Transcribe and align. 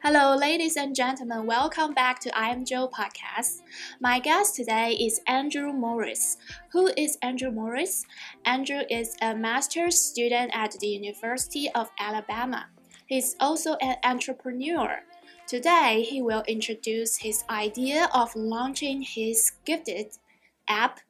Hello, 0.00 0.36
ladies 0.36 0.76
and 0.76 0.94
gentlemen. 0.94 1.44
Welcome 1.44 1.92
back 1.92 2.20
to 2.20 2.38
I 2.38 2.50
Am 2.50 2.64
Joe 2.64 2.88
podcast. 2.88 3.62
My 4.00 4.20
guest 4.20 4.54
today 4.54 4.92
is 4.92 5.20
Andrew 5.26 5.72
Morris. 5.72 6.36
Who 6.70 6.92
is 6.96 7.18
Andrew 7.20 7.50
Morris? 7.50 8.06
Andrew 8.44 8.82
is 8.88 9.16
a 9.20 9.34
master's 9.34 10.00
student 10.00 10.52
at 10.54 10.70
the 10.78 10.86
University 10.86 11.68
of 11.74 11.90
Alabama. 11.98 12.66
He's 13.06 13.34
also 13.40 13.74
an 13.80 13.96
entrepreneur. 14.04 15.00
Today, 15.48 16.06
he 16.08 16.22
will 16.22 16.44
introduce 16.46 17.16
his 17.16 17.42
idea 17.50 18.08
of 18.14 18.36
launching 18.36 19.02
his 19.02 19.50
gifted 19.64 20.16
app 20.68 21.00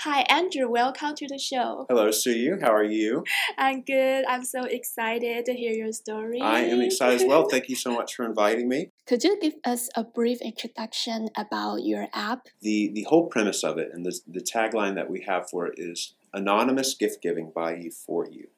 Hi, 0.00 0.22
Andrew. 0.22 0.68
Welcome 0.68 1.14
to 1.16 1.26
the 1.28 1.38
show. 1.38 1.86
Hello, 1.88 2.10
Sue. 2.10 2.58
How 2.60 2.74
are 2.74 2.84
you? 2.84 3.24
I'm 3.58 3.82
good. 3.82 4.24
I'm 4.26 4.44
so 4.44 4.64
excited 4.64 5.44
to 5.46 5.54
hear 5.54 5.72
your 5.72 5.92
story. 5.92 6.40
I 6.40 6.60
am 6.60 6.80
excited 6.80 7.20
as 7.20 7.26
well. 7.26 7.48
Thank 7.48 7.68
you 7.68 7.76
so 7.76 7.92
much 7.92 8.14
for 8.14 8.24
inviting 8.24 8.68
me. 8.68 8.90
Could 9.06 9.24
you 9.24 9.38
give 9.40 9.54
us 9.64 9.88
a 9.96 10.04
brief 10.04 10.40
introduction 10.40 11.28
about 11.36 11.84
your 11.84 12.08
app? 12.12 12.48
The 12.60 12.90
the 12.92 13.04
whole 13.04 13.28
premise 13.28 13.62
of 13.64 13.78
it 13.78 13.90
and 13.92 14.04
the, 14.04 14.18
the 14.26 14.40
tagline 14.40 14.94
that 14.96 15.10
we 15.10 15.24
have 15.28 15.48
for 15.48 15.66
it 15.66 15.74
is 15.76 16.14
anonymous 16.32 16.94
gift 16.94 17.22
giving 17.22 17.52
by 17.54 17.76
you 17.76 17.90
for 17.90 18.26
you. 18.28 18.48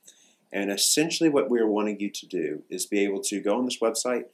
And 0.52 0.70
essentially, 0.70 1.28
what 1.28 1.50
we're 1.50 1.68
wanting 1.68 1.98
you 2.00 2.10
to 2.10 2.26
do 2.26 2.62
is 2.70 2.86
be 2.86 3.04
able 3.04 3.20
to 3.22 3.40
go 3.40 3.58
on 3.58 3.64
this 3.64 3.80
website 3.80 4.24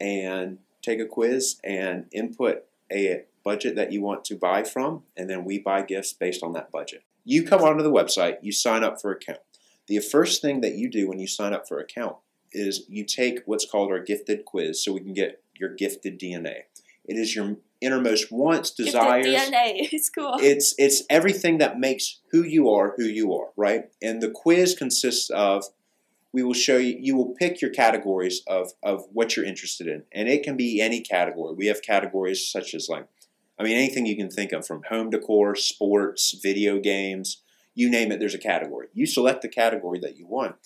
and 0.00 0.58
take 0.82 1.00
a 1.00 1.06
quiz 1.06 1.60
and 1.64 2.06
input 2.12 2.64
a 2.90 3.24
budget 3.48 3.76
that 3.76 3.90
you 3.90 4.02
want 4.02 4.26
to 4.26 4.36
buy 4.36 4.62
from, 4.62 5.04
and 5.16 5.30
then 5.30 5.42
we 5.42 5.58
buy 5.58 5.80
gifts 5.80 6.12
based 6.12 6.42
on 6.42 6.52
that 6.52 6.70
budget. 6.70 7.02
You 7.24 7.44
come 7.44 7.62
onto 7.62 7.82
the 7.82 7.90
website, 7.90 8.36
you 8.42 8.52
sign 8.52 8.84
up 8.84 9.00
for 9.00 9.10
account. 9.10 9.38
The 9.86 10.00
first 10.00 10.42
thing 10.42 10.60
that 10.60 10.74
you 10.74 10.90
do 10.90 11.08
when 11.08 11.18
you 11.18 11.26
sign 11.26 11.54
up 11.54 11.66
for 11.66 11.78
account 11.78 12.16
is 12.52 12.84
you 12.90 13.04
take 13.04 13.40
what's 13.46 13.64
called 13.64 13.90
our 13.90 14.00
gifted 14.00 14.44
quiz 14.44 14.84
so 14.84 14.92
we 14.92 15.00
can 15.00 15.14
get 15.14 15.42
your 15.58 15.74
gifted 15.74 16.20
DNA. 16.20 16.64
It 17.06 17.16
is 17.16 17.34
your 17.34 17.56
innermost 17.80 18.30
wants, 18.30 18.70
desires. 18.70 19.24
Gifted 19.24 19.54
DNA. 19.54 19.88
It's 19.92 20.10
cool. 20.10 20.36
It's 20.40 20.74
it's 20.76 21.04
everything 21.08 21.56
that 21.56 21.80
makes 21.80 22.18
who 22.32 22.42
you 22.42 22.68
are 22.68 22.92
who 22.98 23.04
you 23.04 23.32
are, 23.32 23.48
right? 23.56 23.84
And 24.02 24.20
the 24.20 24.30
quiz 24.30 24.74
consists 24.74 25.30
of 25.30 25.64
we 26.34 26.42
will 26.42 26.60
show 26.66 26.76
you 26.76 26.98
you 27.00 27.16
will 27.16 27.34
pick 27.34 27.62
your 27.62 27.70
categories 27.70 28.42
of 28.46 28.72
of 28.82 29.06
what 29.12 29.36
you're 29.36 29.46
interested 29.46 29.86
in 29.86 30.02
and 30.12 30.28
it 30.28 30.42
can 30.42 30.56
be 30.56 30.80
any 30.80 31.00
category 31.00 31.54
we 31.54 31.66
have 31.66 31.80
categories 31.82 32.46
such 32.46 32.74
as 32.74 32.88
like 32.88 33.06
I 33.58 33.64
mean, 33.64 33.76
anything 33.76 34.06
you 34.06 34.16
can 34.16 34.30
think 34.30 34.52
of 34.52 34.66
from 34.66 34.84
home 34.88 35.10
decor, 35.10 35.56
sports, 35.56 36.34
video 36.40 36.78
games, 36.78 37.42
you 37.74 37.90
name 37.90 38.12
it, 38.12 38.20
there's 38.20 38.34
a 38.34 38.38
category. 38.38 38.88
You 38.92 39.06
select 39.06 39.42
the 39.42 39.48
category 39.48 39.98
that 40.00 40.16
you 40.16 40.26
want. 40.26 40.56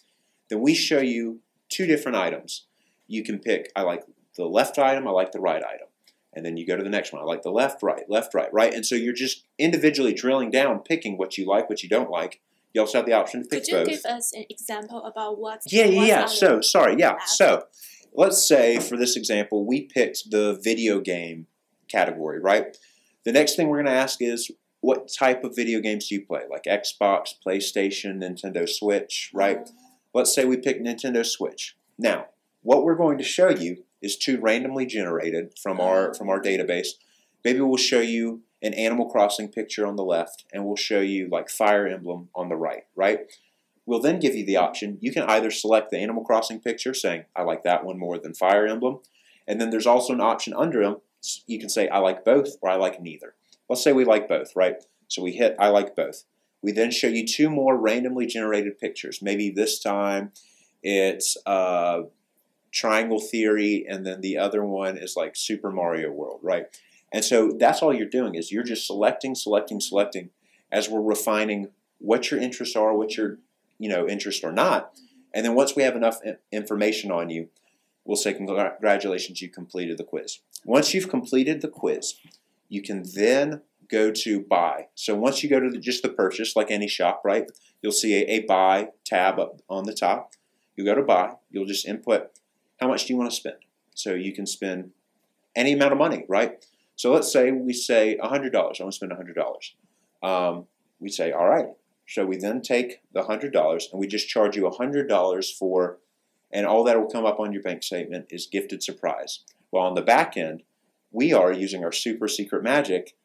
Then 0.51 0.61
we 0.61 0.75
show 0.75 1.01
you 1.01 1.41
two 1.69 1.87
different 1.87 2.17
items. 2.17 2.67
You 3.07 3.25
can 3.25 3.39
pick, 3.39 3.71
I 3.75 3.83
like 3.83 4.05
the 4.37 4.45
left 4.45 4.79
item, 4.79 5.09
I 5.09 5.11
like 5.11 5.33
the 5.33 5.41
right 5.41 5.63
item. 5.65 5.89
And 6.35 6.45
then 6.45 6.57
you 6.57 6.67
go 6.67 6.77
to 6.77 6.83
the 6.83 6.91
next 6.91 7.13
one. 7.13 7.21
I 7.21 7.27
like 7.27 7.43
the 7.43 7.51
left, 7.51 7.83
right, 7.83 8.05
left, 8.09 8.35
right, 8.35 8.53
right. 8.53 8.73
And 8.73 8.87
so 8.87 8.95
you're 8.95 9.13
just 9.13 9.45
individually 9.59 10.15
drilling 10.15 10.51
down, 10.51 10.81
picking 10.81 11.19
what 11.19 11.37
you 11.37 11.47
like, 11.47 11.69
what 11.69 11.83
you 11.83 11.89
don't 11.89 12.11
like. 12.11 12.41
You 12.73 12.81
also 12.81 12.99
have 12.99 13.07
the 13.07 13.13
option 13.13 13.43
to 13.43 13.49
pick 13.49 13.65
both. 13.65 13.67
Could 13.67 13.69
you 13.69 13.79
both. 13.79 14.03
give 14.03 14.13
us 14.13 14.33
an 14.33 14.45
example 14.49 15.05
about 15.05 15.39
what? 15.39 15.61
Yeah, 15.67 15.85
yeah, 15.85 16.05
yeah. 16.05 16.27
So, 16.27 16.63
sorry, 16.63 16.97
yeah. 16.99 17.19
So, 17.27 17.67
let's 18.15 18.47
say 18.47 18.81
for 18.81 18.97
this 18.97 19.15
example, 19.17 19.67
we 19.67 19.83
picked 19.83 20.31
the 20.31 20.59
video 20.63 21.01
game 21.01 21.49
category, 21.93 22.41
right? 22.41 22.77
The 23.25 23.33
next 23.33 23.55
thing 23.55 23.69
we're 23.69 23.83
going 23.83 23.95
to 23.95 24.01
ask 24.01 24.21
is 24.21 24.51
what 24.81 25.13
type 25.13 25.45
of 25.45 25.55
video 25.55 25.81
games 25.81 26.09
do 26.09 26.17
you 26.17 26.27
play? 26.27 26.43
Like 26.51 26.65
Xbox, 26.65 27.35
PlayStation, 27.47 28.21
Nintendo 28.23 28.69
Switch, 28.69 29.31
right? 29.33 29.59
Uh, 29.59 29.71
Let's 30.15 30.35
say 30.35 30.45
we 30.45 30.59
pick 30.59 30.83
Nintendo 30.83 31.25
Switch. 31.25 31.75
Now, 31.99 32.27
what 32.63 32.85
we're 32.85 32.97
going 32.97 33.19
to 33.19 33.25
show 33.25 33.49
you 33.49 33.85
is 34.03 34.17
two 34.17 34.39
randomly 34.41 34.85
generated 34.85 35.55
from 35.63 35.81
our 35.81 36.13
from 36.15 36.29
our 36.29 36.41
database. 36.41 36.89
Maybe 37.45 37.61
we'll 37.61 37.77
show 37.77 38.01
you 38.01 38.43
an 38.61 38.75
Animal 38.75 39.09
Crossing 39.09 39.49
picture 39.49 39.87
on 39.87 39.97
the 39.97 40.05
left, 40.05 40.45
and 40.53 40.65
we'll 40.65 40.77
show 40.77 41.01
you 41.01 41.29
like 41.31 41.49
Fire 41.49 41.87
Emblem 41.87 42.29
on 42.35 42.49
the 42.49 42.57
right, 42.57 42.85
right? 42.95 43.21
We'll 43.87 44.01
then 44.01 44.21
give 44.21 44.37
you 44.37 44.47
the 44.47 44.59
option. 44.59 44.99
You 45.01 45.13
can 45.13 45.25
either 45.25 45.51
select 45.51 45.91
the 45.91 45.99
Animal 45.99 46.25
Crossing 46.25 46.61
picture, 46.61 46.95
saying, 46.95 47.25
I 47.35 47.43
like 47.43 47.65
that 47.65 47.85
one 47.85 47.99
more 47.99 48.19
than 48.19 48.35
Fire 48.35 48.67
Emblem. 48.67 49.01
And 49.49 49.61
then 49.61 49.71
there's 49.71 49.89
also 49.89 50.13
an 50.13 50.21
option 50.21 50.55
under 50.55 50.85
them. 50.85 50.97
You 51.47 51.59
can 51.59 51.69
say, 51.69 51.89
I 51.89 51.99
like 51.99 52.25
both 52.25 52.57
or 52.61 52.71
I 52.71 52.77
like 52.77 53.01
neither. 53.01 53.35
Let's 53.69 53.83
say 53.83 53.93
we 53.93 54.05
like 54.05 54.29
both, 54.29 54.55
right? 54.57 54.77
So 55.09 55.23
we 55.23 55.33
hit, 55.33 55.57
I 55.59 55.69
like 55.69 55.95
both. 55.95 56.25
We 56.63 56.73
then 56.73 56.91
show 56.91 57.09
you 57.09 57.27
two 57.27 57.51
more 57.51 57.77
randomly 57.77 58.27
generated 58.27 58.79
pictures. 58.79 59.21
Maybe 59.21 59.51
this 59.51 59.81
time 59.81 60.33
it's 60.83 61.37
uh, 61.47 62.03
Triangle 62.73 63.21
Theory, 63.21 63.85
and 63.89 64.05
then 64.07 64.21
the 64.21 64.39
other 64.39 64.65
one 64.65 64.97
is 64.97 65.17
like 65.17 65.37
Super 65.37 65.71
Mario 65.71 66.11
World, 66.11 66.41
right? 66.43 66.67
And 67.13 67.25
so 67.25 67.53
that's 67.53 67.83
all 67.83 67.93
you're 67.93 68.09
doing 68.09 68.35
is 68.35 68.51
you're 68.51 68.65
just 68.65 68.87
selecting, 68.87 69.35
selecting, 69.35 69.81
selecting 69.81 70.31
as 70.71 70.89
we're 70.89 71.03
refining 71.03 71.69
what 71.99 72.31
your 72.31 72.41
interests 72.41 72.75
are, 72.75 72.97
what 72.97 73.17
your 73.17 73.39
you 73.79 73.89
know 73.89 74.09
interests 74.09 74.43
are 74.43 74.53
not. 74.53 74.93
And 75.35 75.45
then 75.45 75.55
once 75.55 75.77
we 75.77 75.83
have 75.83 75.97
enough 75.97 76.21
information 76.51 77.11
on 77.11 77.31
you, 77.31 77.49
we'll 78.05 78.17
say 78.17 78.35
congratulations, 78.35 79.41
you 79.41 79.49
completed 79.49 79.99
the 79.99 80.05
quiz. 80.05 80.39
Once 80.65 80.95
you've 80.95 81.09
completed 81.09 81.61
the 81.61 81.69
quiz, 81.69 82.15
you 82.69 82.83
can 82.83 83.03
then 83.15 83.63
go 83.91 84.11
to 84.11 84.41
buy. 84.41 84.87
So 84.95 85.15
once 85.15 85.43
you 85.43 85.51
go 85.51 85.61
to 85.61 85.69
the, 85.69 85.79
just 85.79 86.03
the 86.03 86.09
purchase, 86.09 86.57
like 86.57 86.71
any 86.71 86.89
shop, 86.89 87.23
right? 87.25 87.51
You'll 87.83 87.93
see 87.93 88.23
a, 88.23 88.27
a 88.27 88.41
buy 88.41 88.89
tab 89.05 89.39
up 89.39 89.61
on 89.69 89.85
the 89.85 89.93
top. 89.93 90.33
You 90.77 90.85
go 90.85 90.95
to 90.95 91.03
buy. 91.03 91.35
You'll 91.51 91.67
just 91.67 91.87
input 91.87 92.31
how 92.81 92.89
much 92.89 93.07
do 93.07 93.13
you 93.13 93.19
want 93.19 93.31
to 93.31 93.37
spend. 93.37 93.57
So 93.95 94.15
you 94.15 94.33
can 94.33 94.47
spend 94.47 94.91
any 95.55 95.73
amount 95.73 95.93
of 95.93 95.99
money, 95.99 96.25
right? 96.29 96.65
So 96.97 97.13
let's 97.13 97.33
say 97.33 97.51
we 97.51 97.73
say 97.73 98.19
$100. 98.23 98.55
I 98.55 98.59
want 98.59 98.77
to 98.77 98.93
spend 98.93 99.13
$100. 99.13 100.27
Um, 100.27 100.67
we 100.99 101.11
say, 101.11 101.33
all 101.33 101.49
right. 101.49 101.67
So 102.09 102.27
we 102.27 102.37
then 102.37 102.63
take 102.63 103.01
the 103.13 103.23
$100 103.23 103.53
and 103.93 104.01
we 104.01 104.07
just 104.07 104.29
charge 104.29 104.57
you 104.57 104.63
$100 104.63 105.53
for, 105.55 105.99
and 106.53 106.67
all 106.67 106.85
that 106.85 106.99
will 106.99 107.11
come 107.11 107.25
up 107.25 107.39
on 107.39 107.53
your 107.53 107.63
bank 107.63 107.83
statement 107.83 108.27
is 108.31 108.47
gifted 108.47 108.83
surprise. 108.83 109.41
Well, 109.73 109.85
on 109.85 109.95
the 109.95 110.03
back 110.03 110.37
end, 110.37 110.63
we 111.11 111.33
are 111.33 111.53
using 111.53 111.83
our 111.83 111.93
super 111.93 112.29
secret 112.29 112.63
magic, 112.63 113.17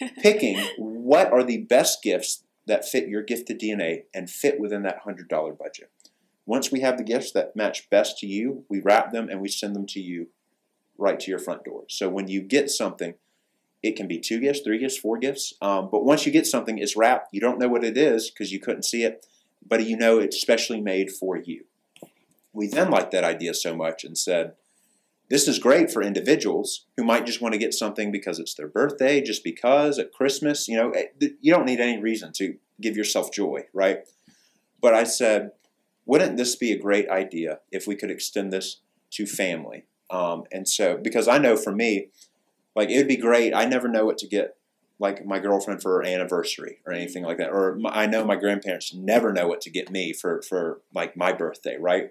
picking 0.22 0.58
what 0.76 1.32
are 1.32 1.44
the 1.44 1.58
best 1.58 2.02
gifts 2.02 2.44
that 2.66 2.84
fit 2.84 3.08
your 3.08 3.22
gifted 3.22 3.60
DNA 3.60 4.02
and 4.12 4.28
fit 4.28 4.60
within 4.60 4.82
that 4.82 5.04
$100 5.04 5.28
budget. 5.58 5.90
Once 6.44 6.72
we 6.72 6.80
have 6.80 6.98
the 6.98 7.04
gifts 7.04 7.30
that 7.32 7.54
match 7.56 7.88
best 7.88 8.18
to 8.18 8.26
you, 8.26 8.64
we 8.68 8.80
wrap 8.80 9.12
them 9.12 9.28
and 9.28 9.40
we 9.40 9.48
send 9.48 9.74
them 9.74 9.86
to 9.86 10.00
you 10.00 10.28
right 10.98 11.18
to 11.20 11.30
your 11.30 11.38
front 11.38 11.64
door. 11.64 11.84
So 11.88 12.08
when 12.08 12.28
you 12.28 12.42
get 12.42 12.68
something, 12.68 13.14
it 13.82 13.96
can 13.96 14.06
be 14.06 14.18
two 14.18 14.40
gifts, 14.40 14.60
three 14.60 14.78
gifts, 14.78 14.98
four 14.98 15.18
gifts. 15.18 15.54
Um, 15.60 15.88
but 15.90 16.04
once 16.04 16.26
you 16.26 16.32
get 16.32 16.46
something, 16.46 16.78
it's 16.78 16.96
wrapped. 16.96 17.28
You 17.32 17.40
don't 17.40 17.58
know 17.58 17.68
what 17.68 17.84
it 17.84 17.96
is 17.96 18.30
because 18.30 18.52
you 18.52 18.60
couldn't 18.60 18.84
see 18.84 19.04
it, 19.04 19.26
but 19.66 19.86
you 19.86 19.96
know 19.96 20.18
it's 20.18 20.40
specially 20.40 20.80
made 20.80 21.10
for 21.10 21.36
you. 21.36 21.64
We 22.52 22.68
then 22.68 22.90
liked 22.90 23.12
that 23.12 23.24
idea 23.24 23.54
so 23.54 23.74
much 23.74 24.04
and 24.04 24.16
said, 24.16 24.54
this 25.32 25.48
is 25.48 25.58
great 25.58 25.90
for 25.90 26.02
individuals 26.02 26.84
who 26.98 27.02
might 27.02 27.24
just 27.24 27.40
want 27.40 27.54
to 27.54 27.58
get 27.58 27.72
something 27.72 28.12
because 28.12 28.38
it's 28.38 28.52
their 28.52 28.68
birthday, 28.68 29.22
just 29.22 29.42
because 29.42 29.98
at 29.98 30.12
Christmas, 30.12 30.68
you 30.68 30.76
know, 30.76 30.90
eh, 30.90 31.06
you 31.40 31.50
don't 31.50 31.64
need 31.64 31.80
any 31.80 31.98
reason 31.98 32.32
to 32.34 32.58
give 32.82 32.98
yourself 32.98 33.32
joy, 33.32 33.64
right? 33.72 34.00
But 34.82 34.92
I 34.92 35.04
said, 35.04 35.52
wouldn't 36.04 36.36
this 36.36 36.54
be 36.54 36.70
a 36.70 36.78
great 36.78 37.08
idea 37.08 37.60
if 37.70 37.86
we 37.86 37.96
could 37.96 38.10
extend 38.10 38.52
this 38.52 38.80
to 39.12 39.24
family? 39.24 39.86
Um, 40.10 40.44
and 40.52 40.68
so, 40.68 40.98
because 40.98 41.28
I 41.28 41.38
know 41.38 41.56
for 41.56 41.72
me, 41.72 42.08
like 42.76 42.90
it 42.90 42.98
would 42.98 43.08
be 43.08 43.16
great. 43.16 43.54
I 43.54 43.64
never 43.64 43.88
know 43.88 44.04
what 44.04 44.18
to 44.18 44.28
get 44.28 44.58
like 44.98 45.24
my 45.24 45.38
girlfriend 45.38 45.80
for 45.80 45.92
her 45.92 46.04
anniversary 46.04 46.80
or 46.86 46.92
anything 46.92 47.24
like 47.24 47.38
that. 47.38 47.52
Or 47.52 47.76
my, 47.76 48.02
I 48.02 48.04
know 48.04 48.22
my 48.22 48.36
grandparents 48.36 48.92
never 48.92 49.32
know 49.32 49.48
what 49.48 49.62
to 49.62 49.70
get 49.70 49.90
me 49.90 50.12
for 50.12 50.42
for 50.42 50.82
like 50.94 51.16
my 51.16 51.32
birthday, 51.32 51.78
right? 51.80 52.10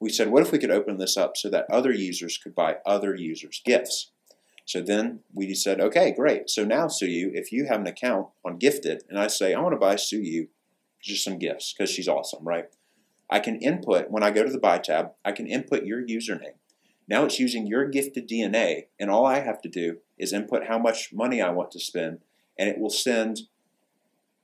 We 0.00 0.10
said, 0.10 0.30
what 0.30 0.42
if 0.42 0.52
we 0.52 0.58
could 0.58 0.70
open 0.70 0.98
this 0.98 1.16
up 1.16 1.36
so 1.36 1.50
that 1.50 1.66
other 1.70 1.92
users 1.92 2.38
could 2.38 2.54
buy 2.54 2.76
other 2.86 3.14
users 3.14 3.60
gifts? 3.64 4.12
So 4.64 4.80
then 4.82 5.20
we 5.32 5.54
said, 5.54 5.80
okay, 5.80 6.12
great. 6.12 6.50
So 6.50 6.64
now, 6.64 6.86
Suyu, 6.86 7.30
if 7.32 7.52
you 7.52 7.66
have 7.66 7.80
an 7.80 7.86
account 7.86 8.28
on 8.44 8.58
Gifted, 8.58 9.02
and 9.08 9.18
I 9.18 9.26
say, 9.26 9.54
I 9.54 9.60
want 9.60 9.72
to 9.72 9.78
buy 9.78 9.94
Suyu 9.94 10.48
just 11.02 11.24
some 11.24 11.38
gifts 11.38 11.72
because 11.72 11.90
she's 11.90 12.06
awesome, 12.06 12.44
right? 12.46 12.66
I 13.30 13.40
can 13.40 13.56
input, 13.60 14.10
when 14.10 14.22
I 14.22 14.30
go 14.30 14.44
to 14.44 14.50
the 14.50 14.58
Buy 14.58 14.78
tab, 14.78 15.12
I 15.24 15.32
can 15.32 15.46
input 15.46 15.84
your 15.84 16.06
username. 16.06 16.56
Now 17.08 17.24
it's 17.24 17.40
using 17.40 17.66
your 17.66 17.88
gifted 17.88 18.28
DNA, 18.28 18.88
and 19.00 19.10
all 19.10 19.24
I 19.24 19.40
have 19.40 19.62
to 19.62 19.68
do 19.68 19.98
is 20.18 20.34
input 20.34 20.66
how 20.66 20.78
much 20.78 21.14
money 21.14 21.40
I 21.40 21.50
want 21.50 21.70
to 21.70 21.80
spend, 21.80 22.20
and 22.58 22.68
it 22.68 22.78
will 22.78 22.90
send 22.90 23.40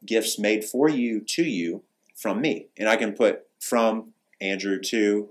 gifts 0.07 0.39
made 0.39 0.65
for 0.65 0.89
you 0.89 1.21
to 1.21 1.43
you 1.43 1.83
from 2.17 2.41
me. 2.41 2.69
And 2.79 2.89
I 2.89 2.97
can 2.97 3.13
put 3.13 3.43
from 3.61 4.13
Andrew 4.41 4.81
to 4.81 5.31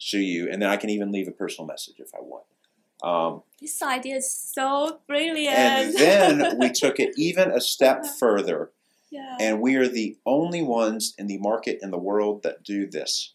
Suyu, 0.00 0.52
and 0.52 0.62
then 0.62 0.68
I 0.68 0.76
can 0.76 0.90
even 0.90 1.12
leave 1.12 1.28
a 1.28 1.32
personal 1.32 1.66
message 1.66 1.96
if 1.98 2.14
I 2.14 2.20
want. 2.20 2.44
Um, 3.02 3.42
This 3.60 3.80
idea 3.82 4.16
is 4.16 4.30
so 4.30 5.00
brilliant. 5.06 5.56
and 5.56 5.94
then 6.40 6.58
we 6.58 6.70
took 6.74 6.98
it 6.98 7.14
even 7.16 7.50
a 7.50 7.60
step 7.60 8.04
further, 8.06 8.70
yeah. 9.10 9.36
and 9.40 9.60
we 9.60 9.76
are 9.76 9.88
the 9.88 10.16
only 10.26 10.62
ones 10.62 11.14
in 11.16 11.26
the 11.26 11.38
market 11.38 11.78
in 11.82 11.90
the 11.90 11.98
world 11.98 12.42
that 12.42 12.64
do 12.64 12.86
this. 12.86 13.34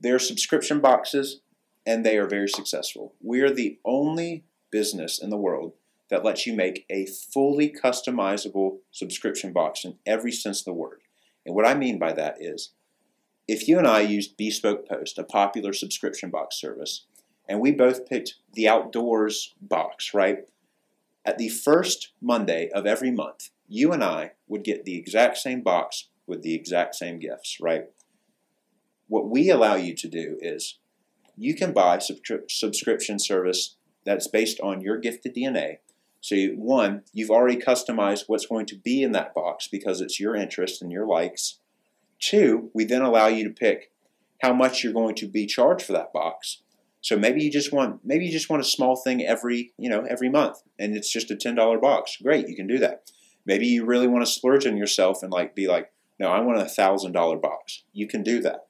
They're 0.00 0.18
subscription 0.18 0.80
boxes 0.80 1.40
and 1.86 2.04
they 2.04 2.18
are 2.18 2.26
very 2.26 2.48
successful. 2.48 3.14
We 3.22 3.40
are 3.40 3.50
the 3.50 3.78
only 3.84 4.44
business 4.70 5.20
in 5.20 5.30
the 5.30 5.36
world 5.36 5.72
that 6.10 6.24
lets 6.24 6.46
you 6.46 6.54
make 6.54 6.84
a 6.90 7.06
fully 7.06 7.70
customizable 7.70 8.78
subscription 8.90 9.52
box 9.52 9.84
in 9.84 9.96
every 10.06 10.32
sense 10.32 10.60
of 10.60 10.64
the 10.66 10.72
word. 10.72 11.00
And 11.46 11.54
what 11.54 11.66
I 11.66 11.74
mean 11.74 11.98
by 11.98 12.12
that 12.12 12.36
is 12.40 12.70
if 13.46 13.68
you 13.68 13.78
and 13.78 13.86
I 13.86 14.00
used 14.00 14.36
Bespoke 14.36 14.88
Post, 14.88 15.18
a 15.18 15.24
popular 15.24 15.72
subscription 15.72 16.30
box 16.30 16.56
service, 16.56 17.06
and 17.48 17.60
we 17.60 17.72
both 17.72 18.08
picked 18.08 18.34
the 18.54 18.68
outdoors 18.68 19.54
box, 19.60 20.14
right? 20.14 20.48
At 21.24 21.38
the 21.38 21.48
first 21.48 22.12
Monday 22.20 22.70
of 22.74 22.86
every 22.86 23.10
month, 23.10 23.50
you 23.68 23.92
and 23.92 24.02
I 24.02 24.32
would 24.48 24.64
get 24.64 24.84
the 24.84 24.96
exact 24.96 25.38
same 25.38 25.62
box 25.62 26.08
with 26.26 26.42
the 26.42 26.54
exact 26.54 26.94
same 26.94 27.18
gifts, 27.18 27.58
right? 27.60 27.84
What 29.08 29.28
we 29.28 29.50
allow 29.50 29.74
you 29.74 29.94
to 29.94 30.08
do 30.08 30.38
is 30.40 30.78
you 31.36 31.54
can 31.54 31.72
buy 31.72 31.98
subscri- 31.98 32.50
subscription 32.50 33.18
service 33.18 33.76
that's 34.04 34.28
based 34.28 34.60
on 34.60 34.80
your 34.80 34.98
gifted 34.98 35.34
DNA. 35.34 35.78
So, 36.20 36.34
you, 36.34 36.54
one, 36.56 37.02
you've 37.12 37.30
already 37.30 37.56
customized 37.56 38.24
what's 38.26 38.46
going 38.46 38.66
to 38.66 38.76
be 38.76 39.02
in 39.02 39.12
that 39.12 39.34
box 39.34 39.68
because 39.68 40.00
it's 40.00 40.18
your 40.18 40.34
interest 40.34 40.80
and 40.80 40.90
your 40.90 41.06
likes. 41.06 41.58
Two, 42.24 42.70
we 42.72 42.86
then 42.86 43.02
allow 43.02 43.26
you 43.26 43.44
to 43.44 43.50
pick 43.50 43.92
how 44.40 44.54
much 44.54 44.82
you're 44.82 44.94
going 44.94 45.14
to 45.16 45.28
be 45.28 45.44
charged 45.44 45.84
for 45.84 45.92
that 45.92 46.10
box. 46.10 46.62
So 47.02 47.18
maybe 47.18 47.44
you 47.44 47.52
just 47.52 47.70
want 47.70 48.00
maybe 48.02 48.24
you 48.24 48.32
just 48.32 48.48
want 48.48 48.62
a 48.62 48.64
small 48.64 48.96
thing 48.96 49.22
every 49.22 49.74
you 49.76 49.90
know 49.90 50.06
every 50.08 50.30
month, 50.30 50.62
and 50.78 50.96
it's 50.96 51.12
just 51.12 51.30
a 51.30 51.36
ten 51.36 51.54
dollar 51.54 51.78
box. 51.78 52.16
Great, 52.22 52.48
you 52.48 52.56
can 52.56 52.66
do 52.66 52.78
that. 52.78 53.10
Maybe 53.44 53.66
you 53.66 53.84
really 53.84 54.06
want 54.06 54.24
to 54.24 54.32
splurge 54.32 54.66
on 54.66 54.78
yourself 54.78 55.22
and 55.22 55.30
like 55.30 55.54
be 55.54 55.68
like, 55.68 55.92
no, 56.18 56.28
I 56.28 56.40
want 56.40 56.62
a 56.62 56.64
thousand 56.64 57.12
dollar 57.12 57.36
box. 57.36 57.84
You 57.92 58.06
can 58.06 58.22
do 58.22 58.40
that. 58.40 58.68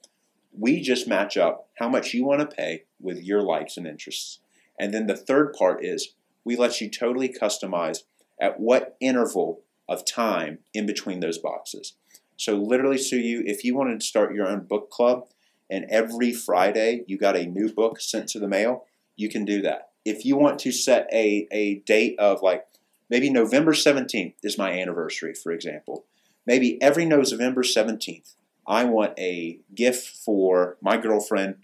We 0.51 0.81
just 0.81 1.07
match 1.07 1.37
up 1.37 1.69
how 1.77 1.87
much 1.87 2.13
you 2.13 2.25
want 2.25 2.41
to 2.41 2.53
pay 2.53 2.83
with 2.99 3.23
your 3.23 3.41
likes 3.41 3.77
and 3.77 3.87
interests. 3.87 4.39
And 4.77 4.93
then 4.93 5.07
the 5.07 5.15
third 5.15 5.53
part 5.53 5.81
is 5.81 6.13
we 6.43 6.57
let 6.57 6.81
you 6.81 6.89
totally 6.89 7.29
customize 7.29 7.99
at 8.37 8.59
what 8.59 8.97
interval 8.99 9.61
of 9.87 10.05
time 10.05 10.59
in 10.73 10.85
between 10.85 11.21
those 11.21 11.37
boxes. 11.37 11.93
So 12.37 12.55
literally, 12.55 12.97
so 12.97 13.15
you 13.15 13.43
if 13.45 13.63
you 13.63 13.75
wanted 13.75 13.99
to 13.99 14.05
start 14.05 14.33
your 14.33 14.47
own 14.47 14.61
book 14.61 14.89
club 14.89 15.27
and 15.69 15.85
every 15.89 16.33
Friday 16.33 17.03
you 17.07 17.17
got 17.17 17.35
a 17.35 17.45
new 17.45 17.71
book 17.71 17.99
sent 17.99 18.29
to 18.29 18.39
the 18.39 18.47
mail, 18.47 18.85
you 19.15 19.29
can 19.29 19.45
do 19.45 19.61
that. 19.61 19.89
If 20.03 20.25
you 20.25 20.35
want 20.35 20.59
to 20.59 20.71
set 20.71 21.07
a, 21.11 21.47
a 21.51 21.75
date 21.79 22.19
of 22.19 22.41
like 22.41 22.65
maybe 23.09 23.29
November 23.29 23.73
17th 23.73 24.35
is 24.43 24.57
my 24.57 24.71
anniversary, 24.71 25.33
for 25.33 25.51
example. 25.51 26.05
Maybe 26.45 26.79
every 26.81 27.05
November 27.05 27.63
17th, 27.63 28.35
I 28.67 28.83
want 28.83 29.17
a 29.17 29.59
gift 29.73 30.15
for 30.17 30.77
my 30.81 30.97
girlfriend 30.97 31.55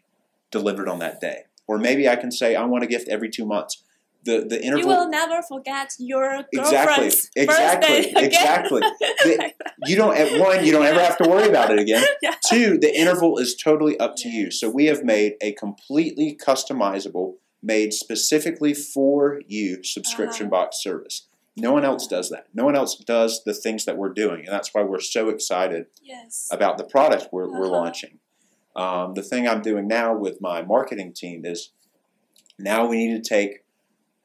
delivered 0.49 0.89
on 0.89 0.99
that 0.99 1.21
day. 1.21 1.43
Or 1.67 1.77
maybe 1.77 2.09
I 2.09 2.15
can 2.15 2.31
say 2.31 2.55
I 2.55 2.65
want 2.65 2.83
a 2.83 2.87
gift 2.87 3.07
every 3.07 3.29
two 3.29 3.45
months 3.45 3.83
the 4.23 4.45
the 4.47 4.63
interval. 4.63 4.79
You 4.79 4.87
will 4.87 5.09
never 5.09 5.41
forget 5.41 5.93
your 5.99 6.43
girlfriend's 6.53 7.29
exactly, 7.35 7.87
birthday 7.87 8.09
again. 8.11 8.23
exactly. 8.25 8.81
The- 9.23 9.53
you 9.87 9.95
don't 9.95 10.15
at 10.15 10.39
one, 10.39 10.63
you 10.65 10.71
don't 10.71 10.85
ever 10.85 10.99
have 10.99 11.17
to 11.17 11.29
worry 11.29 11.47
about 11.49 11.71
it 11.71 11.79
again. 11.79 12.05
Yeah. 12.21 12.35
Two, 12.45 12.77
the 12.77 12.95
interval 12.95 13.37
is 13.39 13.55
totally 13.55 13.99
up 13.99 14.15
to 14.17 14.29
you. 14.29 14.51
So 14.51 14.69
we 14.69 14.85
have 14.85 15.03
made 15.03 15.33
a 15.41 15.53
completely 15.53 16.37
customizable, 16.47 17.35
made 17.63 17.93
specifically 17.93 18.73
for 18.75 19.41
you 19.47 19.83
subscription 19.83 20.47
Uh-huh. 20.47 20.63
box 20.63 20.81
service. 20.81 21.27
No 21.57 21.73
one 21.73 21.83
else 21.83 22.07
does 22.07 22.29
that. 22.29 22.45
No 22.53 22.63
one 22.63 22.75
else 22.75 22.95
does 22.95 23.43
the 23.43 23.53
things 23.53 23.85
that 23.85 23.97
we're 23.97 24.13
doing, 24.13 24.41
and 24.45 24.49
that's 24.53 24.73
why 24.73 24.83
we're 24.83 24.99
so 25.01 25.29
excited 25.29 25.87
Yes. 26.01 26.47
about 26.51 26.77
the 26.77 26.83
product 26.85 27.29
we're, 27.31 27.47
we're 27.49 27.65
Uh-huh. 27.65 27.71
launching. 27.81 28.19
Um, 28.75 29.15
the 29.15 29.23
thing 29.23 29.47
I'm 29.47 29.61
doing 29.61 29.87
now 29.87 30.15
with 30.15 30.39
my 30.39 30.61
marketing 30.61 31.11
team 31.13 31.43
is 31.45 31.71
now 32.57 32.85
we 32.85 32.97
need 33.05 33.21
to 33.23 33.29
take 33.29 33.63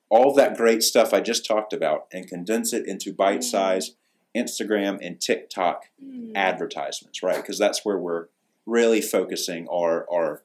all 0.08 0.32
that 0.34 0.56
great 0.56 0.82
stuff 0.82 1.12
I 1.12 1.20
just 1.20 1.44
talked 1.46 1.72
about 1.72 2.06
and 2.12 2.28
condense 2.28 2.72
it 2.72 2.86
into 2.86 3.12
bite 3.12 3.42
size 3.44 3.92
Instagram 4.36 4.98
and 5.02 5.20
TikTok 5.20 5.84
Mm. 6.02 6.32
advertisements, 6.34 7.22
right? 7.22 7.36
Because 7.36 7.58
that's 7.58 7.84
where 7.84 7.96
we're 7.98 8.26
really 8.66 9.00
focusing 9.00 9.66
our, 9.68 10.06
our 10.12 10.42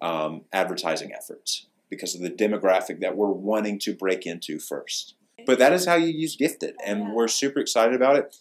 um, 0.00 0.42
advertising 0.52 1.12
efforts 1.12 1.66
because 1.90 2.14
of 2.14 2.20
the 2.20 2.30
demographic 2.30 3.00
that 3.00 3.16
we're 3.16 3.30
wanting 3.30 3.78
to 3.80 3.94
break 3.94 4.26
into 4.26 4.58
first. 4.58 5.14
But 5.46 5.58
that 5.58 5.72
is 5.72 5.84
how 5.86 5.96
you 5.96 6.06
use 6.08 6.36
Gifted, 6.36 6.74
and 6.84 7.00
Yeah. 7.00 7.12
we're 7.12 7.28
super 7.28 7.58
excited 7.60 7.94
about 7.94 8.16
it. 8.16 8.36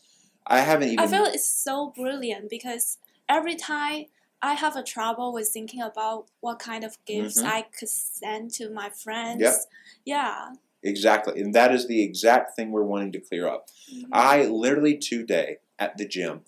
I 0.46 0.60
haven't 0.62 0.90
even. 0.90 1.00
I 1.00 1.08
feel 1.08 1.26
it's 1.26 1.48
so 1.48 1.92
brilliant 1.96 2.50
because 2.50 2.98
every 3.28 3.56
time 3.56 4.06
I 4.44 4.54
have 4.56 4.76
a 4.76 4.84
trouble 4.84 5.32
with 5.32 5.48
thinking 5.48 5.82
about 5.82 6.26
what 6.42 6.60
kind 6.60 6.84
of 6.84 6.98
gifts 7.06 7.42
Mhm. 7.42 7.46
I 7.46 7.62
could 7.62 7.90
send 7.90 8.52
to 8.56 8.70
my 8.70 8.90
friends. 8.90 9.40
Yep. 9.42 9.56
Yeah. 10.04 10.54
Exactly. 10.84 11.40
And 11.42 11.56
that 11.56 11.74
is 11.74 11.88
the 11.88 12.04
exact 12.04 12.58
thing 12.58 12.72
we're 12.72 12.84
wanting 12.84 13.14
to 13.14 13.22
clear 13.22 13.48
up. 13.48 13.70
Mhm. 13.90 14.10
I 14.12 14.44
literally 14.44 14.98
today 14.98 15.60
at 15.80 15.98
the 15.98 16.06
gym, 16.06 16.44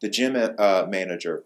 the 0.00 0.08
gym 0.08 0.34
uh, 0.36 0.86
manager, 0.88 1.44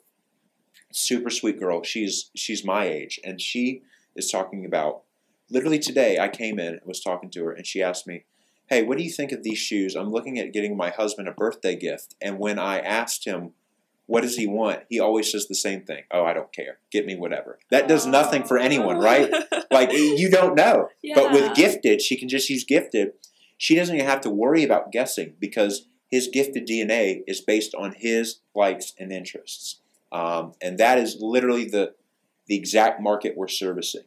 super 0.91 1.29
sweet 1.29 1.61
girl. 1.61 1.83
She's 1.83 2.31
she's 2.35 2.65
my 2.65 2.87
age, 2.87 3.21
and 3.23 3.41
she 3.41 3.83
is 4.17 4.31
talking 4.31 4.65
about. 4.65 5.03
Literally 5.51 5.81
today, 5.81 6.19
I 6.19 6.29
came 6.29 6.59
in 6.59 6.75
and 6.75 6.81
was 6.87 7.01
talking 7.01 7.29
to 7.31 7.45
her, 7.45 7.53
and 7.53 7.67
she 7.67 7.83
asked 7.83 8.07
me, 8.07 8.25
"Hey, 8.69 8.83
what 8.85 8.97
do 8.97 9.05
you 9.05 9.11
think 9.11 9.33
of 9.33 9.43
these 9.43 9.59
shoes? 9.59 9.95
I'm 9.95 10.11
looking 10.11 10.39
at 10.39 10.53
getting 10.53 10.77
my 10.77 10.91
husband 10.91 11.29
a 11.29 11.33
birthday 11.33 11.77
gift." 11.77 12.15
And 12.23 12.39
when 12.39 12.59
I 12.59 12.79
asked 12.79 13.25
him, 13.27 13.53
"What 14.11 14.23
does 14.23 14.37
he 14.37 14.47
want?" 14.47 14.81
he 14.89 14.99
always 14.99 15.31
says 15.31 15.47
the 15.47 15.55
same 15.55 15.83
thing: 15.83 16.03
"Oh, 16.11 16.25
I 16.25 16.33
don't 16.33 16.53
care. 16.53 16.79
Get 16.91 17.07
me 17.07 17.15
whatever." 17.15 17.61
That 17.71 17.87
does 17.87 18.07
nothing 18.07 18.43
for 18.43 18.59
anyone, 18.59 18.99
right? 18.99 19.33
Like 19.73 19.93
you 19.93 20.29
don't 20.29 20.57
know. 20.57 20.89
But 21.15 21.31
with 21.31 21.55
gifted, 21.55 22.03
she 22.03 22.17
can 22.17 22.29
just 22.29 22.51
use 22.51 22.65
gifted. 22.65 23.13
She 23.57 23.77
doesn't 23.77 23.95
even 23.95 24.09
have 24.09 24.21
to 24.23 24.31
worry 24.31 24.65
about 24.65 24.91
guessing 24.91 25.35
because 25.39 25.87
his 26.11 26.27
gifted 26.27 26.67
DNA 26.67 27.23
is 27.29 27.41
based 27.41 27.73
on 27.77 27.95
his 27.97 28.41
likes 28.53 28.95
and 28.99 29.13
interests, 29.13 29.81
um, 30.11 30.55
and 30.61 30.77
that 30.79 30.99
is 30.99 31.19
literally 31.21 31.67
the 31.69 31.95
the 32.49 32.57
exact 32.57 33.01
market 33.01 33.37
we're 33.37 33.47
servicing. 33.47 34.03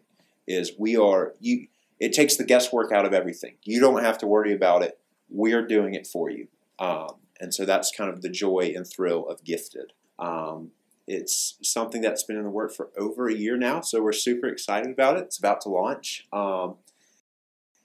Is 0.46 0.74
we 0.78 0.98
are 0.98 1.34
you. 1.40 1.68
It 2.00 2.12
takes 2.12 2.36
the 2.36 2.44
guesswork 2.44 2.92
out 2.92 3.06
of 3.06 3.14
everything. 3.14 3.54
You 3.64 3.80
don't 3.80 4.04
have 4.04 4.18
to 4.18 4.28
worry 4.28 4.54
about 4.54 4.84
it. 4.84 5.00
We're 5.30 5.66
doing 5.66 5.94
it 5.94 6.06
for 6.06 6.30
you, 6.30 6.50
um, 6.78 7.16
and 7.44 7.54
so 7.54 7.66
that's 7.66 7.92
kind 7.92 8.10
of 8.10 8.22
the 8.22 8.30
joy 8.30 8.72
and 8.74 8.88
thrill 8.88 9.28
of 9.28 9.44
gifted. 9.44 9.92
Um, 10.18 10.72
it's 11.06 11.58
something 11.62 12.02
that's 12.02 12.24
been 12.24 12.38
in 12.38 12.44
the 12.44 12.50
work 12.50 12.74
for 12.74 12.90
over 12.98 13.28
a 13.28 13.34
year 13.34 13.58
now, 13.58 13.82
so 13.82 14.02
we're 14.02 14.14
super 14.14 14.48
excited 14.48 14.90
about 14.90 15.18
it. 15.18 15.24
It's 15.24 15.40
about 15.40 15.60
to 15.62 15.70
launch. 15.70 16.26
Um, 16.32 16.76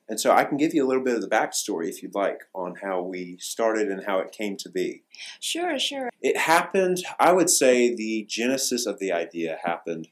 and 0.09 0.21
so 0.21 0.31
I 0.31 0.45
can 0.45 0.59
give 0.59 0.75
you 0.75 0.87
a 0.87 0.88
little 0.88 1.03
bit 1.03 1.17
of 1.17 1.23
the 1.23 1.29
backstory 1.29 1.88
if 1.88 2.05
you'd 2.05 2.15
like 2.15 2.43
on 2.55 2.77
how 2.77 3.03
we 3.03 3.37
started 3.41 3.88
and 3.88 4.05
how 4.07 4.21
it 4.21 4.31
came 4.31 4.57
to 4.59 4.69
be. 4.71 5.03
Sure, 5.41 5.77
sure. 5.77 6.09
It 6.23 6.37
happened, 6.37 6.99
I 7.19 7.33
would 7.33 7.50
say 7.50 7.93
the 7.93 8.25
genesis 8.29 8.87
of 8.87 9.00
the 9.00 9.11
idea 9.11 9.59
happened 9.65 10.07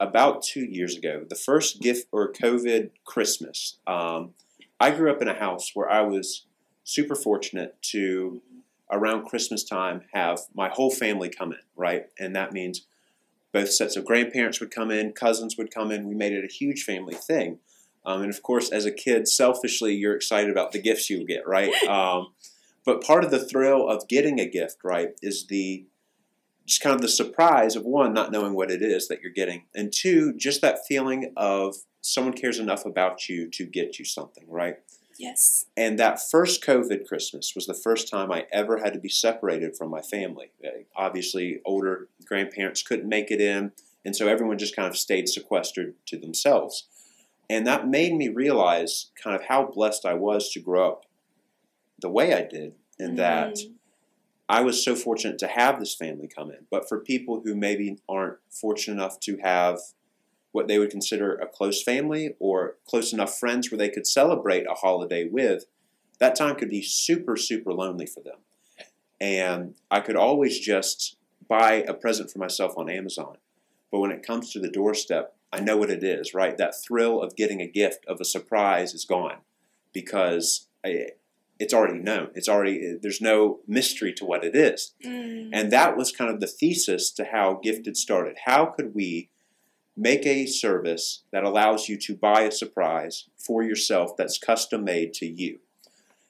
about 0.00 0.42
two 0.42 0.64
years 0.64 0.96
ago. 0.96 1.26
The 1.28 1.36
first 1.36 1.82
gift 1.82 2.08
or 2.12 2.32
COVID 2.32 2.92
Christmas. 3.04 3.76
Um, 3.86 4.32
I 4.80 4.90
grew 4.90 5.12
up 5.12 5.20
in 5.20 5.28
a 5.28 5.38
house 5.38 5.72
where 5.74 5.88
I 5.88 6.00
was 6.00 6.46
super 6.82 7.14
fortunate 7.14 7.76
to, 7.90 8.40
around 8.90 9.26
Christmas 9.26 9.64
time, 9.64 10.02
have 10.12 10.40
my 10.54 10.68
whole 10.68 10.90
family 10.90 11.28
come 11.28 11.52
in, 11.52 11.58
right? 11.76 12.04
And 12.18 12.34
that 12.36 12.52
means 12.52 12.86
both 13.52 13.70
sets 13.70 13.96
of 13.96 14.04
grandparents 14.04 14.60
would 14.60 14.70
come 14.70 14.90
in, 14.90 15.12
cousins 15.12 15.56
would 15.56 15.74
come 15.74 15.90
in. 15.90 16.06
We 16.06 16.14
made 16.14 16.32
it 16.32 16.44
a 16.44 16.52
huge 16.52 16.82
family 16.82 17.14
thing. 17.14 17.58
Um, 18.04 18.22
and 18.22 18.32
of 18.32 18.42
course, 18.42 18.70
as 18.70 18.84
a 18.84 18.92
kid, 18.92 19.26
selfishly, 19.26 19.94
you're 19.94 20.14
excited 20.14 20.50
about 20.50 20.72
the 20.72 20.80
gifts 20.80 21.10
you 21.10 21.26
get, 21.26 21.46
right? 21.46 21.72
Um, 21.88 22.28
but 22.84 23.02
part 23.02 23.24
of 23.24 23.32
the 23.32 23.44
thrill 23.44 23.88
of 23.88 24.06
getting 24.06 24.38
a 24.38 24.48
gift, 24.48 24.76
right, 24.84 25.08
is 25.20 25.48
the 25.48 25.86
just 26.66 26.80
kind 26.80 26.94
of 26.94 27.00
the 27.00 27.08
surprise 27.08 27.74
of 27.74 27.84
one, 27.84 28.14
not 28.14 28.30
knowing 28.30 28.54
what 28.54 28.70
it 28.70 28.80
is 28.80 29.08
that 29.08 29.20
you're 29.22 29.32
getting, 29.32 29.64
and 29.74 29.92
two, 29.92 30.32
just 30.36 30.60
that 30.60 30.86
feeling 30.86 31.32
of 31.36 31.74
someone 32.00 32.32
cares 32.32 32.60
enough 32.60 32.84
about 32.84 33.28
you 33.28 33.50
to 33.50 33.66
get 33.66 33.98
you 33.98 34.04
something, 34.04 34.44
right? 34.48 34.76
Yes. 35.18 35.66
And 35.76 35.98
that 35.98 36.20
first 36.20 36.64
COVID 36.64 37.06
Christmas 37.06 37.54
was 37.54 37.66
the 37.66 37.74
first 37.74 38.08
time 38.08 38.30
I 38.30 38.46
ever 38.52 38.78
had 38.78 38.92
to 38.92 38.98
be 38.98 39.08
separated 39.08 39.76
from 39.76 39.90
my 39.90 40.02
family. 40.02 40.50
Uh, 40.64 40.82
Obviously, 40.94 41.60
older 41.64 42.08
grandparents 42.24 42.82
couldn't 42.82 43.08
make 43.08 43.30
it 43.30 43.40
in, 43.40 43.72
and 44.04 44.14
so 44.14 44.28
everyone 44.28 44.58
just 44.58 44.76
kind 44.76 44.88
of 44.88 44.96
stayed 44.96 45.28
sequestered 45.28 45.94
to 46.06 46.18
themselves. 46.18 46.86
And 47.48 47.66
that 47.66 47.88
made 47.88 48.14
me 48.14 48.28
realize 48.28 49.10
kind 49.22 49.36
of 49.36 49.46
how 49.46 49.66
blessed 49.66 50.04
I 50.04 50.14
was 50.14 50.50
to 50.52 50.60
grow 50.60 50.92
up 50.92 51.06
the 52.00 52.10
way 52.10 52.34
I 52.34 52.42
did, 52.42 52.74
in 52.98 53.16
that 53.16 53.54
Mm. 53.54 53.72
I 54.48 54.60
was 54.60 54.84
so 54.84 54.94
fortunate 54.94 55.38
to 55.40 55.48
have 55.48 55.80
this 55.80 55.94
family 55.94 56.28
come 56.28 56.50
in. 56.50 56.66
But 56.70 56.88
for 56.88 57.00
people 57.00 57.42
who 57.44 57.54
maybe 57.54 57.98
aren't 58.08 58.38
fortunate 58.50 58.94
enough 58.94 59.18
to 59.20 59.38
have 59.38 59.78
what 60.56 60.68
they 60.68 60.78
would 60.78 60.90
consider 60.90 61.34
a 61.34 61.46
close 61.46 61.82
family 61.82 62.34
or 62.40 62.76
close 62.88 63.12
enough 63.12 63.38
friends 63.38 63.70
where 63.70 63.76
they 63.76 63.90
could 63.90 64.06
celebrate 64.06 64.64
a 64.66 64.72
holiday 64.72 65.28
with, 65.28 65.66
that 66.18 66.34
time 66.34 66.56
could 66.56 66.70
be 66.70 66.80
super, 66.80 67.36
super 67.36 67.74
lonely 67.74 68.06
for 68.06 68.22
them. 68.22 68.38
And 69.20 69.74
I 69.90 70.00
could 70.00 70.16
always 70.16 70.58
just 70.58 71.18
buy 71.46 71.84
a 71.86 71.92
present 71.92 72.30
for 72.30 72.38
myself 72.38 72.72
on 72.78 72.88
Amazon. 72.88 73.36
But 73.92 74.00
when 74.00 74.10
it 74.10 74.26
comes 74.26 74.50
to 74.52 74.58
the 74.58 74.70
doorstep, 74.70 75.36
I 75.52 75.60
know 75.60 75.76
what 75.76 75.90
it 75.90 76.02
is, 76.02 76.32
right? 76.32 76.56
That 76.56 76.74
thrill 76.74 77.20
of 77.20 77.36
getting 77.36 77.60
a 77.60 77.66
gift 77.66 78.06
of 78.06 78.18
a 78.18 78.24
surprise 78.24 78.94
is 78.94 79.04
gone 79.04 79.40
because 79.92 80.68
I, 80.82 81.08
it's 81.58 81.74
already 81.74 81.98
known. 81.98 82.30
It's 82.34 82.48
already 82.48 82.96
there's 83.00 83.20
no 83.20 83.60
mystery 83.68 84.14
to 84.14 84.24
what 84.24 84.42
it 84.42 84.56
is. 84.56 84.94
Mm. 85.04 85.50
And 85.52 85.70
that 85.70 85.98
was 85.98 86.12
kind 86.12 86.30
of 86.30 86.40
the 86.40 86.46
thesis 86.46 87.10
to 87.10 87.24
how 87.26 87.60
Gifted 87.62 87.98
started. 87.98 88.36
How 88.46 88.64
could 88.64 88.94
we 88.94 89.28
make 89.96 90.26
a 90.26 90.46
service 90.46 91.22
that 91.32 91.44
allows 91.44 91.88
you 91.88 91.96
to 91.98 92.14
buy 92.14 92.42
a 92.42 92.52
surprise 92.52 93.28
for 93.36 93.62
yourself 93.62 94.16
that's 94.16 94.38
custom 94.38 94.84
made 94.84 95.14
to 95.14 95.26
you? 95.26 95.60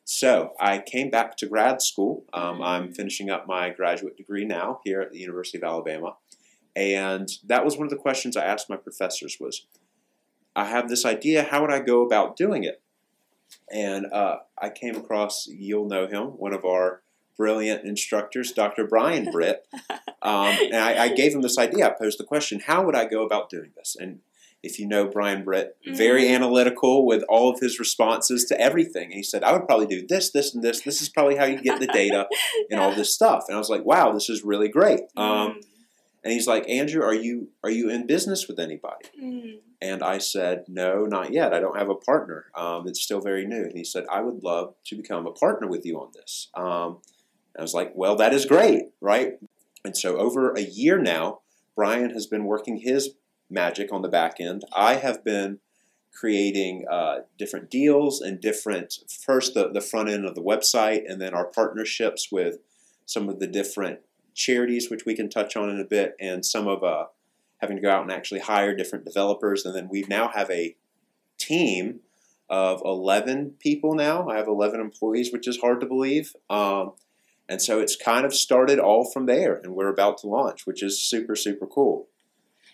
So 0.05 0.53
I 0.61 0.79
came 0.79 1.11
back 1.11 1.37
to 1.39 1.49
grad 1.49 1.83
school. 1.83 2.25
Um, 2.33 2.63
I'm 2.63 2.93
finishing 2.93 3.29
up 3.29 3.49
my 3.49 3.71
graduate 3.71 4.17
degree 4.17 4.45
now 4.45 4.81
here 4.85 5.01
at 5.01 5.11
the 5.11 5.19
University 5.19 5.59
of 5.59 5.65
Alabama. 5.65 6.17
And 6.77 7.29
that 7.45 7.65
was 7.65 7.77
one 7.77 7.87
of 7.87 7.91
the 7.91 7.97
questions 7.97 8.37
I 8.37 8.45
asked 8.45 8.71
my 8.71 8.77
professors 8.77 9.39
was, 9.41 9.67
I 10.55 10.67
have 10.67 10.89
this 10.89 11.05
idea, 11.05 11.43
how 11.43 11.63
would 11.63 11.73
I 11.73 11.81
go 11.81 12.03
about 12.03 12.37
doing 12.37 12.63
it? 12.63 12.83
And 13.73 14.07
uh, 14.13 14.39
I 14.57 14.71
came 14.71 14.95
across, 14.95 15.47
you'll 15.49 15.89
know 15.89 16.07
him, 16.07 16.29
one 16.39 16.53
of 16.53 16.65
our 16.65 17.03
brilliant 17.37 17.85
instructors, 17.85 18.53
Dr. 18.53 18.87
Brian 18.87 19.31
Britt. 19.31 19.67
Um, 20.23 20.57
and 20.61 20.77
I, 20.77 21.05
I 21.05 21.09
gave 21.09 21.35
him 21.35 21.43
this 21.43 21.59
idea. 21.59 21.87
I 21.87 21.91
posed 21.91 22.19
the 22.19 22.25
question, 22.25 22.61
how 22.67 22.85
would 22.85 22.97
I 22.97 23.05
go 23.05 23.25
about 23.25 23.51
doing 23.51 23.71
this? 23.77 23.97
And 23.99 24.21
if 24.63 24.79
you 24.79 24.87
know 24.89 25.07
Brian 25.07 25.45
Britt, 25.45 25.77
very 25.87 26.25
Mhm. 26.25 26.35
analytical 26.35 27.07
with 27.07 27.23
all 27.29 27.51
of 27.51 27.61
his 27.61 27.79
responses 27.79 28.45
to 28.47 28.61
everything. 28.61 29.05
And 29.05 29.15
he 29.15 29.23
said, 29.23 29.45
I 29.45 29.53
would 29.53 29.67
probably 29.67 29.87
do 29.87 30.05
this, 30.07 30.31
this, 30.31 30.55
and 30.55 30.65
this. 30.65 30.81
This 30.81 31.01
is 31.01 31.09
probably 31.09 31.37
how 31.37 31.45
you 31.45 31.61
get 31.61 31.79
the 31.79 31.87
data 31.87 32.27
and 32.71 32.81
all 32.81 32.93
this 32.95 33.15
stuff. 33.15 33.45
And 33.49 33.55
I 33.55 33.59
was 33.59 33.69
like, 33.71 33.85
wow, 33.85 34.13
this 34.13 34.29
is 34.29 34.43
really 34.43 34.69
great. 34.69 35.01
Um, 35.17 35.61
and 36.25 36.33
he's 36.33 36.49
like, 36.49 36.69
Andrew, 36.69 37.03
are 37.05 37.15
you 37.15 37.51
are 37.63 37.71
you 37.71 37.89
in 37.91 38.07
business 38.07 38.49
with 38.49 38.59
anybody? 38.59 39.05
Mm. 39.23 39.59
And 39.81 40.03
I 40.03 40.19
said, 40.19 40.65
no, 40.67 41.05
not 41.05 41.33
yet. 41.33 41.53
I 41.55 41.61
don't 41.61 41.79
have 41.79 41.91
a 41.91 41.95
partner. 41.95 42.47
Um, 42.57 42.89
it's 42.89 43.01
still 43.03 43.21
very 43.21 43.47
new. 43.47 43.63
And 43.63 43.77
he 43.77 43.85
said, 43.85 44.07
I 44.11 44.23
would 44.23 44.43
love 44.43 44.75
to 44.87 44.97
become 44.97 45.27
a 45.27 45.33
partner 45.33 45.69
with 45.69 45.85
you 45.87 46.01
on 46.01 46.11
this. 46.15 46.49
Um, 46.55 47.03
I 47.59 47.63
was 47.63 47.75
like, 47.75 47.93
well, 47.95 48.17
that 48.17 48.35
is 48.35 48.45
great, 48.45 48.85
right? 49.01 49.35
And 49.85 49.97
so 49.97 50.17
over 50.17 50.53
a 50.53 50.61
year 50.61 50.99
now, 50.99 51.41
Brian 51.75 52.11
has 52.11 52.27
been 52.27 52.45
working 52.45 52.79
his 52.79 53.11
magic 53.49 53.93
on 53.93 54.03
the 54.03 54.09
back 54.09 54.41
end. 54.41 54.65
I 54.75 54.95
have 54.95 55.25
been 55.25 55.61
creating 56.13 56.87
uh, 56.91 57.19
different 57.39 57.71
deals 57.71 58.21
and 58.21 58.41
different, 58.41 58.95
first 59.09 59.55
the, 59.55 59.71
the 59.71 59.81
front 59.81 60.09
end 60.09 60.25
of 60.25 60.35
the 60.35 60.43
website, 60.43 61.03
and 61.07 61.21
then 61.21 61.35
our 61.35 61.45
partnerships 61.45 62.33
with 62.33 62.59
some 63.05 63.29
of 63.29 63.39
the 63.39 63.47
different 63.47 64.01
charities, 64.35 64.91
which 64.91 65.05
we 65.05 65.15
can 65.15 65.29
touch 65.29 65.57
on 65.57 65.69
in 65.69 65.79
a 65.79 65.85
bit, 65.85 66.17
and 66.21 66.45
some 66.45 66.67
of 66.67 66.83
uh, 66.83 67.07
having 67.59 67.77
to 67.77 67.83
go 67.83 67.91
out 67.91 68.03
and 68.03 68.13
actually 68.13 68.41
hire 68.41 68.75
different 68.75 69.05
developers. 69.05 69.65
And 69.65 69.75
then 69.75 69.89
we 69.91 70.05
now 70.09 70.29
have 70.29 70.51
a 70.51 70.75
team 71.39 72.01
of 72.49 72.81
11 72.85 73.55
people 73.59 73.95
now. 73.95 74.29
I 74.29 74.37
have 74.37 74.49
11 74.49 74.81
employees, 74.81 75.33
which 75.33 75.49
is 75.49 75.59
hard 75.59 75.81
to 75.81 75.87
believe. 75.87 76.35
Um, 76.49 76.93
and 77.49 77.61
so 77.63 77.81
it's 77.81 77.97
kind 77.97 78.25
of 78.27 78.35
started 78.35 78.79
all 78.79 79.11
from 79.11 79.27
there, 79.27 79.55
and 79.55 79.75
we're 79.75 79.89
about 79.89 80.19
to 80.19 80.27
launch, 80.27 80.67
which 80.67 80.83
is 80.83 81.01
super, 81.01 81.37
super 81.37 81.67
cool. 81.67 82.09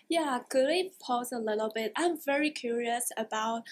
Yeah, 0.09 0.39
could 0.49 0.67
we 0.67 0.91
pause 0.99 1.31
a 1.31 1.39
little 1.39 1.71
bit? 1.73 1.91
I'm 1.95 2.17
very 2.23 2.51
curious 2.51 3.11
about 3.17 3.63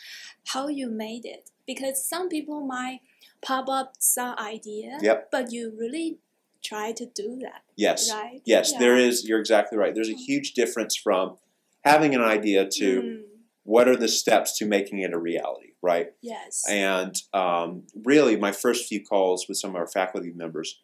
how 0.48 0.67
you 0.67 0.89
made 0.89 1.25
it 1.25 1.50
because 1.67 2.03
some 2.08 2.29
people 2.29 2.62
might 2.65 3.01
pop 3.41 3.67
up 3.70 3.93
some 4.00 4.36
idea, 4.38 4.98
Yep. 5.01 5.29
but 5.31 5.51
you 5.51 5.74
really 5.77 6.20
try 6.63 6.91
to 6.93 7.05
do 7.05 7.38
that, 7.41 7.62
Yes. 7.75 8.12
right? 8.12 8.41
Yes, 8.46 8.72
Yeah. 8.74 8.79
there 8.79 8.96
is. 8.98 9.27
You're 9.27 9.39
exactly 9.39 9.77
right. 9.77 9.93
There's 9.93 10.10
a 10.10 10.13
huge 10.15 10.53
difference 10.53 10.96
from 10.96 11.38
having 11.84 12.13
an 12.15 12.22
idea 12.22 12.67
to 12.70 13.01
Mm, 13.01 13.24
what 13.63 13.88
are 13.88 13.96
the 13.96 14.08
steps 14.08 14.58
to 14.60 14.65
making 14.65 15.00
it 15.00 15.13
a 15.13 15.17
reality, 15.20 15.74
right? 15.81 16.13
yes. 16.22 16.63
And 16.70 17.15
um, 17.34 17.88
really, 18.05 18.36
my 18.38 18.51
first 18.51 18.88
few 18.88 19.03
calls 19.03 19.48
with 19.48 19.58
some 19.58 19.72
of 19.72 19.75
our 19.75 19.88
faculty 19.88 20.31
members 20.31 20.81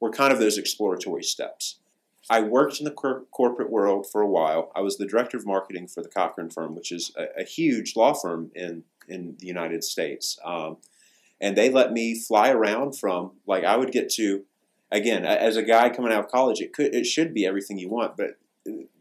were 0.00 0.10
kind 0.10 0.32
of 0.32 0.38
those 0.38 0.58
exploratory 0.58 1.22
steps. 1.22 1.78
I 2.30 2.40
worked 2.40 2.78
in 2.78 2.84
the 2.84 2.90
cor- 2.90 3.24
corporate 3.30 3.70
world 3.70 4.06
for 4.10 4.20
a 4.20 4.28
while. 4.28 4.70
I 4.76 4.80
was 4.80 4.96
the 4.96 5.06
director 5.06 5.36
of 5.36 5.46
marketing 5.46 5.88
for 5.88 6.02
the 6.02 6.08
Cochran 6.08 6.50
firm, 6.50 6.74
which 6.74 6.92
is 6.92 7.12
a, 7.16 7.40
a 7.40 7.44
huge 7.44 7.96
law 7.96 8.12
firm 8.12 8.50
in, 8.54 8.84
in 9.08 9.36
the 9.38 9.46
United 9.46 9.82
States. 9.82 10.38
Um, 10.44 10.76
and 11.40 11.56
they 11.56 11.70
let 11.70 11.92
me 11.92 12.18
fly 12.18 12.50
around 12.50 12.98
from, 12.98 13.32
like, 13.46 13.64
I 13.64 13.76
would 13.76 13.92
get 13.92 14.10
to, 14.10 14.44
again, 14.90 15.24
as 15.24 15.56
a 15.56 15.62
guy 15.62 15.88
coming 15.88 16.12
out 16.12 16.24
of 16.24 16.30
college, 16.30 16.60
it 16.60 16.72
could, 16.72 16.94
it 16.94 17.06
should 17.06 17.32
be 17.32 17.46
everything 17.46 17.78
you 17.78 17.88
want, 17.88 18.16
but 18.16 18.38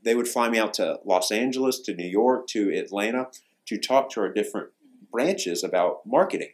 they 0.03 0.15
would 0.15 0.27
fly 0.27 0.47
me 0.49 0.57
out 0.57 0.73
to 0.75 0.99
Los 1.03 1.31
Angeles, 1.31 1.79
to 1.81 1.93
New 1.93 2.07
York, 2.07 2.47
to 2.47 2.73
Atlanta 2.73 3.27
to 3.65 3.77
talk 3.77 4.09
to 4.11 4.21
our 4.21 4.31
different 4.31 4.69
branches 5.11 5.63
about 5.63 6.05
marketing 6.05 6.53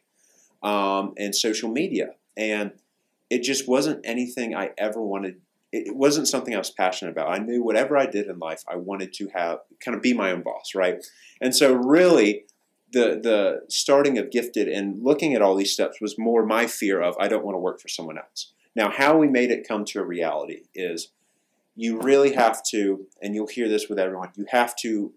um, 0.64 1.14
and 1.18 1.36
social 1.36 1.70
media. 1.70 2.16
And 2.36 2.72
it 3.30 3.44
just 3.44 3.68
wasn't 3.68 4.02
anything 4.04 4.56
I 4.56 4.72
ever 4.78 5.02
wanted. 5.02 5.42
It 5.72 5.96
wasn't 5.96 6.28
something 6.28 6.54
I 6.54 6.60
was 6.60 6.70
passionate 6.70 7.12
about. 7.12 7.32
I 7.32 7.40
knew 7.40 7.64
whatever 7.64 7.98
I 7.98 8.06
did 8.06 8.28
in 8.28 8.38
life, 8.38 8.64
I 8.68 8.76
wanted 8.76 9.12
to 9.14 9.30
have 9.34 9.60
kind 9.84 9.96
of 9.96 10.04
be 10.04 10.14
my 10.14 10.32
own 10.32 10.44
boss, 10.44 10.76
right? 10.76 11.04
And 11.42 11.56
so, 11.56 11.74
really, 11.74 12.46
the 12.92 13.20
the 13.22 13.62
starting 13.70 14.18
of 14.18 14.32
Gifted 14.32 14.68
and 14.68 15.04
looking 15.04 15.34
at 15.34 15.42
all 15.42 15.56
these 15.56 15.74
steps 15.74 16.00
was 16.00 16.18
more 16.18 16.46
my 16.46 16.68
fear 16.68 17.02
of 17.02 17.16
I 17.20 17.28
don't 17.28 17.44
want 17.44 17.56
to 17.56 17.60
work 17.60 17.82
for 17.82 17.88
someone 17.88 18.18
else. 18.18 18.54
Now, 18.76 18.90
how 18.90 19.18
we 19.18 19.28
made 19.28 19.52
it 19.52 19.68
come 19.68 19.84
to 19.86 20.00
a 20.00 20.06
reality 20.06 20.62
is 20.74 21.10
you 21.76 22.00
really 22.00 22.34
have 22.34 22.64
to, 22.70 23.08
and 23.22 23.36
you'll 23.36 23.48
hear 23.48 23.68
this 23.68 23.90
with 23.90 24.00
everyone, 24.00 24.30
you 24.36 24.46
have 24.50 24.76
to. 24.78 25.14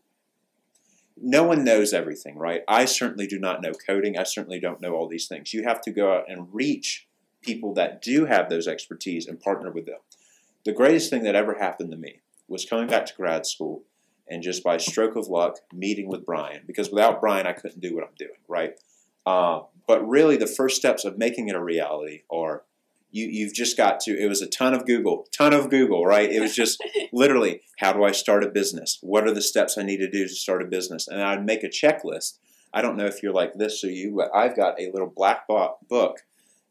No 1.19 1.45
one 1.45 1.65
knows 1.65 1.95
everything, 1.95 2.37
right? 2.37 2.61
I 2.69 2.85
certainly 2.85 3.27
do 3.27 3.39
not 3.39 3.63
know 3.63 3.73
coding. 3.73 4.19
I 4.19 4.25
certainly 4.25 4.61
don't 4.61 4.83
know 4.83 4.95
all 4.95 5.09
these 5.09 5.27
things. 5.27 5.55
You 5.55 5.63
have 5.65 5.81
to 5.83 5.91
go 5.91 6.13
out 6.13 6.25
and 6.29 6.49
reach 6.53 7.07
people 7.47 7.73
that 7.75 8.03
do 8.03 8.27
have 8.27 8.51
those 8.51 8.69
expertise 8.69 9.27
and 9.27 9.41
partner 9.41 9.71
with 9.71 9.87
them. 9.87 10.01
The 10.65 10.73
greatest 10.73 11.09
thing 11.09 11.23
that 11.23 11.37
ever 11.37 11.55
happened 11.55 11.93
to 11.93 11.97
me 11.97 12.21
was 12.49 12.67
coming 12.67 12.89
back 12.89 13.07
to 13.07 13.15
grad 13.15 13.47
school 13.47 13.85
and 14.29 14.43
just 14.43 14.65
by 14.65 14.77
stroke 14.77 15.17
of 15.17 15.29
luck 15.29 15.59
meeting 15.73 16.09
with 16.09 16.27
Brian 16.27 16.63
because 16.67 16.91
without 16.91 17.21
Brian 17.21 17.47
I 17.47 17.53
couldn't 17.53 17.81
do 17.81 17.95
what 17.95 18.05
I'm 18.05 18.15
doing, 18.19 18.41
right? 18.49 18.75
Uh, 19.25 19.61
but 19.87 20.07
really, 20.07 20.37
the 20.37 20.47
first 20.47 20.77
steps 20.77 21.05
of 21.05 21.19
making 21.19 21.49
it 21.49 21.55
a 21.55 21.63
reality 21.63 22.23
are 22.31 22.65
you, 23.11 23.27
you've 23.27 23.55
just 23.55 23.77
got 23.77 24.01
to. 24.01 24.17
It 24.17 24.29
was 24.29 24.43
a 24.43 24.49
ton 24.49 24.75
of 24.75 24.87
Google, 24.87 25.27
ton 25.33 25.53
of 25.53 25.71
Google, 25.71 26.05
right? 26.05 26.31
It 26.31 26.41
was 26.41 26.55
just 26.55 26.83
literally, 27.13 27.63
how 27.79 27.93
do 27.93 28.05
I 28.05 28.13
start 28.13 28.45
a 28.45 28.49
business? 28.49 28.99
What 29.01 29.25
are 29.25 29.35
the 29.35 29.43
steps 29.43 29.79
I 29.79 29.83
need 29.83 29.99
to 29.99 30.11
do 30.11 30.27
to 30.27 30.35
start 30.35 30.63
a 30.63 30.67
business? 30.67 31.09
And 31.09 31.23
I'd 31.23 31.45
make 31.45 31.65
a 31.65 31.69
checklist. 31.69 32.39
I 32.73 32.83
don't 32.83 32.97
know 32.97 33.07
if 33.07 33.23
you're 33.23 33.33
like 33.33 33.55
this 33.55 33.83
or 33.85 33.91
you, 33.91 34.15
but 34.17 34.31
I've 34.35 34.57
got 34.57 34.81
a 34.81 34.91
little 34.93 35.13
black 35.15 35.47
book 35.49 36.19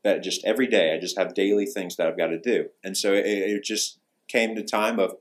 that 0.06 0.22
just 0.22 0.46
every 0.46 0.68
day 0.68 0.94
I 0.94 1.00
just 1.00 1.18
have 1.18 1.34
daily 1.34 1.66
things 1.66 1.96
that 1.96 2.08
I've 2.08 2.18
got 2.18 2.28
to 2.28 2.40
do. 2.40 2.70
And 2.84 2.96
so 2.96 3.12
it, 3.12 3.26
it 3.26 3.64
just 3.64 4.00
came 4.28 4.56
to 4.56 4.64
time 4.64 5.00
of 5.00 5.16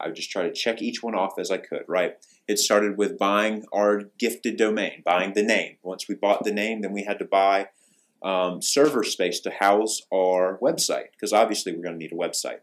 I 0.00 0.06
would 0.06 0.16
just 0.16 0.30
try 0.30 0.44
to 0.44 0.52
check 0.52 0.80
each 0.80 1.02
one 1.02 1.14
off 1.14 1.38
as 1.38 1.50
I 1.50 1.58
could, 1.58 1.84
right? 1.86 2.16
It 2.48 2.58
started 2.58 2.96
with 2.96 3.18
buying 3.18 3.66
our 3.70 4.04
gifted 4.18 4.56
domain, 4.56 5.02
buying 5.04 5.34
the 5.34 5.42
name. 5.42 5.76
Once 5.82 6.08
we 6.08 6.14
bought 6.14 6.42
the 6.42 6.54
name, 6.54 6.80
then 6.80 6.94
we 6.94 7.04
had 7.04 7.18
to 7.18 7.26
buy 7.26 7.68
um, 8.22 8.62
server 8.62 9.04
space 9.04 9.40
to 9.40 9.50
house 9.50 10.00
our 10.12 10.58
website 10.62 11.12
because 11.12 11.34
obviously 11.34 11.72
we're 11.72 11.82
going 11.82 11.98
to 11.98 11.98
need 11.98 12.12
a 12.12 12.16
website. 12.16 12.60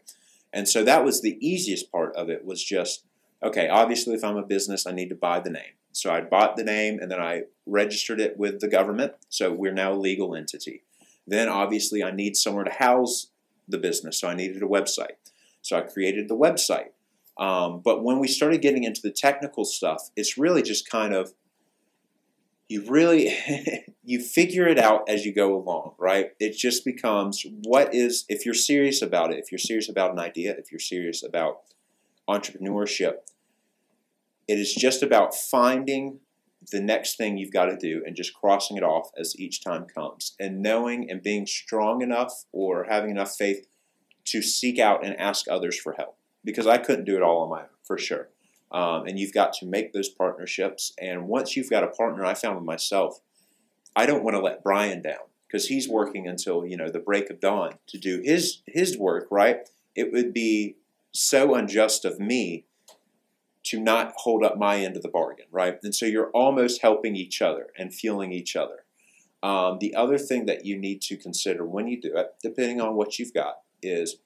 And 0.52 0.68
so 0.68 0.82
that 0.82 1.04
was 1.04 1.22
the 1.22 1.38
easiest 1.40 1.92
part 1.92 2.14
of 2.16 2.28
it 2.28 2.44
was 2.44 2.62
just 2.62 3.04
okay, 3.40 3.68
obviously 3.68 4.14
if 4.14 4.24
I'm 4.24 4.36
a 4.36 4.42
business, 4.42 4.84
I 4.84 4.90
need 4.90 5.10
to 5.10 5.14
buy 5.14 5.38
the 5.38 5.50
name. 5.50 5.74
So 5.92 6.10
I 6.10 6.22
bought 6.22 6.56
the 6.56 6.64
name 6.64 6.98
and 7.00 7.08
then 7.08 7.20
I 7.20 7.42
registered 7.66 8.20
it 8.20 8.36
with 8.36 8.58
the 8.58 8.66
government. 8.66 9.12
So 9.28 9.52
we're 9.52 9.72
now 9.72 9.92
a 9.92 9.94
legal 9.94 10.34
entity. 10.34 10.82
Then 11.28 11.48
obviously 11.48 12.02
I 12.02 12.10
need 12.10 12.36
somewhere 12.36 12.64
to 12.64 12.70
house 12.70 13.28
the 13.68 13.78
business. 13.78 14.20
So 14.20 14.28
I 14.28 14.34
needed 14.34 14.62
a 14.62 14.66
website. 14.66 15.16
So 15.62 15.76
I 15.76 15.82
created 15.82 16.28
the 16.28 16.36
website. 16.36 16.90
Um, 17.36 17.82
but 17.84 18.02
when 18.02 18.18
we 18.18 18.26
started 18.26 18.62
getting 18.62 18.84
into 18.84 19.00
the 19.02 19.12
technical 19.12 19.64
stuff, 19.64 20.10
it's 20.16 20.38
really 20.38 20.62
just 20.62 20.88
kind 20.90 21.14
of 21.14 21.34
you 22.68 22.84
really 22.88 23.36
you 24.04 24.20
figure 24.20 24.66
it 24.66 24.78
out 24.78 25.08
as 25.08 25.24
you 25.24 25.34
go 25.34 25.54
along, 25.54 25.94
right? 25.98 26.32
It 26.40 26.56
just 26.56 26.84
becomes 26.84 27.44
what 27.64 27.94
is 27.94 28.24
if 28.28 28.44
you're 28.44 28.54
serious 28.54 29.02
about 29.02 29.32
it, 29.32 29.38
if 29.38 29.52
you're 29.52 29.58
serious 29.58 29.88
about 29.88 30.12
an 30.12 30.18
idea, 30.18 30.54
if 30.58 30.72
you're 30.72 30.80
serious 30.80 31.22
about 31.22 31.60
entrepreneurship, 32.28 33.14
it 34.48 34.58
is 34.58 34.74
just 34.74 35.02
about 35.02 35.34
finding 35.34 36.20
the 36.70 36.80
next 36.80 37.16
thing 37.16 37.38
you've 37.38 37.52
got 37.52 37.66
to 37.66 37.76
do 37.76 38.02
and 38.06 38.16
just 38.16 38.34
crossing 38.34 38.76
it 38.76 38.82
off 38.82 39.10
as 39.18 39.38
each 39.38 39.62
time 39.62 39.84
comes 39.84 40.34
and 40.38 40.62
knowing 40.62 41.10
and 41.10 41.22
being 41.22 41.46
strong 41.46 42.02
enough 42.02 42.44
or 42.52 42.86
having 42.88 43.10
enough 43.10 43.34
faith 43.36 43.66
to 44.24 44.42
seek 44.42 44.78
out 44.78 45.04
and 45.04 45.18
ask 45.18 45.46
others 45.48 45.78
for 45.78 45.94
help 45.94 46.16
because 46.44 46.66
I 46.66 46.78
couldn't 46.78 47.04
do 47.04 47.16
it 47.16 47.22
all 47.22 47.42
on 47.42 47.50
my 47.50 47.60
own 47.60 47.68
for 47.82 47.96
sure. 47.96 48.28
Um, 48.70 49.06
and 49.06 49.18
you've 49.18 49.32
got 49.32 49.54
to 49.54 49.66
make 49.66 49.92
those 49.92 50.08
partnerships. 50.08 50.92
And 51.00 51.26
once 51.26 51.56
you've 51.56 51.70
got 51.70 51.84
a 51.84 51.88
partner, 51.88 52.24
I 52.24 52.34
found 52.34 52.56
with 52.56 52.66
myself, 52.66 53.20
I 53.96 54.04
don't 54.04 54.22
want 54.22 54.36
to 54.36 54.42
let 54.42 54.62
Brian 54.62 55.00
down 55.00 55.28
because 55.46 55.68
he's 55.68 55.88
working 55.88 56.28
until 56.28 56.66
you 56.66 56.76
know 56.76 56.90
the 56.90 56.98
break 56.98 57.30
of 57.30 57.40
dawn 57.40 57.74
to 57.86 57.98
do 57.98 58.20
his 58.22 58.60
his 58.66 58.98
work. 58.98 59.26
Right? 59.30 59.68
It 59.96 60.12
would 60.12 60.34
be 60.34 60.76
so 61.12 61.54
unjust 61.54 62.04
of 62.04 62.20
me 62.20 62.66
to 63.68 63.78
not 63.78 64.14
hold 64.16 64.42
up 64.42 64.56
my 64.56 64.78
end 64.78 64.96
of 64.96 65.02
the 65.02 65.08
bargain, 65.08 65.46
right? 65.50 65.78
And 65.82 65.94
so 65.94 66.06
you're 66.06 66.30
almost 66.30 66.80
helping 66.80 67.16
each 67.16 67.42
other 67.42 67.68
and 67.76 67.94
fueling 67.94 68.32
each 68.32 68.56
other. 68.56 68.84
Um, 69.42 69.78
the 69.78 69.94
other 69.94 70.16
thing 70.16 70.46
that 70.46 70.64
you 70.64 70.78
need 70.78 71.02
to 71.02 71.16
consider 71.16 71.64
when 71.66 71.86
you 71.86 72.00
do 72.00 72.16
it, 72.16 72.34
depending 72.42 72.80
on 72.80 72.96
what 72.96 73.18
you've 73.18 73.34
got, 73.34 73.58
is 73.82 74.16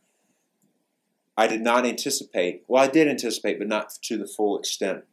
I 1.37 1.49
did 1.49 1.61
not 1.61 1.85
anticipate, 1.85 2.63
well, 2.69 2.83
I 2.83 2.87
did 2.87 3.09
anticipate, 3.09 3.59
but 3.59 3.67
not 3.67 3.93
to 4.05 4.17
the 4.17 4.27
full 4.27 4.57
extent. 4.59 5.05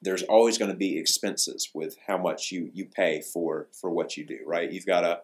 There's 0.00 0.22
always 0.22 0.56
going 0.56 0.70
to 0.70 0.76
be 0.76 0.98
expenses 0.98 1.70
with 1.74 1.96
how 2.06 2.16
much 2.16 2.50
you, 2.50 2.70
you 2.72 2.86
pay 2.86 3.20
for, 3.20 3.68
for 3.78 3.90
what 3.90 4.16
you 4.16 4.24
do, 4.24 4.38
right? 4.46 4.72
You've 4.72 4.86
got 4.86 5.02
to, 5.02 5.20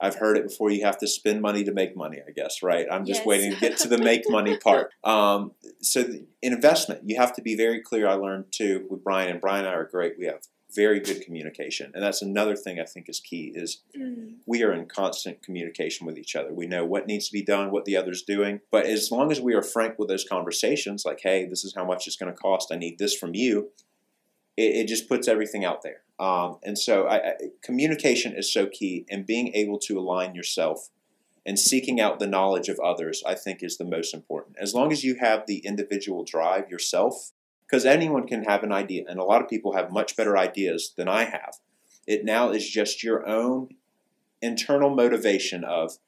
I've 0.00 0.16
heard 0.16 0.36
it 0.36 0.44
before, 0.48 0.70
you 0.70 0.84
have 0.84 0.98
to 0.98 1.06
spend 1.06 1.40
money 1.40 1.64
to 1.64 1.72
make 1.72 1.96
money, 1.96 2.18
I 2.26 2.30
guess, 2.32 2.62
right? 2.62 2.86
I'm 2.90 3.04
just 3.06 3.20
Yes. 3.20 3.26
waiting 3.26 3.52
to 3.52 3.60
get 3.60 3.78
to 3.78 3.88
the 3.88 3.98
make 3.98 4.28
money 4.28 4.56
part. 4.64 4.90
Um, 5.04 5.52
so, 5.80 6.02
the, 6.02 6.26
in 6.42 6.52
investment, 6.52 7.02
you 7.08 7.16
have 7.16 7.32
to 7.34 7.42
be 7.42 7.56
very 7.56 7.80
clear. 7.80 8.06
I 8.06 8.14
learned 8.14 8.46
too 8.52 8.86
with 8.90 9.02
Brian, 9.02 9.30
and 9.30 9.40
Brian 9.40 9.64
and 9.64 9.74
I 9.74 9.78
are 9.78 9.84
great. 9.84 10.14
We 10.18 10.26
have 10.26 10.40
very 10.74 11.00
good 11.00 11.22
communication. 11.22 11.92
And 11.94 12.02
that's 12.02 12.20
another 12.20 12.54
thing 12.56 12.78
I 12.80 12.84
think 12.84 13.08
is 13.08 13.20
key 13.20 13.52
is 13.54 13.82
Mm. 13.96 14.34
we 14.46 14.62
are 14.62 14.72
in 14.72 14.86
constant 14.86 15.40
communication 15.42 16.06
with 16.06 16.18
each 16.18 16.36
other. 16.36 16.52
We 16.52 16.66
know 16.66 16.84
what 16.84 17.06
needs 17.06 17.28
to 17.28 17.32
be 17.32 17.42
done, 17.42 17.70
what 17.70 17.84
the 17.86 17.96
other's 17.96 18.22
doing. 18.22 18.60
But 18.70 18.84
as 18.84 19.10
long 19.10 19.30
as 19.32 19.40
we 19.40 19.54
are 19.54 19.62
frank 19.62 19.98
with 19.98 20.08
those 20.08 20.24
conversations, 20.28 21.04
like, 21.06 21.20
hey, 21.22 21.46
this 21.46 21.64
is 21.64 21.72
how 21.74 21.84
much 21.86 22.06
it's 22.06 22.16
going 22.16 22.32
to 22.32 22.36
cost, 22.38 22.70
I 22.72 22.76
need 22.76 22.98
this 22.98 23.14
from 23.16 23.34
you, 23.34 23.70
it, 24.56 24.76
it 24.76 24.86
just 24.86 25.08
puts 25.08 25.28
everything 25.28 25.64
out 25.64 25.82
there. 25.82 26.02
Um, 26.18 26.58
and 26.62 26.78
so 26.78 27.06
I, 27.06 27.16
I, 27.16 27.34
communication 27.62 28.34
is 28.34 28.52
so 28.52 28.66
key, 28.66 29.06
and 29.10 29.26
being 29.26 29.52
able 29.54 29.78
to 29.80 29.98
align 29.98 30.34
yourself 30.34 30.90
and 31.44 31.58
seeking 31.58 32.00
out 32.00 32.18
the 32.18 32.26
knowledge 32.26 32.68
of 32.68 32.80
others, 32.80 33.22
I 33.24 33.34
think, 33.34 33.62
is 33.62 33.78
the 33.78 33.84
most 33.84 34.12
important. 34.12 34.56
As 34.58 34.74
long 34.74 34.90
as 34.90 35.04
you 35.04 35.16
have 35.20 35.46
the 35.46 35.58
individual 35.58 36.24
drive 36.24 36.68
yourself, 36.68 37.30
because 37.66 37.84
anyone 37.84 38.26
can 38.26 38.44
have 38.44 38.62
an 38.62 38.72
idea, 38.72 39.04
and 39.08 39.20
a 39.20 39.24
lot 39.24 39.42
of 39.42 39.48
people 39.48 39.74
have 39.74 39.92
much 39.92 40.16
better 40.16 40.36
ideas 40.36 40.92
than 40.96 41.08
I 41.08 41.24
have. 41.24 41.56
It 42.06 42.24
now 42.24 42.50
is 42.50 42.68
just 42.68 43.02
your 43.02 43.26
own 43.26 43.70
internal 44.40 44.90
motivation 44.90 45.64
of 45.64 45.98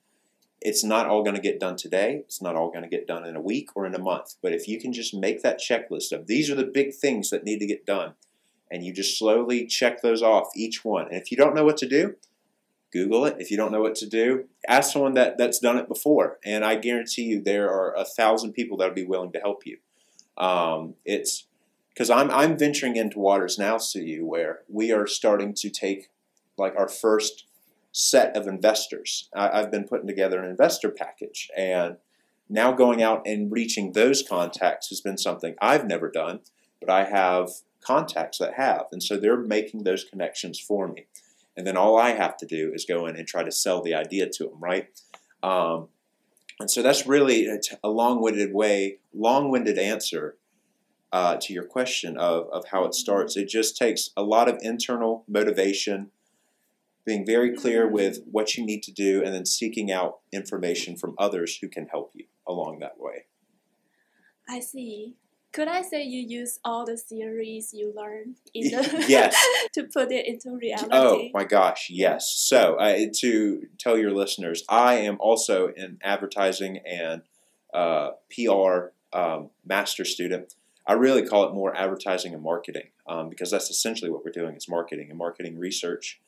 it's 0.60 0.82
not 0.82 1.06
all 1.06 1.22
going 1.22 1.36
to 1.36 1.42
get 1.42 1.60
done 1.60 1.76
today. 1.76 2.22
It's 2.24 2.42
not 2.42 2.56
all 2.56 2.70
going 2.70 2.82
to 2.82 2.88
get 2.88 3.06
done 3.06 3.24
in 3.24 3.36
a 3.36 3.40
week 3.40 3.70
or 3.76 3.86
in 3.86 3.94
a 3.94 4.00
month. 4.00 4.34
But 4.42 4.52
if 4.52 4.66
you 4.66 4.80
can 4.80 4.92
just 4.92 5.14
make 5.14 5.42
that 5.42 5.60
checklist 5.60 6.12
of 6.12 6.26
these 6.26 6.50
are 6.50 6.56
the 6.56 6.64
big 6.64 6.94
things 6.94 7.30
that 7.30 7.44
need 7.44 7.60
to 7.60 7.66
get 7.66 7.86
done, 7.86 8.14
and 8.70 8.84
you 8.84 8.92
just 8.92 9.18
slowly 9.18 9.66
check 9.66 10.02
those 10.02 10.22
off 10.22 10.48
each 10.56 10.84
one. 10.84 11.06
And 11.06 11.16
if 11.16 11.30
you 11.30 11.36
don't 11.36 11.54
know 11.54 11.64
what 11.64 11.76
to 11.78 11.88
do, 11.88 12.16
Google 12.92 13.26
it. 13.26 13.36
If 13.38 13.50
you 13.50 13.56
don't 13.56 13.72
know 13.72 13.82
what 13.82 13.94
to 13.96 14.06
do, 14.06 14.44
ask 14.66 14.92
someone 14.92 15.14
that, 15.14 15.36
that's 15.38 15.58
done 15.58 15.78
it 15.78 15.88
before. 15.88 16.38
And 16.44 16.64
I 16.64 16.76
guarantee 16.76 17.24
you 17.24 17.42
there 17.42 17.68
are 17.68 17.94
a 17.94 18.04
thousand 18.04 18.52
people 18.52 18.78
that 18.78 18.88
will 18.88 18.94
be 18.94 19.04
willing 19.04 19.32
to 19.32 19.40
help 19.40 19.66
you. 19.66 19.78
Um, 20.36 20.94
it's 21.04 21.46
because 21.92 22.10
I'm, 22.10 22.30
I'm 22.30 22.56
venturing 22.56 22.96
into 22.96 23.18
waters 23.18 23.58
now, 23.58 23.76
Sue, 23.76 24.24
where 24.24 24.60
we 24.68 24.92
are 24.92 25.06
starting 25.06 25.52
to 25.54 25.68
take 25.68 26.10
like 26.56 26.74
our 26.76 26.88
first 26.88 27.46
set 27.92 28.36
of 28.36 28.46
investors. 28.46 29.28
I, 29.34 29.60
I've 29.60 29.70
been 29.70 29.84
putting 29.84 30.06
together 30.06 30.38
an 30.38 30.48
investor 30.48 30.90
package, 30.90 31.50
and 31.56 31.96
now 32.48 32.72
going 32.72 33.02
out 33.02 33.22
and 33.26 33.50
reaching 33.50 33.92
those 33.92 34.22
contacts 34.22 34.88
has 34.88 35.00
been 35.00 35.18
something 35.18 35.56
I've 35.60 35.86
never 35.86 36.10
done, 36.10 36.40
but 36.80 36.88
I 36.88 37.04
have 37.04 37.50
contacts 37.88 38.38
that 38.38 38.54
have, 38.54 38.84
and 38.92 39.02
so 39.02 39.16
they're 39.16 39.44
making 39.58 39.80
those 39.82 40.04
connections 40.04 40.60
for 40.68 40.84
me. 40.94 41.06
And 41.56 41.66
then 41.66 41.76
all 41.76 41.96
I 41.98 42.10
have 42.10 42.36
to 42.36 42.46
do 42.46 42.72
is 42.72 42.84
go 42.94 43.06
in 43.06 43.16
and 43.16 43.26
try 43.26 43.42
to 43.42 43.50
sell 43.50 43.82
the 43.82 43.94
idea 44.04 44.28
to 44.34 44.44
them, 44.44 44.60
right? 44.60 44.86
Um, 45.42 45.88
and 46.60 46.70
so 46.70 46.82
that's 46.82 47.06
really 47.06 47.48
a, 47.82 47.88
long-winded 47.88 48.52
way, 48.52 48.98
long-winded 49.12 49.78
answer 49.78 50.36
uh, 51.12 51.36
to 51.40 51.52
your 51.52 51.64
question 51.64 52.16
of, 52.16 52.48
of 52.52 52.62
how 52.72 52.84
it 52.84 52.94
starts. 52.94 53.36
It 53.36 53.48
just 53.48 53.76
takes 53.76 54.10
a 54.16 54.22
lot 54.22 54.48
of 54.48 54.58
internal 54.60 55.24
motivation, 55.26 56.10
being 57.04 57.24
very 57.24 57.56
clear 57.56 57.88
with 57.88 58.20
what 58.30 58.56
you 58.56 58.64
need 58.64 58.82
to 58.84 58.92
do, 58.92 59.22
and 59.24 59.32
then 59.34 59.46
seeking 59.46 59.90
out 59.90 60.18
information 60.32 60.96
from 60.96 61.14
others 61.16 61.58
who 61.60 61.68
can 61.68 61.86
help 61.86 62.12
you 62.14 62.26
along 62.46 62.80
that 62.80 62.98
way. 62.98 63.24
I 64.48 64.60
see. 64.60 65.16
Could 65.52 65.68
I 65.68 65.82
say 65.82 66.02
you 66.02 66.20
use 66.20 66.58
all 66.62 66.84
the 66.84 66.96
theories 66.96 67.72
you 67.72 67.92
learned 67.96 68.36
in 68.52 68.70
the 68.70 69.04
Yes. 69.08 69.36
to 69.74 69.84
put 69.84 70.12
it 70.12 70.26
into 70.26 70.56
reality? 70.56 70.88
Oh 70.92 71.28
my 71.32 71.44
gosh, 71.44 71.88
yes. 71.90 72.30
So, 72.36 72.76
uh, 72.76 73.06
to 73.20 73.66
tell 73.78 73.96
your 73.96 74.10
listeners, 74.10 74.62
I 74.68 74.96
am 74.96 75.16
also 75.20 75.68
an 75.76 75.98
advertising 76.02 76.78
and 76.86 77.22
uh, 77.72 78.10
PR 78.30 78.88
um, 79.12 79.50
master 79.64 80.04
student. 80.04 80.54
I 80.86 80.94
really 80.94 81.26
call 81.26 81.44
it 81.44 81.54
more 81.54 81.76
advertising 81.76 82.34
and 82.34 82.42
marketing 82.42 82.88
um, 83.06 83.28
because 83.28 83.50
that's 83.50 83.70
essentially 83.70 84.10
what 84.10 84.24
we're 84.24 84.32
doing 84.32 84.54
is 84.54 84.68
marketing 84.68 85.08
and 85.10 85.18
marketing 85.18 85.58
research. 85.58 86.20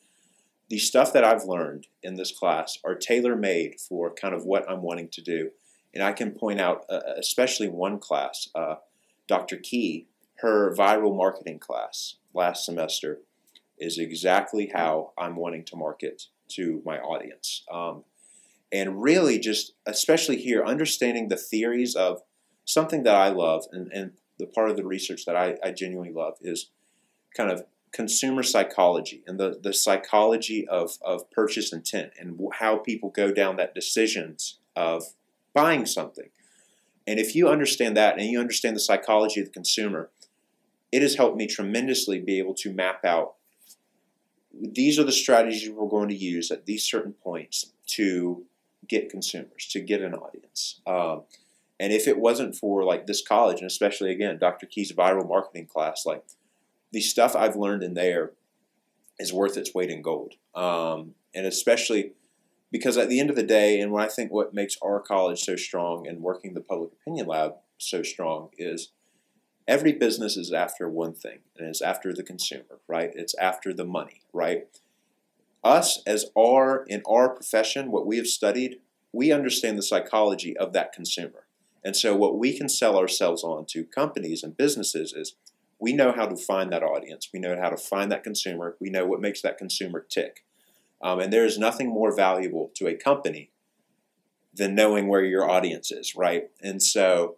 The 0.69 0.77
stuff 0.77 1.13
that 1.13 1.23
I've 1.23 1.45
learned 1.45 1.87
in 2.01 2.15
this 2.15 2.31
class 2.31 2.77
are 2.83 2.95
tailor 2.95 3.35
made 3.35 3.79
for 3.79 4.13
kind 4.13 4.33
of 4.33 4.45
what 4.45 4.69
I'm 4.69 4.81
wanting 4.81 5.09
to 5.09 5.21
do. 5.21 5.51
And 5.93 6.03
I 6.03 6.13
can 6.13 6.31
point 6.31 6.61
out, 6.61 6.85
uh, 6.89 7.01
especially 7.17 7.67
one 7.67 7.99
class, 7.99 8.47
uh, 8.55 8.75
Dr. 9.31 9.55
Key, 9.55 10.07
her 10.39 10.75
viral 10.75 11.15
marketing 11.15 11.57
class 11.57 12.17
last 12.33 12.65
semester 12.65 13.21
is 13.77 13.97
exactly 13.97 14.69
how 14.73 15.13
I'm 15.17 15.37
wanting 15.37 15.63
to 15.67 15.77
market 15.77 16.23
to 16.49 16.81
my 16.85 16.99
audience. 16.99 17.63
Um, 17.71 18.03
and 18.73 19.01
really, 19.01 19.39
just 19.39 19.71
especially 19.85 20.35
here, 20.35 20.65
understanding 20.65 21.29
the 21.29 21.37
theories 21.37 21.95
of 21.95 22.23
something 22.65 23.03
that 23.03 23.15
I 23.15 23.29
love, 23.29 23.63
and, 23.71 23.89
and 23.93 24.11
the 24.37 24.47
part 24.47 24.69
of 24.69 24.75
the 24.75 24.85
research 24.85 25.23
that 25.23 25.37
I, 25.37 25.55
I 25.63 25.71
genuinely 25.71 26.13
love 26.13 26.33
is 26.41 26.69
kind 27.33 27.49
of 27.49 27.63
consumer 27.93 28.43
psychology 28.43 29.23
and 29.25 29.39
the, 29.39 29.61
the 29.63 29.73
psychology 29.73 30.67
of, 30.67 30.97
of 31.05 31.31
purchase 31.31 31.71
intent 31.71 32.11
and 32.19 32.37
how 32.59 32.75
people 32.75 33.09
go 33.09 33.31
down 33.31 33.55
that 33.55 33.73
decisions 33.73 34.59
of 34.75 35.03
buying 35.53 35.85
something. 35.85 36.31
And 37.07 37.19
if 37.19 37.35
you 37.35 37.49
understand 37.49 37.97
that 37.97 38.17
and 38.17 38.27
you 38.27 38.39
understand 38.39 38.75
the 38.75 38.81
psychology 38.81 39.39
of 39.39 39.47
the 39.47 39.53
consumer, 39.53 40.09
it 40.91 41.01
has 41.01 41.15
helped 41.15 41.37
me 41.37 41.47
tremendously 41.47 42.19
be 42.19 42.37
able 42.37 42.53
to 42.55 42.71
map 42.71 43.03
out 43.05 43.35
these 44.53 44.99
are 44.99 45.03
the 45.03 45.11
strategies 45.11 45.69
we're 45.69 45.87
going 45.87 46.09
to 46.09 46.15
use 46.15 46.51
at 46.51 46.65
these 46.65 46.83
certain 46.83 47.13
points 47.13 47.71
to 47.87 48.43
get 48.87 49.09
consumers, 49.09 49.67
to 49.71 49.79
get 49.79 50.01
an 50.01 50.13
audience. 50.13 50.81
Um, 50.85 51.23
and 51.79 51.93
if 51.93 52.07
it 52.07 52.19
wasn't 52.19 52.55
for 52.55 52.83
like 52.83 53.07
this 53.07 53.25
college, 53.25 53.59
and 53.59 53.67
especially 53.67 54.11
again, 54.11 54.37
Dr. 54.37 54.65
Key's 54.65 54.91
viral 54.91 55.27
marketing 55.27 55.67
class, 55.67 56.05
like 56.05 56.23
the 56.91 57.01
stuff 57.01 57.35
I've 57.35 57.55
learned 57.55 57.83
in 57.83 57.93
there 57.93 58.31
is 59.19 59.33
worth 59.33 59.57
its 59.57 59.73
weight 59.73 59.89
in 59.89 60.01
gold. 60.01 60.33
Um, 60.53 61.15
and 61.33 61.45
especially 61.45 62.13
because 62.71 62.97
at 62.97 63.09
the 63.09 63.19
end 63.19 63.29
of 63.29 63.35
the 63.35 63.43
day, 63.43 63.79
and 63.79 63.91
what 63.91 64.03
I 64.03 64.07
think 64.07 64.31
what 64.31 64.53
makes 64.53 64.77
our 64.81 64.99
college 64.99 65.41
so 65.41 65.55
strong 65.55 66.07
and 66.07 66.21
working 66.21 66.53
the 66.53 66.61
public 66.61 66.91
opinion 66.93 67.27
lab 67.27 67.55
so 67.77 68.01
strong 68.01 68.49
is 68.57 68.91
every 69.67 69.91
business 69.91 70.37
is 70.37 70.53
after 70.53 70.89
one 70.89 71.13
thing, 71.13 71.39
and 71.57 71.67
it's 71.67 71.81
after 71.81 72.13
the 72.13 72.23
consumer, 72.23 72.79
right? 72.87 73.11
It's 73.13 73.35
after 73.35 73.73
the 73.73 73.85
money, 73.85 74.21
right? 74.33 74.67
Us 75.63 76.01
as 76.07 76.25
our 76.37 76.85
in 76.87 77.01
our 77.07 77.29
profession, 77.29 77.91
what 77.91 78.07
we 78.07 78.17
have 78.17 78.27
studied, 78.27 78.77
we 79.13 79.31
understand 79.31 79.77
the 79.77 79.83
psychology 79.83 80.55
of 80.57 80.73
that 80.73 80.93
consumer. 80.93 81.45
And 81.83 81.95
so 81.95 82.15
what 82.15 82.37
we 82.37 82.57
can 82.57 82.69
sell 82.69 82.97
ourselves 82.97 83.43
on 83.43 83.65
to 83.69 83.83
companies 83.83 84.43
and 84.43 84.55
businesses 84.55 85.13
is 85.13 85.35
we 85.79 85.93
know 85.93 86.11
how 86.11 86.27
to 86.27 86.37
find 86.37 86.71
that 86.71 86.83
audience. 86.83 87.29
We 87.33 87.39
know 87.39 87.59
how 87.59 87.69
to 87.69 87.77
find 87.77 88.11
that 88.11 88.23
consumer. 88.23 88.77
We 88.79 88.91
know 88.91 89.05
what 89.05 89.19
makes 89.19 89.41
that 89.41 89.57
consumer 89.57 90.05
tick. 90.07 90.45
Um, 91.03 91.19
and 91.19 91.31
there 91.33 91.45
is 91.45 91.57
nothing 91.57 91.89
more 91.89 92.15
valuable 92.15 92.71
to 92.75 92.87
a 92.87 92.95
company 92.95 93.51
than 94.53 94.75
knowing 94.75 95.07
where 95.07 95.23
your 95.23 95.49
audience 95.49 95.91
is, 95.91 96.15
right? 96.15 96.49
And 96.61 96.81
so, 96.83 97.37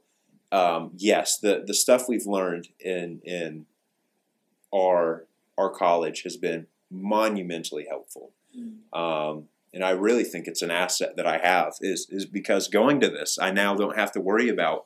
um, 0.51 0.91
yes, 0.97 1.37
the, 1.37 1.63
the 1.65 1.73
stuff 1.73 2.07
we've 2.07 2.25
learned 2.25 2.69
in 2.79 3.21
in 3.23 3.65
our 4.73 5.25
our 5.57 5.69
college 5.69 6.23
has 6.23 6.35
been 6.37 6.67
monumentally 6.89 7.85
helpful. 7.87 8.31
Mm. 8.57 8.97
Um, 8.97 9.45
and 9.73 9.83
I 9.83 9.91
really 9.91 10.23
think 10.23 10.47
it's 10.47 10.61
an 10.61 10.71
asset 10.71 11.15
that 11.17 11.27
I 11.27 11.37
have 11.37 11.73
is 11.81 12.07
is 12.09 12.25
because 12.25 12.67
going 12.67 12.99
to 13.01 13.09
this, 13.09 13.37
I 13.41 13.51
now 13.51 13.75
don't 13.75 13.97
have 13.97 14.11
to 14.13 14.19
worry 14.19 14.49
about 14.49 14.85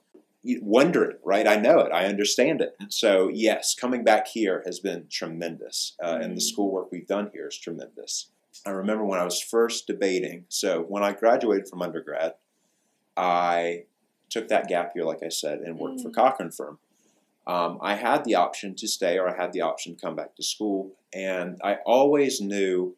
wondering, 0.62 1.18
right? 1.24 1.48
I 1.48 1.58
know 1.58 1.80
it, 1.80 1.92
I 1.92 2.06
understand 2.06 2.62
it. 2.62 2.76
So, 2.90 3.28
yes, 3.28 3.76
coming 3.76 4.04
back 4.04 4.28
here 4.28 4.64
has 4.66 4.80
been 4.80 5.08
tremendous, 5.10 5.96
uh, 6.02 6.20
and 6.22 6.38
the 6.38 6.42
Mhm. 6.42 6.50
schoolwork 6.50 6.92
we've 6.92 7.08
done 7.08 7.32
here 7.34 7.48
is 7.48 7.58
tremendous. 7.58 8.30
I 8.66 8.72
remember 8.72 9.06
when 9.06 9.20
I 9.20 9.24
was 9.24 9.42
first 9.42 9.88
debating. 9.88 10.46
So 10.50 10.82
when 10.82 11.04
I 11.04 11.14
graduated 11.14 11.68
from 11.68 11.82
undergrad, 11.82 12.34
I 13.16 13.86
took 14.30 14.48
that 14.50 14.68
gap 14.68 14.94
year, 14.96 15.06
like 15.06 15.24
I 15.24 15.30
said, 15.30 15.60
and 15.60 15.80
worked 15.80 16.02
for 16.02 16.10
Mm. 16.10 16.16
Cochran 16.16 16.52
Firm. 16.52 16.80
Um, 17.46 17.80
I 17.82 17.96
had 17.96 18.26
the 18.26 18.36
option 18.36 18.76
to 18.76 18.88
stay, 18.88 19.18
or 19.18 19.30
I 19.30 19.42
had 19.42 19.54
the 19.54 19.62
option 19.62 19.96
to 19.96 20.02
come 20.02 20.16
back 20.16 20.36
to 20.36 20.44
school, 20.44 20.98
and 21.14 21.60
I 21.64 21.76
always 21.86 22.42
knew 22.42 22.98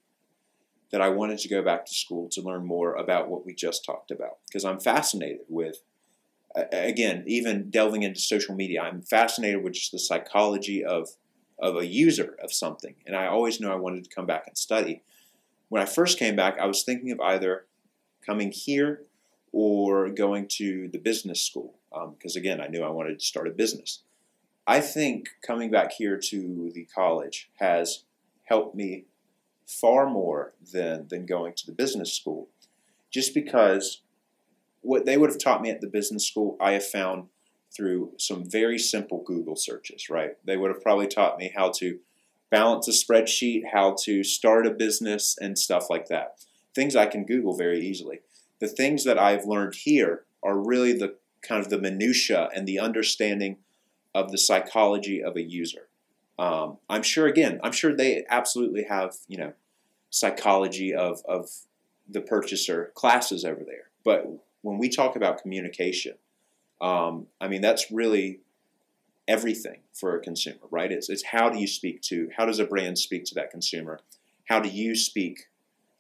that 0.90 1.02
I 1.02 1.10
wanted 1.10 1.38
to 1.40 1.48
go 1.48 1.62
back 1.62 1.86
to 1.86 1.94
school 1.94 2.30
to 2.30 2.42
learn 2.42 2.66
more 2.66 2.96
about 2.96 3.30
what 3.30 3.46
we 3.46 3.54
just 3.54 3.86
talked 3.86 4.10
about 4.10 4.40
because 4.48 4.66
I'm 4.66 4.80
fascinated 4.80 5.46
with 5.48 5.84
again, 6.56 7.24
even 7.28 7.70
delving 7.70 8.04
into 8.04 8.20
social 8.20 8.56
media, 8.56 8.82
I'm 8.82 9.02
fascinated 9.02 9.64
with 9.64 9.74
just 9.74 9.92
the 9.92 10.00
psychology 10.00 10.84
of 10.84 11.10
of 11.62 11.76
a 11.76 11.86
user 11.86 12.38
of 12.42 12.54
something, 12.54 12.96
and 13.06 13.16
I 13.16 13.28
always 13.28 13.60
knew 13.60 13.70
I 13.70 13.76
wanted 13.76 14.06
to 14.06 14.16
come 14.16 14.26
back 14.26 14.46
and 14.48 14.58
study. 14.58 15.04
When 15.70 15.82
I 15.82 15.86
first 15.86 16.20
came 16.20 16.36
back, 16.36 16.60
I 16.60 16.66
was 16.66 16.84
thinking 16.84 17.12
of 17.12 17.22
either 17.22 17.66
coming 18.26 18.52
here 18.52 19.04
or 19.52 20.10
going 20.10 20.48
to 20.48 20.88
the 20.90 20.98
business 20.98 21.42
school 21.42 21.76
because 21.92 22.36
um, 22.36 22.40
again, 22.40 22.62
I 22.62 22.68
knew 22.68 22.84
I 22.84 22.90
wanted 22.90 23.20
to 23.20 23.26
start 23.26 23.48
a 23.48 23.52
business. 23.52 24.04
I 24.68 24.82
think 24.82 25.30
coming 25.42 25.72
back 25.72 25.94
here 25.94 26.18
to 26.18 26.72
the 26.74 26.86
college 26.94 27.50
has 27.56 28.04
helped 28.44 28.76
me 28.76 29.06
far 29.66 30.10
more 30.10 30.54
than 30.74 31.08
than 31.08 31.26
going 31.26 31.54
to 31.54 31.66
the 31.66 31.72
business 31.72 32.14
school, 32.14 32.50
just 33.12 33.34
because 33.34 34.02
what 34.82 35.06
they 35.06 35.18
would 35.18 35.30
have 35.30 35.40
taught 35.40 35.62
me 35.62 35.70
at 35.70 35.82
the 35.82 35.88
business 35.88 36.28
school, 36.28 36.56
I 36.60 36.74
have 36.74 36.86
found 36.86 37.28
through 37.76 38.14
some 38.18 38.50
very 38.50 38.80
simple 38.80 39.24
Google 39.24 39.56
searches, 39.56 40.10
right? 40.10 40.38
They 40.46 40.58
would 40.58 40.72
have 40.72 40.82
probably 40.82 41.08
taught 41.08 41.38
me 41.38 41.52
how 41.56 41.72
to 41.78 42.00
balance 42.50 42.88
a 42.88 42.92
spreadsheet, 42.92 43.62
how 43.72 43.96
to 44.04 44.24
start 44.24 44.66
a 44.66 44.72
business, 44.72 45.38
and 45.40 45.58
stuff 45.58 45.90
like 45.90 46.08
that. 46.08 46.38
Things 46.74 46.96
I 46.96 47.06
can 47.06 47.26
Google 47.26 47.56
very 47.56 47.80
easily. 47.80 48.22
The 48.60 48.68
things 48.68 49.04
that 49.04 49.20
I've 49.20 49.46
learned 49.46 49.76
here 49.76 50.26
are 50.44 50.58
really 50.58 50.94
the 50.94 51.16
kind 51.42 51.64
of 51.64 51.70
the 51.70 51.78
minutia 51.78 52.50
and 52.56 52.68
the 52.68 52.80
understanding 52.80 53.58
of 54.14 54.32
the 54.32 54.38
psychology 54.38 55.24
of 55.24 55.36
a 55.36 55.42
user. 55.42 55.88
Um, 56.38 56.78
I'm 56.90 57.04
sure, 57.04 57.28
again, 57.28 57.60
I'm 57.64 57.72
sure 57.72 57.96
they 57.96 58.26
absolutely 58.30 58.84
have, 58.84 59.16
you 59.28 59.38
know, 59.38 59.54
psychology 60.10 60.94
of, 60.94 61.22
of 61.28 61.50
the 62.08 62.22
purchaser 62.22 62.92
classes 62.96 63.46
over 63.46 63.64
there. 63.64 63.90
But 64.04 64.26
when 64.62 64.78
we 64.78 64.90
talk 64.90 65.16
about 65.16 65.42
communication, 65.42 66.16
um, 66.82 67.28
I 67.40 67.48
mean, 67.48 67.62
that's 67.62 67.92
really 67.92 68.40
everything 69.30 69.78
for 69.94 70.16
a 70.16 70.20
consumer, 70.20 70.66
right? 70.72 70.92
It's, 70.92 71.08
it's 71.08 71.24
how 71.24 71.50
do 71.50 71.60
you 71.60 71.68
speak 71.68 72.02
to, 72.02 72.30
how 72.36 72.48
does 72.48 72.58
a 72.58 72.66
brand 72.66 72.98
speak 72.98 73.26
to 73.26 73.36
that 73.36 73.52
consumer? 73.52 74.00
How 74.46 74.60
do 74.60 74.68
you 74.68 74.96
speak 74.96 75.50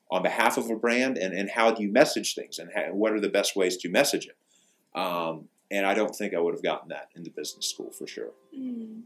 on 0.10 0.24
behalf 0.24 0.58
of 0.58 0.72
a 0.72 0.76
brand 0.76 1.16
and, 1.20 1.36
and 1.36 1.52
how 1.52 1.70
do 1.70 1.84
you 1.84 1.92
message 1.92 2.34
things 2.34 2.58
and 2.58 2.72
how, 2.74 2.92
what 2.92 3.14
are 3.14 3.20
the 3.20 3.30
best 3.30 3.56
ways 3.56 3.78
to 3.78 3.90
message 3.90 4.28
it? 4.28 5.00
Um, 5.00 5.48
and 5.70 5.86
I 5.86 5.94
don't 5.94 6.16
think 6.16 6.34
I 6.34 6.40
would 6.40 6.56
have 6.56 6.64
gotten 6.64 6.90
that 6.90 7.10
in 7.16 7.22
the 7.22 7.30
business 7.30 7.68
school 7.68 7.92
for 7.92 8.08
sure. 8.08 8.32
Mm. 8.58 9.04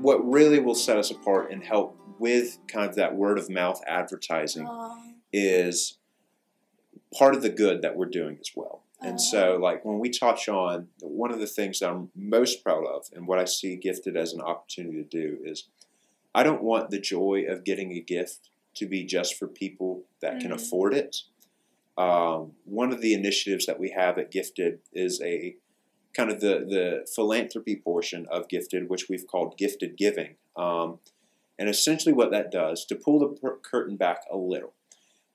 What 0.00 0.28
really 0.28 0.58
will 0.58 0.74
set 0.74 0.98
us 0.98 1.12
apart 1.12 1.52
and 1.52 1.62
help 1.62 1.96
with 2.18 2.58
kind 2.66 2.88
of 2.88 2.96
that 2.96 3.14
word 3.14 3.38
of 3.38 3.48
mouth 3.48 3.80
advertising 3.86 4.68
is 5.32 5.98
part 7.16 7.34
of 7.34 7.42
the 7.42 7.50
good 7.50 7.82
that 7.82 7.96
we're 7.96 8.06
doing 8.06 8.38
as 8.40 8.50
well. 8.54 8.82
And 9.02 9.20
so, 9.20 9.58
like 9.60 9.84
when 9.84 9.98
we 9.98 10.08
touch 10.08 10.48
on 10.48 10.88
one 11.00 11.30
of 11.30 11.38
the 11.38 11.46
things 11.46 11.80
that 11.80 11.90
I'm 11.90 12.10
most 12.14 12.64
proud 12.64 12.86
of, 12.86 13.08
and 13.14 13.26
what 13.26 13.38
I 13.38 13.44
see 13.44 13.76
gifted 13.76 14.16
as 14.16 14.32
an 14.32 14.40
opportunity 14.40 15.02
to 15.02 15.04
do 15.04 15.38
is, 15.44 15.68
I 16.34 16.42
don't 16.42 16.62
want 16.62 16.90
the 16.90 16.98
joy 16.98 17.44
of 17.48 17.64
getting 17.64 17.92
a 17.92 18.00
gift 18.00 18.48
to 18.76 18.86
be 18.86 19.04
just 19.04 19.38
for 19.38 19.46
people 19.46 20.04
that 20.20 20.36
mm 20.36 20.40
can 20.40 20.52
afford 20.52 20.94
it. 20.94 21.16
Um, 21.98 22.52
one 22.64 22.92
of 22.92 23.00
the 23.00 23.14
initiatives 23.14 23.66
that 23.66 23.80
we 23.80 23.90
have 23.90 24.18
at 24.18 24.30
Gifted 24.30 24.80
is 24.92 25.20
a 25.22 25.56
kind 26.14 26.30
of 26.30 26.40
the 26.40 26.64
the 26.68 27.06
philanthropy 27.14 27.76
portion 27.76 28.26
of 28.30 28.48
Gifted, 28.48 28.88
which 28.88 29.08
we've 29.08 29.26
called 29.26 29.58
Gifted 29.58 29.96
Giving. 29.96 30.36
Um, 30.56 30.98
and 31.58 31.68
essentially, 31.68 32.12
what 32.12 32.30
that 32.32 32.50
does 32.50 32.84
to 32.86 32.94
pull 32.94 33.18
the 33.18 33.28
per- 33.28 33.58
curtain 33.58 33.96
back 33.96 34.22
a 34.30 34.36
little. 34.36 34.72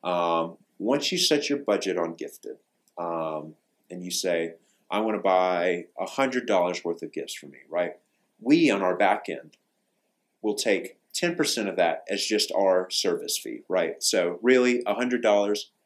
Um, 0.04 0.58
once 0.80 1.12
you 1.12 1.18
set 1.18 1.50
your 1.50 1.60
budget 1.60 1.98
on 1.98 2.16
Gifted, 2.16 2.58
um, 2.98 3.56
and 3.90 4.04
you 4.04 4.12
say, 4.12 4.56
"I 4.90 5.00
want 5.02 5.18
to 5.18 5.22
buy 5.22 5.86
hundred 6.00 6.48
dollars 6.48 6.84
worth 6.84 7.02
of 7.02 7.12
gifts 7.12 7.36
for 7.36 7.48
me," 7.48 7.60
right? 7.70 7.94
We 8.40 8.70
on 8.72 8.82
our 8.82 8.98
back 8.98 9.30
end 9.30 9.58
will 10.42 10.56
take 10.56 10.98
10% 11.14 11.68
of 11.68 11.76
that 11.76 12.04
as 12.10 12.26
just 12.26 12.52
our 12.56 12.90
service 12.90 13.38
fee, 13.38 13.62
right? 13.68 14.02
So 14.02 14.40
really 14.42 14.82
$100, 14.88 15.22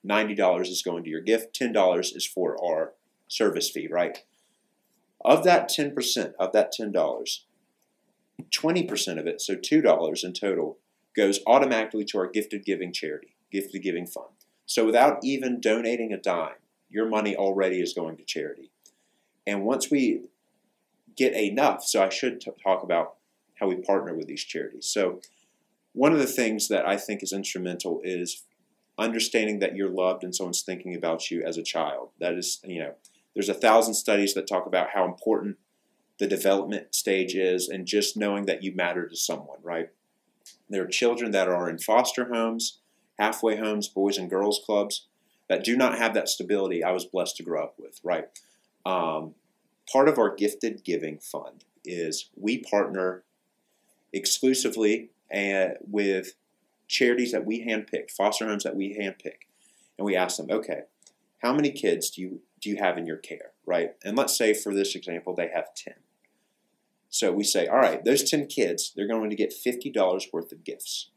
$90 0.08 0.62
is 0.62 0.82
going 0.84 1.04
to 1.04 1.10
your 1.10 1.22
gift, 1.22 1.60
$10 1.60 2.16
is 2.16 2.26
for 2.26 2.58
our 2.64 2.94
service 3.28 3.70
fee, 3.70 3.88
right? 3.88 4.24
Of 5.24 5.44
that 5.44 5.70
10%, 5.70 6.34
of 6.40 6.54
that 6.54 6.72
$10, 6.80 7.40
20% 8.52 9.20
of 9.20 9.28
it, 9.28 9.42
so 9.42 9.56
$2 9.56 10.24
in 10.24 10.34
total, 10.34 10.78
goes 11.16 11.40
automatically 11.48 12.06
to 12.06 12.18
our 12.20 12.28
gifted 12.28 12.66
giving 12.66 12.94
charity, 12.94 13.35
gifted 13.52 13.84
giving 13.84 14.06
fund. 14.06 14.28
So 14.66 14.86
without 14.86 15.20
even 15.24 15.62
donating 15.62 16.12
a 16.12 16.18
dime, 16.18 16.56
your 16.90 17.08
money 17.08 17.36
already 17.36 17.82
is 17.82 17.94
going 17.94 18.18
to 18.18 18.24
charity. 18.24 18.72
And 19.46 19.64
once 19.64 19.92
we 19.92 20.30
get 21.16 21.34
enough, 21.34 21.84
so 21.84 22.04
I 22.04 22.10
should 22.10 22.42
t- 22.42 22.52
talk 22.64 22.84
about 22.84 23.16
how 23.60 23.68
we 23.68 23.76
partner 23.76 24.14
with 24.14 24.28
these 24.28 24.44
charities. 24.44 24.88
So, 24.88 25.22
one 25.94 26.12
of 26.12 26.20
the 26.20 26.26
things 26.26 26.68
that 26.68 26.86
I 26.86 26.98
think 26.98 27.24
is 27.24 27.32
instrumental 27.32 28.02
is 28.04 28.44
understanding 28.98 29.60
that 29.60 29.78
you're 29.78 29.90
loved 29.90 30.26
and 30.26 30.36
someone's 30.36 30.62
thinking 30.62 30.94
about 30.94 31.32
you 31.32 31.42
as 31.44 31.58
a 31.58 31.64
child. 31.64 32.10
That 32.20 32.34
is, 32.34 32.60
you 32.66 32.80
know, 32.80 32.96
there's 33.34 33.50
a 33.50 33.54
thousand 33.54 33.94
studies 33.94 34.34
that 34.34 34.48
talk 34.48 34.66
about 34.66 34.90
how 34.94 35.06
important 35.06 35.58
the 36.20 36.28
development 36.28 36.94
stage 36.96 37.36
is 37.36 37.70
and 37.70 37.86
just 37.86 38.18
knowing 38.18 38.46
that 38.46 38.64
you 38.64 38.74
matter 38.74 39.08
to 39.08 39.16
someone, 39.16 39.60
right? 39.64 39.90
There 40.70 40.84
are 40.84 40.88
children 40.88 41.32
that 41.32 41.48
are 41.48 41.70
in 41.70 41.78
foster 41.78 42.34
homes, 42.34 42.80
halfway 43.18 43.58
homes, 43.58 43.88
boys 43.88 44.18
and 44.18 44.30
girls 44.30 44.62
clubs 44.66 45.08
that 45.48 45.64
do 45.64 45.78
not 45.78 45.98
have 45.98 46.14
that 46.14 46.30
stability 46.30 46.84
I 46.84 46.92
was 46.92 47.06
blessed 47.06 47.38
to 47.38 47.44
grow 47.44 47.64
up 47.64 47.76
with, 47.78 48.00
right? 48.04 48.28
Um, 48.86 49.36
part 49.92 50.10
of 50.10 50.18
our 50.18 50.34
gifted 50.34 50.84
giving 50.84 51.20
fund 51.20 51.64
is 51.84 52.30
we 52.36 52.58
partner 52.58 53.24
exclusively 54.12 55.10
and 55.30 55.74
uh, 55.74 55.76
with 55.90 56.34
charities 56.88 57.32
that 57.32 57.46
we 57.46 57.66
handpicked, 57.66 58.12
foster 58.12 58.48
homes 58.48 58.64
that 58.64 58.76
we 58.76 58.96
handpick, 58.96 59.48
and 59.98 60.06
we 60.06 60.16
ask 60.16 60.38
them, 60.38 60.48
okay, 60.52 60.82
how 61.40 61.54
many 61.54 61.72
kids 61.72 62.10
do 62.10 62.22
you 62.22 62.42
do 62.62 62.70
you 62.70 62.78
have 62.78 62.98
in 62.98 63.06
your 63.06 63.18
care, 63.18 63.52
right? 63.66 63.92
And 64.04 64.18
let's 64.18 64.36
say 64.36 64.54
for 64.54 64.74
this 64.74 64.96
example, 64.96 65.36
they 65.36 65.50
have 65.54 65.74
ten. 65.76 65.96
So 67.10 67.32
we 67.32 67.44
say, 67.44 67.68
all 67.68 67.78
right, 67.78 68.04
those 68.04 68.30
ten 68.30 68.48
kids, 68.48 68.92
they're 68.96 69.08
going 69.08 69.30
to 69.30 69.36
get 69.36 69.54
fifty 69.54 69.90
dollars 69.92 70.28
worth 70.32 70.52
of 70.52 70.64
gifts. 70.64 71.10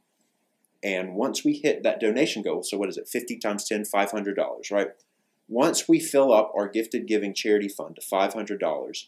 And 0.82 1.14
once 1.14 1.44
we 1.44 1.54
hit 1.54 1.82
that 1.82 2.00
donation 2.00 2.42
goal, 2.42 2.62
so 2.62 2.78
what 2.78 2.88
is 2.88 2.96
it, 2.96 3.08
50 3.08 3.38
times 3.38 3.64
10, 3.64 3.82
$500, 3.82 4.36
right? 4.70 4.88
Once 5.48 5.88
we 5.88 5.98
fill 5.98 6.32
up 6.32 6.52
our 6.56 6.68
gifted 6.68 7.06
giving 7.06 7.34
charity 7.34 7.68
fund 7.68 7.96
to 7.96 8.02
$500, 8.02 9.04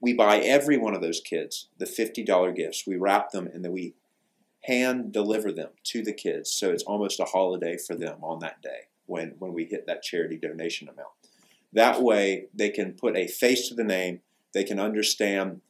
we 0.00 0.12
buy 0.12 0.38
every 0.38 0.76
one 0.76 0.94
of 0.94 1.02
those 1.02 1.20
kids 1.20 1.68
the 1.78 1.84
$50 1.84 2.54
gifts. 2.54 2.84
We 2.86 2.96
wrap 2.96 3.30
them 3.30 3.48
and 3.52 3.64
then 3.64 3.72
we 3.72 3.94
hand 4.64 5.12
deliver 5.12 5.52
them 5.52 5.70
to 5.84 6.02
the 6.02 6.12
kids. 6.12 6.50
So 6.50 6.70
it's 6.70 6.84
almost 6.84 7.20
a 7.20 7.24
holiday 7.24 7.76
for 7.76 7.94
them 7.94 8.18
on 8.22 8.38
that 8.40 8.62
day 8.62 8.88
when, 9.06 9.34
when 9.38 9.52
we 9.52 9.64
hit 9.64 9.86
that 9.86 10.02
charity 10.02 10.36
donation 10.36 10.88
amount. 10.88 11.08
That 11.72 12.02
way, 12.02 12.46
they 12.54 12.70
can 12.70 12.92
put 12.92 13.16
a 13.16 13.26
face 13.26 13.68
to 13.68 13.74
the 13.74 13.84
name. 13.84 14.20
They 14.52 14.64
can 14.64 14.78
understand 14.78 15.60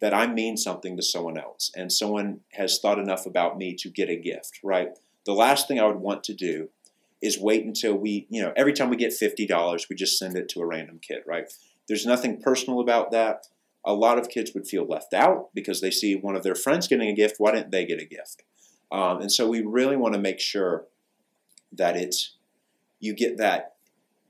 that 0.00 0.14
I 0.14 0.26
mean 0.26 0.56
something 0.56 0.96
to 0.96 1.02
someone 1.02 1.38
else, 1.38 1.70
and 1.76 1.92
someone 1.92 2.40
has 2.52 2.78
thought 2.78 2.98
enough 2.98 3.26
about 3.26 3.58
me 3.58 3.74
to 3.76 3.88
get 3.88 4.08
a 4.08 4.16
gift, 4.16 4.60
right? 4.62 4.98
The 5.26 5.32
last 5.32 5.68
thing 5.68 5.78
I 5.78 5.86
would 5.86 5.96
want 5.96 6.24
to 6.24 6.34
do 6.34 6.70
is 7.20 7.38
wait 7.38 7.64
until 7.64 7.94
we, 7.94 8.26
you 8.30 8.40
know, 8.40 8.52
every 8.56 8.72
time 8.72 8.88
we 8.88 8.96
get 8.96 9.12
$50, 9.12 9.88
we 9.90 9.96
just 9.96 10.18
send 10.18 10.36
it 10.36 10.48
to 10.50 10.60
a 10.60 10.66
random 10.66 10.98
kid, 11.00 11.22
right? 11.26 11.52
There's 11.86 12.06
nothing 12.06 12.40
personal 12.40 12.80
about 12.80 13.10
that 13.10 13.44
a 13.84 13.94
lot 13.94 14.18
of 14.18 14.28
kids 14.28 14.52
would 14.54 14.66
feel 14.66 14.86
left 14.86 15.14
out 15.14 15.50
because 15.54 15.80
they 15.80 15.90
see 15.90 16.14
one 16.14 16.36
of 16.36 16.42
their 16.42 16.54
friends 16.54 16.88
getting 16.88 17.08
a 17.08 17.14
gift. 17.14 17.36
Why 17.38 17.52
didn't 17.52 17.70
they 17.70 17.86
get 17.86 18.00
a 18.00 18.04
gift? 18.04 18.42
Um, 18.92 19.20
and 19.20 19.32
so 19.32 19.48
we 19.48 19.62
really 19.62 19.96
want 19.96 20.14
to 20.14 20.20
make 20.20 20.40
sure 20.40 20.86
that 21.72 21.96
it's 21.96 22.36
you 22.98 23.14
get 23.14 23.38
that 23.38 23.76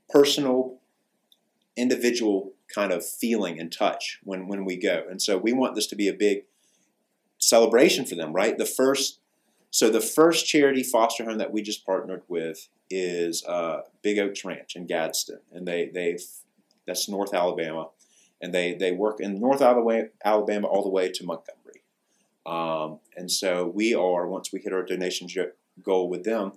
personal, 0.09 0.79
individual 1.77 2.53
kind 2.73 2.91
of 2.91 3.05
feeling 3.05 3.59
and 3.59 3.71
touch 3.71 4.19
when 4.23 4.47
when 4.47 4.65
we 4.65 4.77
go. 4.77 5.05
And 5.09 5.21
so 5.21 5.37
we 5.37 5.53
want 5.53 5.75
this 5.75 5.87
to 5.87 5.95
be 5.95 6.07
a 6.07 6.13
big 6.13 6.43
celebration 7.37 8.05
for 8.05 8.15
them, 8.15 8.33
right? 8.33 8.57
The 8.57 8.65
first, 8.65 9.19
so 9.71 9.89
the 9.89 10.01
first 10.01 10.45
charity 10.45 10.83
foster 10.83 11.25
home 11.25 11.37
that 11.39 11.51
we 11.51 11.61
just 11.61 11.85
partnered 11.85 12.23
with 12.27 12.67
is 12.89 13.43
uh, 13.45 13.81
Big 14.01 14.19
Oaks 14.19 14.43
Ranch 14.43 14.75
in 14.75 14.85
Gadsden, 14.85 15.39
and 15.51 15.67
they 15.67 15.89
they 15.93 16.19
that's 16.85 17.07
North 17.07 17.33
Alabama 17.33 17.89
and 18.41 18.53
they 18.53 18.73
they 18.73 18.91
work 18.91 19.19
in 19.19 19.39
North 19.39 19.61
Alabama 19.61 20.67
all 20.67 20.83
the 20.83 20.89
way 20.89 21.09
to 21.11 21.23
Montgomery. 21.23 21.83
Um, 22.45 22.99
and 23.15 23.31
so 23.31 23.67
we 23.67 23.93
are 23.93 24.27
once 24.27 24.51
we 24.51 24.59
hit 24.59 24.73
our 24.73 24.83
donation 24.83 25.27
goal 25.83 26.09
with 26.09 26.23
them, 26.23 26.53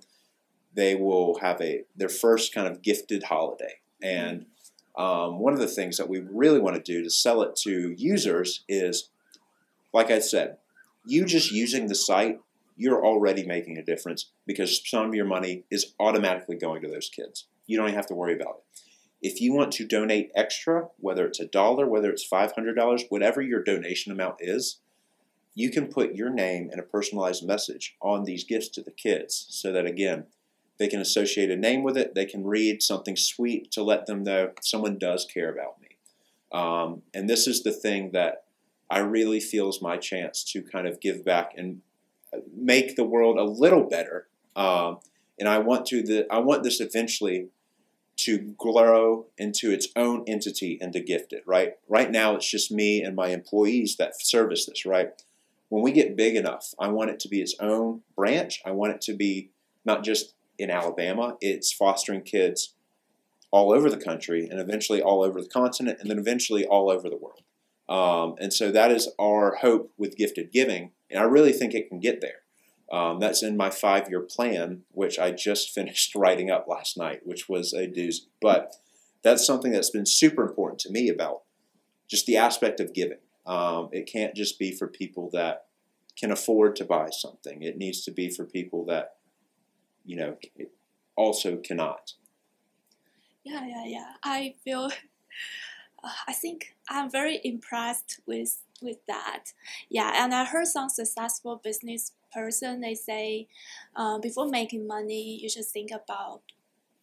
they 0.73 0.95
will 0.95 1.39
have 1.39 1.61
a 1.61 1.83
their 1.95 2.09
first 2.09 2.53
kind 2.53 2.67
of 2.67 2.81
gifted 2.81 3.23
holiday. 3.23 3.75
And 4.01 4.47
um, 4.97 5.39
one 5.39 5.53
of 5.53 5.59
the 5.59 5.67
things 5.67 5.97
that 5.97 6.09
we 6.09 6.19
really 6.19 6.59
want 6.59 6.75
to 6.75 6.81
do 6.81 7.03
to 7.03 7.09
sell 7.09 7.41
it 7.41 7.55
to 7.63 7.93
users 7.97 8.63
is, 8.67 9.09
like 9.93 10.11
I 10.11 10.19
said, 10.19 10.57
you 11.05 11.25
just 11.25 11.51
using 11.51 11.87
the 11.87 11.95
site 11.95 12.39
you're 12.75 13.05
already 13.05 13.45
making 13.45 13.77
a 13.77 13.83
difference 13.83 14.31
because 14.45 14.81
some 14.85 15.07
of 15.07 15.15
your 15.15 15.25
money 15.25 15.63
is 15.71 15.93
automatically 15.99 16.57
going 16.57 16.81
to 16.81 16.89
those 16.89 17.09
kids. 17.09 17.47
You 17.67 17.77
don't 17.77 17.87
even 17.87 17.95
have 17.95 18.07
to 18.07 18.15
worry 18.15 18.33
about 18.33 18.57
it. 18.57 18.81
If 19.21 19.41
you 19.41 19.53
want 19.53 19.71
to 19.73 19.87
donate 19.87 20.31
extra, 20.35 20.89
whether 20.97 21.25
it's 21.25 21.39
a 21.39 21.47
dollar, 21.47 21.87
whether 21.87 22.09
it's 22.09 22.27
$500, 22.29 23.05
whatever 23.09 23.41
your 23.41 23.63
donation 23.63 24.11
amount 24.11 24.35
is, 24.39 24.79
you 25.55 25.71
can 25.71 25.87
put 25.87 26.15
your 26.15 26.29
name 26.29 26.69
and 26.69 26.79
a 26.79 26.83
personalized 26.83 27.45
message 27.47 27.95
on 28.01 28.25
these 28.25 28.43
gifts 28.43 28.67
to 28.69 28.81
the 28.81 28.91
kids 28.91 29.47
so 29.49 29.71
that, 29.71 29.85
again, 29.85 30.25
they 30.77 30.87
can 30.87 30.99
associate 30.99 31.49
a 31.49 31.55
name 31.55 31.83
with 31.83 31.97
it. 31.97 32.15
They 32.15 32.25
can 32.25 32.45
read 32.45 32.83
something 32.83 33.15
sweet 33.15 33.71
to 33.71 33.83
let 33.83 34.05
them 34.05 34.23
know 34.23 34.51
someone 34.61 34.97
does 34.97 35.25
care 35.25 35.51
about 35.51 35.79
me. 35.81 35.87
Um, 36.51 37.01
and 37.13 37.29
this 37.29 37.47
is 37.47 37.63
the 37.63 37.71
thing 37.71 38.11
that 38.11 38.43
I 38.89 38.99
really 38.99 39.39
feel 39.39 39.69
is 39.69 39.81
my 39.81 39.97
chance 39.97 40.43
to 40.51 40.61
kind 40.61 40.87
of 40.87 40.99
give 40.99 41.25
back 41.25 41.53
and 41.57 41.81
make 42.55 42.95
the 42.95 43.03
world 43.03 43.37
a 43.37 43.43
little 43.43 43.83
better. 43.83 44.27
Um, 44.55 44.99
and 45.39 45.49
I 45.49 45.59
want 45.59 45.85
to 45.87 46.01
the 46.01 46.31
I 46.31 46.39
want 46.39 46.63
this 46.63 46.79
eventually 46.79 47.49
to 48.17 48.55
grow 48.57 49.25
into 49.37 49.71
its 49.71 49.89
own 49.95 50.23
entity 50.27 50.77
and 50.79 50.93
to 50.93 51.01
gift 51.01 51.33
it. 51.33 51.43
Right. 51.45 51.73
Right 51.89 52.09
now, 52.09 52.35
it's 52.35 52.49
just 52.49 52.71
me 52.71 53.01
and 53.01 53.15
my 53.15 53.27
employees 53.27 53.97
that 53.97 54.21
service 54.21 54.65
this. 54.65 54.85
Right. 54.85 55.09
When 55.69 55.83
we 55.83 55.91
get 55.91 56.15
big 56.15 56.35
enough, 56.35 56.73
I 56.79 56.87
want 56.89 57.09
it 57.09 57.19
to 57.21 57.27
be 57.27 57.41
its 57.41 57.55
own 57.59 58.01
branch. 58.15 58.61
I 58.65 58.71
want 58.71 58.93
it 58.93 59.01
to 59.01 59.13
be 59.13 59.49
not 59.83 60.03
just 60.03 60.35
in 60.57 60.69
Alabama. 60.69 61.37
It's 61.41 61.71
fostering 61.71 62.21
kids 62.21 62.73
all 63.51 63.71
over 63.71 63.89
the 63.89 63.97
country 63.97 64.47
and 64.49 64.59
eventually 64.59 65.01
all 65.01 65.23
over 65.23 65.41
the 65.41 65.47
continent 65.47 65.99
and 66.01 66.09
then 66.09 66.19
eventually 66.19 66.65
all 66.65 66.89
over 66.89 67.09
the 67.09 67.17
world. 67.17 67.41
Um, 67.87 68.35
and 68.39 68.53
so 68.53 68.71
that 68.71 68.91
is 68.91 69.09
our 69.19 69.55
hope 69.61 69.91
with 69.97 70.17
gifted 70.17 70.51
giving. 70.51 70.91
And 71.09 71.19
I 71.19 71.23
really 71.23 71.53
think 71.53 71.73
it 71.73 71.87
can 71.87 71.99
get 71.99 72.21
there. 72.21 72.41
Um, 72.91 73.19
that's 73.19 73.43
in 73.43 73.57
my 73.57 73.69
five 73.69 74.09
year 74.09 74.21
plan, 74.21 74.83
which 74.91 75.17
I 75.19 75.31
just 75.31 75.69
finished 75.73 76.15
writing 76.15 76.49
up 76.49 76.67
last 76.67 76.97
night, 76.97 77.21
which 77.23 77.47
was 77.47 77.73
a 77.73 77.87
doozy. 77.87 78.27
But 78.41 78.75
that's 79.23 79.45
something 79.45 79.71
that's 79.71 79.89
been 79.89 80.05
super 80.05 80.43
important 80.43 80.79
to 80.81 80.91
me 80.91 81.09
about 81.09 81.41
just 82.07 82.25
the 82.25 82.37
aspect 82.37 82.79
of 82.79 82.93
giving. 82.93 83.17
Um, 83.45 83.89
it 83.91 84.09
can't 84.11 84.35
just 84.35 84.59
be 84.59 84.71
for 84.71 84.87
people 84.87 85.29
that 85.33 85.65
can 86.17 86.31
afford 86.31 86.75
to 86.77 86.85
buy 86.85 87.09
something, 87.09 87.61
it 87.61 87.77
needs 87.77 88.03
to 88.03 88.11
be 88.11 88.29
for 88.29 88.45
people 88.45 88.85
that, 88.85 89.15
you 90.05 90.15
know, 90.15 90.37
also 91.15 91.57
cannot. 91.57 92.13
Yeah, 93.43 93.65
yeah, 93.65 93.85
yeah. 93.85 94.13
I 94.23 94.55
feel 94.63 94.89
I 96.27 96.33
think 96.33 96.75
I'm 96.89 97.09
very 97.09 97.39
impressed 97.43 98.19
with 98.25 98.57
with 98.81 99.05
that. 99.07 99.53
Yeah, 99.89 100.11
and 100.23 100.33
I 100.33 100.45
heard 100.45 100.67
some 100.67 100.89
successful 100.89 101.61
business 101.63 102.11
person 102.33 102.81
they 102.81 102.95
say 102.95 103.47
uh, 103.95 104.19
before 104.19 104.47
making 104.47 104.85
money, 104.87 105.39
you 105.41 105.49
should 105.49 105.65
think 105.65 105.91
about 105.91 106.41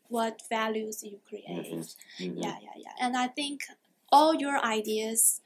what 0.08 0.42
values 0.48 1.02
you 1.02 1.18
create. 1.26 1.48
Mm-hmm. 1.48 2.24
Mm-hmm. 2.24 2.42
Yeah, 2.42 2.56
yeah, 2.62 2.76
yeah. 2.76 2.92
And 3.00 3.16
I 3.16 3.28
think 3.28 3.62
all 4.10 4.34
your 4.34 4.62
ideas 4.64 5.40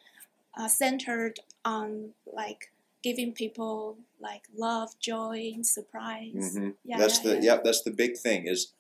are 0.59 0.69
centered 0.69 1.39
on 1.65 2.11
like 2.27 2.73
giving 3.07 3.33
people 3.33 3.99
like 4.21 4.43
love, 4.57 4.99
joy, 4.99 5.53
surprise. 5.63 6.57
Mm-hmm. 6.57 6.71
Yeah, 6.85 6.99
that's 6.99 7.19
yeah, 7.25 7.31
the 7.31 7.35
yeah. 7.37 7.55
yeah. 7.55 7.59
That's 7.63 7.83
the 7.83 7.93
big 7.93 8.17
thing 8.17 8.47
is 8.47 8.73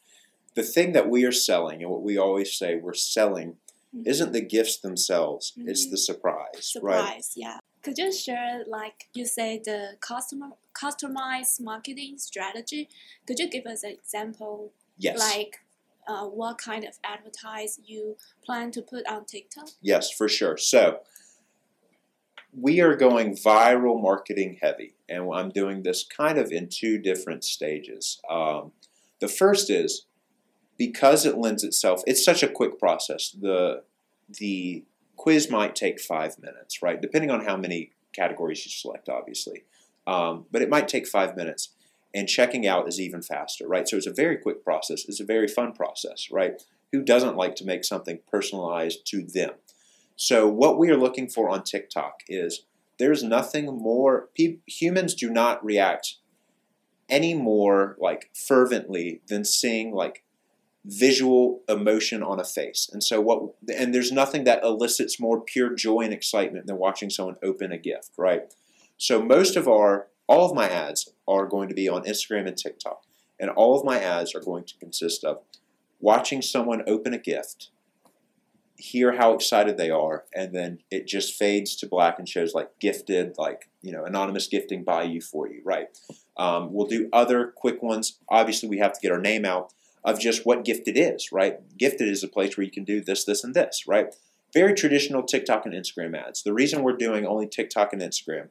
the 0.55 0.65
thing 0.65 0.93
that 0.95 1.09
we 1.09 1.25
are 1.25 1.37
selling 1.49 1.83
and 1.83 1.91
what 1.93 2.03
we 2.03 2.19
always 2.19 2.51
say 2.61 2.75
we're 2.75 3.03
selling 3.17 3.51
mm-hmm. 3.95 4.09
isn't 4.13 4.33
the 4.33 4.41
gifts 4.41 4.79
themselves, 4.79 5.53
mm-hmm. 5.53 5.69
it's 5.69 5.89
the 5.89 6.01
surprise, 6.11 6.63
surprise, 6.75 7.03
right? 7.07 7.23
yeah. 7.37 7.59
Could 7.85 7.99
you 7.99 8.13
share, 8.13 8.65
like 8.67 8.99
you 9.15 9.25
say, 9.27 9.61
the 9.65 9.81
customer 10.01 10.49
customized 10.75 11.61
marketing 11.61 12.19
strategy? 12.19 12.89
Could 13.29 13.39
you 13.39 13.49
give 13.49 13.67
us 13.67 13.85
an 13.85 13.93
example? 13.93 14.73
Yes. 14.99 15.21
Like 15.21 15.61
uh, 16.09 16.25
what 16.25 16.59
kind 16.59 16.85
of 16.85 16.95
advertise 17.05 17.79
you 17.85 18.17
plan 18.45 18.73
to 18.73 18.83
put 18.83 19.07
on 19.07 19.25
TikTok? 19.25 19.69
Yes, 19.81 20.11
for 20.11 20.29
sure. 20.29 20.57
So 20.57 21.01
we 22.59 22.81
are 22.81 22.97
going 22.97 23.37
viral 23.37 24.01
marketing 24.01 24.59
heavy, 24.63 24.95
and 25.09 25.31
I'm 25.33 25.51
doing 25.51 25.83
this 25.83 26.05
kind 26.05 26.39
of 26.39 26.51
in 26.51 26.69
two 26.69 26.99
different 26.99 27.45
stages. 27.45 28.21
Um, 28.31 28.73
the 29.21 29.29
first 29.29 29.71
is 29.71 30.07
because 30.79 31.27
it 31.27 31.39
lends 31.39 31.65
itself, 31.65 32.03
it's 32.07 32.25
such 32.25 32.43
a 32.43 32.49
quick 32.49 32.79
process. 32.79 33.31
The 33.31 33.83
the 34.29 34.85
quiz 35.17 35.51
might 35.51 35.77
take 35.77 36.01
five 36.01 36.39
minutes, 36.39 36.83
right? 36.83 37.01
Depending 37.01 37.31
on 37.31 37.45
how 37.45 37.57
many 37.57 37.93
categories 38.13 38.65
you 38.65 38.71
select, 38.71 39.09
obviously. 39.09 39.65
Um, 40.07 40.47
but 40.51 40.63
it 40.63 40.69
might 40.69 40.89
take 40.89 41.07
five 41.07 41.37
minutes. 41.37 41.71
And 42.15 42.27
checking 42.27 42.67
out 42.67 42.89
is 42.89 42.99
even 42.99 43.21
faster, 43.21 43.69
right? 43.69 43.87
So 43.87 43.99
it's 43.99 44.07
a 44.07 44.13
very 44.13 44.39
quick 44.39 44.65
process. 44.65 45.05
It's 45.07 45.21
a 45.21 45.25
very 45.25 45.47
fun 45.47 45.73
process, 45.73 46.31
right? 46.31 46.63
Who 46.91 47.03
doesn't 47.03 47.37
like 47.37 47.57
to 47.57 47.65
make 47.67 47.85
something 47.85 48.21
personalized 48.31 49.07
to 49.09 49.23
them? 49.23 49.53
So 50.17 50.49
what 50.49 50.79
we 50.79 50.91
are 50.91 50.97
looking 50.97 51.29
for 51.29 51.49
on 51.49 51.63
TikTok 51.63 52.23
is 52.29 52.65
there's 52.99 53.23
nothing 53.23 53.67
more. 53.67 54.29
Pe- 54.37 54.59
humans 54.67 55.15
do 55.15 55.31
not 55.31 55.65
react 55.65 56.17
any 57.09 57.35
more 57.35 57.97
like 58.01 58.31
fervently 58.35 59.21
than 59.29 59.45
seeing 59.45 59.93
like 59.93 60.25
visual 60.85 61.63
emotion 61.69 62.23
on 62.23 62.41
a 62.41 62.45
face. 62.45 62.89
And 62.93 63.03
so 63.03 63.21
what 63.21 63.55
and 63.77 63.95
there's 63.95 64.13
nothing 64.13 64.45
that 64.45 64.63
elicits 64.63 65.21
more 65.21 65.41
pure 65.41 65.75
joy 65.75 66.03
and 66.03 66.13
excitement 66.13 66.67
than 66.67 66.79
watching 66.79 67.11
someone 67.11 67.37
open 67.43 67.73
a 67.73 67.79
gift, 67.79 68.13
right? 68.17 68.53
So 68.97 69.23
most 69.23 69.57
of 69.57 69.69
our 69.69 70.09
all 70.29 70.49
of 70.49 70.57
my 70.57 70.69
ads 70.69 71.11
are 71.29 71.47
going 71.47 71.69
to 71.69 71.75
be 71.75 71.89
on 71.89 72.05
Instagram 72.05 72.49
and 72.49 72.57
TikTok. 72.57 73.03
And 73.39 73.51
all 73.51 73.79
of 73.79 73.85
my 73.85 74.01
ads 74.01 74.35
are 74.35 74.41
going 74.41 74.65
to 74.65 74.79
consist 74.79 75.25
of 75.25 75.43
watching 76.01 76.41
someone 76.43 76.83
open 76.87 77.13
a 77.13 77.19
gift, 77.19 77.71
hear 78.77 79.13
how 79.17 79.33
excited 79.33 79.77
they 79.77 79.91
are, 79.91 80.25
and 80.35 80.55
then 80.55 80.79
it 80.91 81.07
just 81.07 81.35
fades 81.35 81.77
to 81.77 81.87
black 81.87 82.19
and 82.19 82.29
shows 82.29 82.55
like 82.55 82.79
gifted, 82.79 83.37
like, 83.39 83.69
you 83.83 83.93
know, 83.93 84.05
anonymous 84.05 84.47
gifting 84.47 84.85
by 84.85 85.05
you 85.05 85.21
for 85.21 85.49
you, 85.49 85.63
right? 85.65 85.87
Um, 86.37 86.73
we'll 86.73 86.87
do 86.87 87.09
other 87.13 87.53
quick 87.57 87.83
ones. 87.83 88.19
Obviously, 88.29 88.69
we 88.69 88.79
have 88.79 88.93
to 88.93 89.01
get 89.01 89.13
our 89.13 89.21
name 89.21 89.45
out 89.45 89.73
of 90.05 90.21
just 90.21 90.47
what 90.47 90.65
Gifted 90.65 90.97
is, 90.97 91.33
right? 91.33 91.59
Gifted 91.77 92.09
is 92.09 92.23
a 92.23 92.29
place 92.29 92.57
where 92.57 92.65
you 92.65 92.71
can 92.71 92.85
do 92.85 93.01
this, 93.01 93.25
this, 93.25 93.43
and 93.43 93.55
this, 93.55 93.85
right? 93.89 94.15
Very 94.55 94.73
traditional 94.73 95.25
TikTok 95.25 95.67
and 95.67 95.75
Instagram 95.75 96.17
ads. 96.17 96.45
The 96.45 96.55
reason 96.55 96.83
we're 96.83 96.97
doing 96.97 97.27
only 97.27 97.49
TikTok 97.49 97.93
and 97.93 98.01
Instagram 98.01 98.49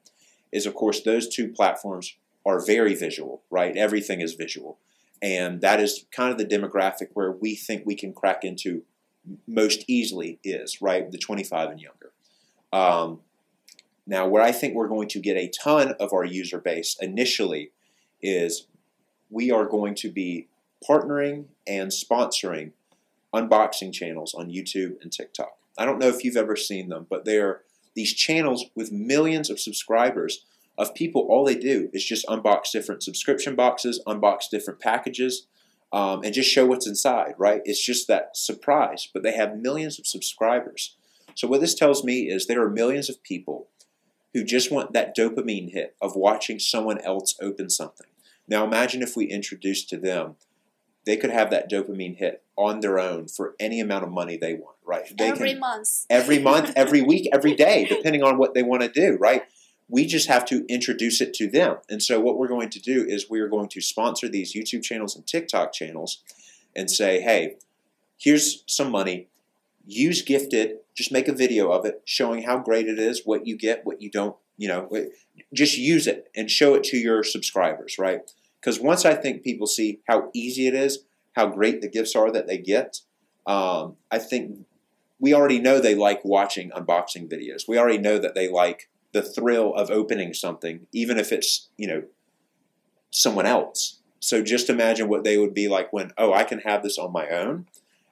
is, 0.52 0.66
of 0.66 0.76
course, 0.76 1.02
those 1.02 1.30
two 1.30 1.48
platforms 1.48 2.18
are 2.46 2.64
very 2.64 2.94
visual, 2.94 3.42
right? 3.50 3.76
Everything 3.78 4.20
is 4.20 4.34
visual. 4.34 4.80
And 5.22 5.62
that 5.62 5.80
is 5.80 6.06
kind 6.12 6.30
of 6.30 6.38
the 6.38 6.46
demographic 6.46 7.08
where 7.14 7.32
we 7.32 7.56
think 7.56 7.84
we 7.86 7.96
can 7.96 8.12
crack 8.12 8.44
into 8.44 8.84
most 9.48 9.84
easily 9.88 10.40
is, 10.44 10.82
right? 10.82 11.12
The 11.12 11.18
25 11.18 11.72
and 11.72 11.82
younger. 11.82 12.12
Um, 12.72 13.20
now, 14.08 14.28
where 14.28 14.44
I 14.44 14.52
think 14.52 14.76
we're 14.76 14.88
going 14.88 15.08
to 15.10 15.20
get 15.20 15.38
a 15.38 15.50
ton 15.50 15.94
of 16.00 16.14
our 16.14 16.24
user 16.24 16.60
base 16.60 16.96
initially 17.02 17.72
is 18.22 18.68
we 19.30 19.52
are 19.52 19.66
going 19.66 19.96
to 19.96 20.10
be 20.10 20.48
partnering 20.88 21.46
and 21.66 21.92
sponsoring 21.92 22.72
unboxing 23.34 23.92
channels 23.92 24.34
on 24.34 24.50
YouTube 24.50 25.02
and 25.02 25.12
TikTok. 25.12 25.58
I 25.78 25.86
don't 25.86 26.00
know 26.00 26.08
if 26.08 26.24
you've 26.24 26.38
ever 26.38 26.56
seen 26.56 26.90
them, 26.90 27.08
but 27.10 27.26
they're 27.26 27.62
these 27.96 28.14
channels 28.14 28.66
with 28.76 28.92
millions 28.92 29.50
of 29.50 29.60
subscribers 29.60 30.46
of 30.78 30.94
people. 30.94 31.26
All 31.30 31.46
they 31.46 31.56
do 31.56 31.90
is 31.94 32.06
just 32.06 32.26
unbox 32.28 32.72
different 32.72 33.04
subscription 33.04 33.56
boxes, 33.56 34.02
unbox 34.06 34.50
different 34.52 34.80
packages, 34.80 35.48
um, 35.96 36.24
and 36.24 36.34
just 36.34 36.52
show 36.52 36.66
what's 36.66 36.86
inside, 36.86 37.36
right? 37.38 37.62
It's 37.64 37.84
just 37.84 38.08
that 38.10 38.36
surprise, 38.36 39.08
but 39.14 39.24
they 39.24 39.34
have 39.34 39.58
millions 39.58 39.98
of 39.98 40.06
subscribers. 40.06 40.98
So, 41.36 41.48
what 41.48 41.62
this 41.62 41.74
tells 41.74 42.04
me 42.04 42.30
is 42.30 42.46
there 42.46 42.62
are 42.62 42.70
millions 42.70 43.10
of 43.10 43.24
people 43.24 43.70
who 44.34 44.44
just 44.44 44.72
want 44.72 44.92
that 44.92 45.16
dopamine 45.16 45.72
hit 45.72 45.96
of 46.02 46.16
watching 46.16 46.60
someone 46.60 47.00
else 47.00 47.36
open 47.42 47.70
something. 47.70 48.08
Now, 48.48 48.66
imagine 48.66 49.02
if 49.02 49.16
we 49.16 49.26
introduced 49.26 49.90
to 49.90 49.98
them 49.98 50.36
they 51.06 51.18
could 51.18 51.30
have 51.30 51.52
that 51.52 51.70
dopamine 51.70 52.18
hit 52.18 52.44
on 52.58 52.80
their 52.80 53.00
own 53.00 53.28
for 53.28 53.56
any 53.60 53.80
amount 53.80 54.04
of 54.04 54.12
money 54.12 54.38
they 54.38 54.56
want, 54.56 54.78
right? 54.84 55.06
They 55.18 55.28
every 55.28 55.52
can, 55.52 55.60
month. 55.60 56.06
Every 56.10 56.40
month, 56.40 56.74
every 56.76 57.02
week, 57.02 57.30
every 57.32 57.54
day, 57.54 57.86
depending 57.90 58.24
on 58.24 58.38
what 58.38 58.54
they 58.54 58.64
want 58.64 58.82
to 58.82 58.90
do, 58.90 59.18
right? 59.18 59.44
We 59.88 60.06
just 60.06 60.28
have 60.28 60.46
to 60.46 60.66
introduce 60.68 61.22
it 61.22 61.34
to 61.36 61.50
them. 61.50 61.78
And 61.90 62.02
so, 62.02 62.20
what 62.20 62.38
we're 62.38 62.48
going 62.48 62.70
to 62.72 62.80
do 62.80 63.06
is 63.08 63.30
we 63.30 63.40
are 63.40 63.48
going 63.48 63.70
to 63.70 63.82
sponsor 63.82 64.28
these 64.28 64.54
YouTube 64.54 64.84
channels 64.84 65.16
and 65.16 65.26
TikTok 65.26 65.74
channels 65.74 66.22
and 66.76 66.90
say, 66.90 67.22
hey, 67.22 67.56
here's 68.18 68.64
some 68.68 68.92
money. 68.92 69.28
Use 69.86 70.22
Gifted. 70.22 70.78
Just 70.96 71.12
make 71.12 71.28
a 71.28 71.34
video 71.34 71.72
of 71.72 71.86
it 71.86 72.02
showing 72.06 72.44
how 72.44 72.58
great 72.58 72.88
it 72.88 72.98
is, 72.98 73.22
what 73.26 73.46
you 73.46 73.58
get, 73.58 73.86
what 73.86 74.02
you 74.02 74.10
don't, 74.10 74.36
you 74.58 74.68
know, 74.68 74.90
just 75.54 75.78
use 75.78 76.08
it 76.08 76.32
and 76.36 76.50
show 76.50 76.74
it 76.74 76.84
to 76.86 76.98
your 76.98 77.24
subscribers, 77.24 78.00
right? 78.00 78.22
Because 78.60 78.80
once 78.80 79.06
I 79.06 79.14
think 79.14 79.44
people 79.44 79.68
see 79.68 80.00
how 80.08 80.30
easy 80.34 80.68
it 80.68 80.74
is, 80.74 81.00
how 81.36 81.48
great 81.48 81.82
the 81.82 81.90
gifts 81.90 82.16
are 82.16 82.32
that 82.32 82.48
they 82.48 82.58
get, 82.58 83.02
um, 83.46 83.98
I 84.10 84.18
think 84.18 84.66
we 85.20 85.34
already 85.34 85.60
know 85.60 85.80
they 85.80 85.96
like 85.96 86.24
watching 86.24 86.72
unboxing 86.72 87.30
videos. 87.32 87.68
We 87.68 87.78
already 87.78 87.98
know 87.98 88.18
that 88.18 88.36
they 88.36 88.50
like 88.50 88.90
the 89.16 89.22
thrill 89.22 89.74
of 89.74 89.90
opening 89.90 90.34
something, 90.34 90.88
even 90.92 91.18
if 91.18 91.32
it's, 91.32 91.70
you 91.78 91.88
know, 91.88 92.04
someone 93.12 93.46
else. 93.46 94.00
So 94.20 94.44
just 94.44 94.70
imagine 94.70 95.08
what 95.08 95.24
they 95.24 95.38
would 95.38 95.54
be 95.54 95.70
like 95.70 95.94
when, 95.94 96.12
oh, 96.18 96.34
I 96.34 96.44
can 96.44 96.60
have 96.60 96.84
this 96.84 96.98
on 96.98 97.14
my 97.14 97.30
own, 97.30 97.66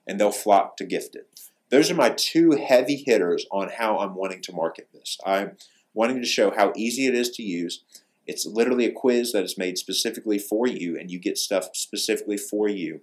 and 0.07 0.17
they'll 0.17 0.31
flock 0.31 0.77
to 0.77 0.85
Gifted. 0.85 1.25
Those 1.69 1.91
are 1.91 1.95
my 1.95 2.11
two 2.11 2.51
heavy 2.51 2.95
hitters 2.95 3.45
on 3.51 3.67
how 3.67 3.97
I'm 3.99 4.15
wanting 4.15 4.41
to 4.43 4.53
market 4.53 4.87
this. 4.93 5.17
I'm 5.25 5.57
wanting 5.93 6.21
to 6.21 6.25
show 6.25 6.51
how 6.55 6.71
easy 6.73 7.05
it 7.05 7.15
is 7.15 7.31
to 7.31 7.43
use. 7.43 7.83
It's 8.25 8.45
literally 8.45 8.85
a 8.85 8.91
quiz 8.93 9.33
that 9.33 9.43
is 9.43 9.57
made 9.57 9.77
specifically 9.77 10.39
for 10.39 10.67
you, 10.67 10.97
and 10.97 11.11
you 11.11 11.19
get 11.19 11.37
stuff 11.37 11.71
specifically 11.73 12.37
for 12.37 12.69
you, 12.69 13.01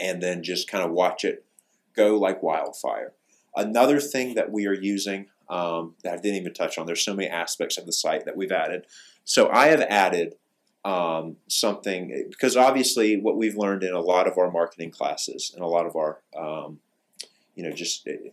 and 0.00 0.22
then 0.22 0.42
just 0.42 0.66
kind 0.66 0.82
of 0.82 0.92
watch 0.92 1.24
it 1.26 1.44
go 1.94 2.16
like 2.16 2.42
wildfire. 2.42 3.12
Another 3.54 4.00
thing 4.00 4.34
that 4.34 4.50
we 4.50 4.66
are 4.66 4.72
using 4.72 5.26
um, 5.52 5.94
that 6.02 6.14
I 6.14 6.16
didn't 6.16 6.38
even 6.40 6.54
touch 6.54 6.78
on, 6.78 6.86
there's 6.86 7.04
so 7.04 7.14
many 7.14 7.28
aspects 7.28 7.76
of 7.76 7.84
the 7.84 7.92
site 7.92 8.24
that 8.24 8.36
we've 8.36 8.50
added. 8.50 8.86
So 9.24 9.50
I 9.50 9.66
have 9.66 9.82
added 9.82 10.34
um, 10.84 11.36
something 11.46 12.26
because 12.30 12.56
obviously 12.56 13.20
what 13.20 13.36
we've 13.36 13.56
learned 13.56 13.82
in 13.84 13.92
a 13.92 14.00
lot 14.00 14.26
of 14.26 14.36
our 14.38 14.50
marketing 14.50 14.90
classes 14.90 15.52
and 15.54 15.62
a 15.62 15.66
lot 15.68 15.86
of 15.86 15.94
our 15.94 16.20
um, 16.36 16.80
you 17.54 17.62
know 17.62 17.70
just 17.70 18.08
uh, 18.08 18.30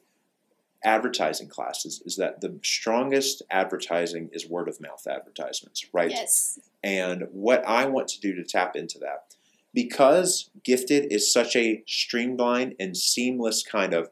advertising 0.83 1.47
classes 1.49 2.01
is 2.05 2.15
that 2.15 2.41
the 2.41 2.57
strongest 2.63 3.43
advertising 3.51 4.29
is 4.31 4.47
word 4.49 4.67
of 4.67 4.79
mouth 4.81 5.05
advertisements 5.07 5.85
right 5.93 6.09
Yes. 6.09 6.57
and 6.83 7.27
what 7.31 7.63
I 7.67 7.85
want 7.85 8.07
to 8.09 8.19
do 8.19 8.33
to 8.33 8.43
tap 8.43 8.75
into 8.75 8.97
that 8.99 9.35
because 9.73 10.49
gifted 10.63 11.11
is 11.11 11.31
such 11.31 11.55
a 11.55 11.83
streamlined 11.85 12.75
and 12.79 12.97
seamless 12.97 13.61
kind 13.61 13.93
of 13.93 14.09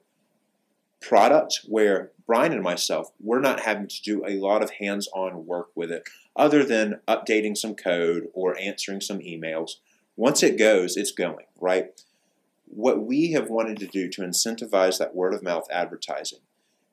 product 1.02 1.62
where 1.68 2.12
Brian 2.28 2.54
and 2.54 2.62
myself 2.62 3.12
we're 3.20 3.40
not 3.40 3.62
having 3.62 3.88
to 3.88 4.02
do 4.02 4.24
a 4.26 4.38
lot 4.38 4.62
of 4.62 4.72
hands-on 4.72 5.46
work 5.46 5.70
with 5.74 5.92
it 5.92 6.04
other 6.36 6.64
than 6.64 7.00
updating 7.08 7.58
some 7.58 7.74
code 7.74 8.28
or 8.34 8.60
answering 8.60 9.02
some 9.02 9.20
emails. 9.20 9.78
Once 10.16 10.44
it 10.44 10.60
goes 10.60 10.96
it's 10.98 11.12
going 11.12 11.46
right? 11.60 12.04
What 12.66 13.04
we 13.06 13.32
have 13.32 13.50
wanted 13.50 13.80
to 13.80 13.88
do 13.88 14.10
to 14.10 14.22
incentivize 14.22 15.00
that 15.00 15.16
word 15.16 15.34
of 15.34 15.42
mouth 15.42 15.68
advertising 15.72 16.40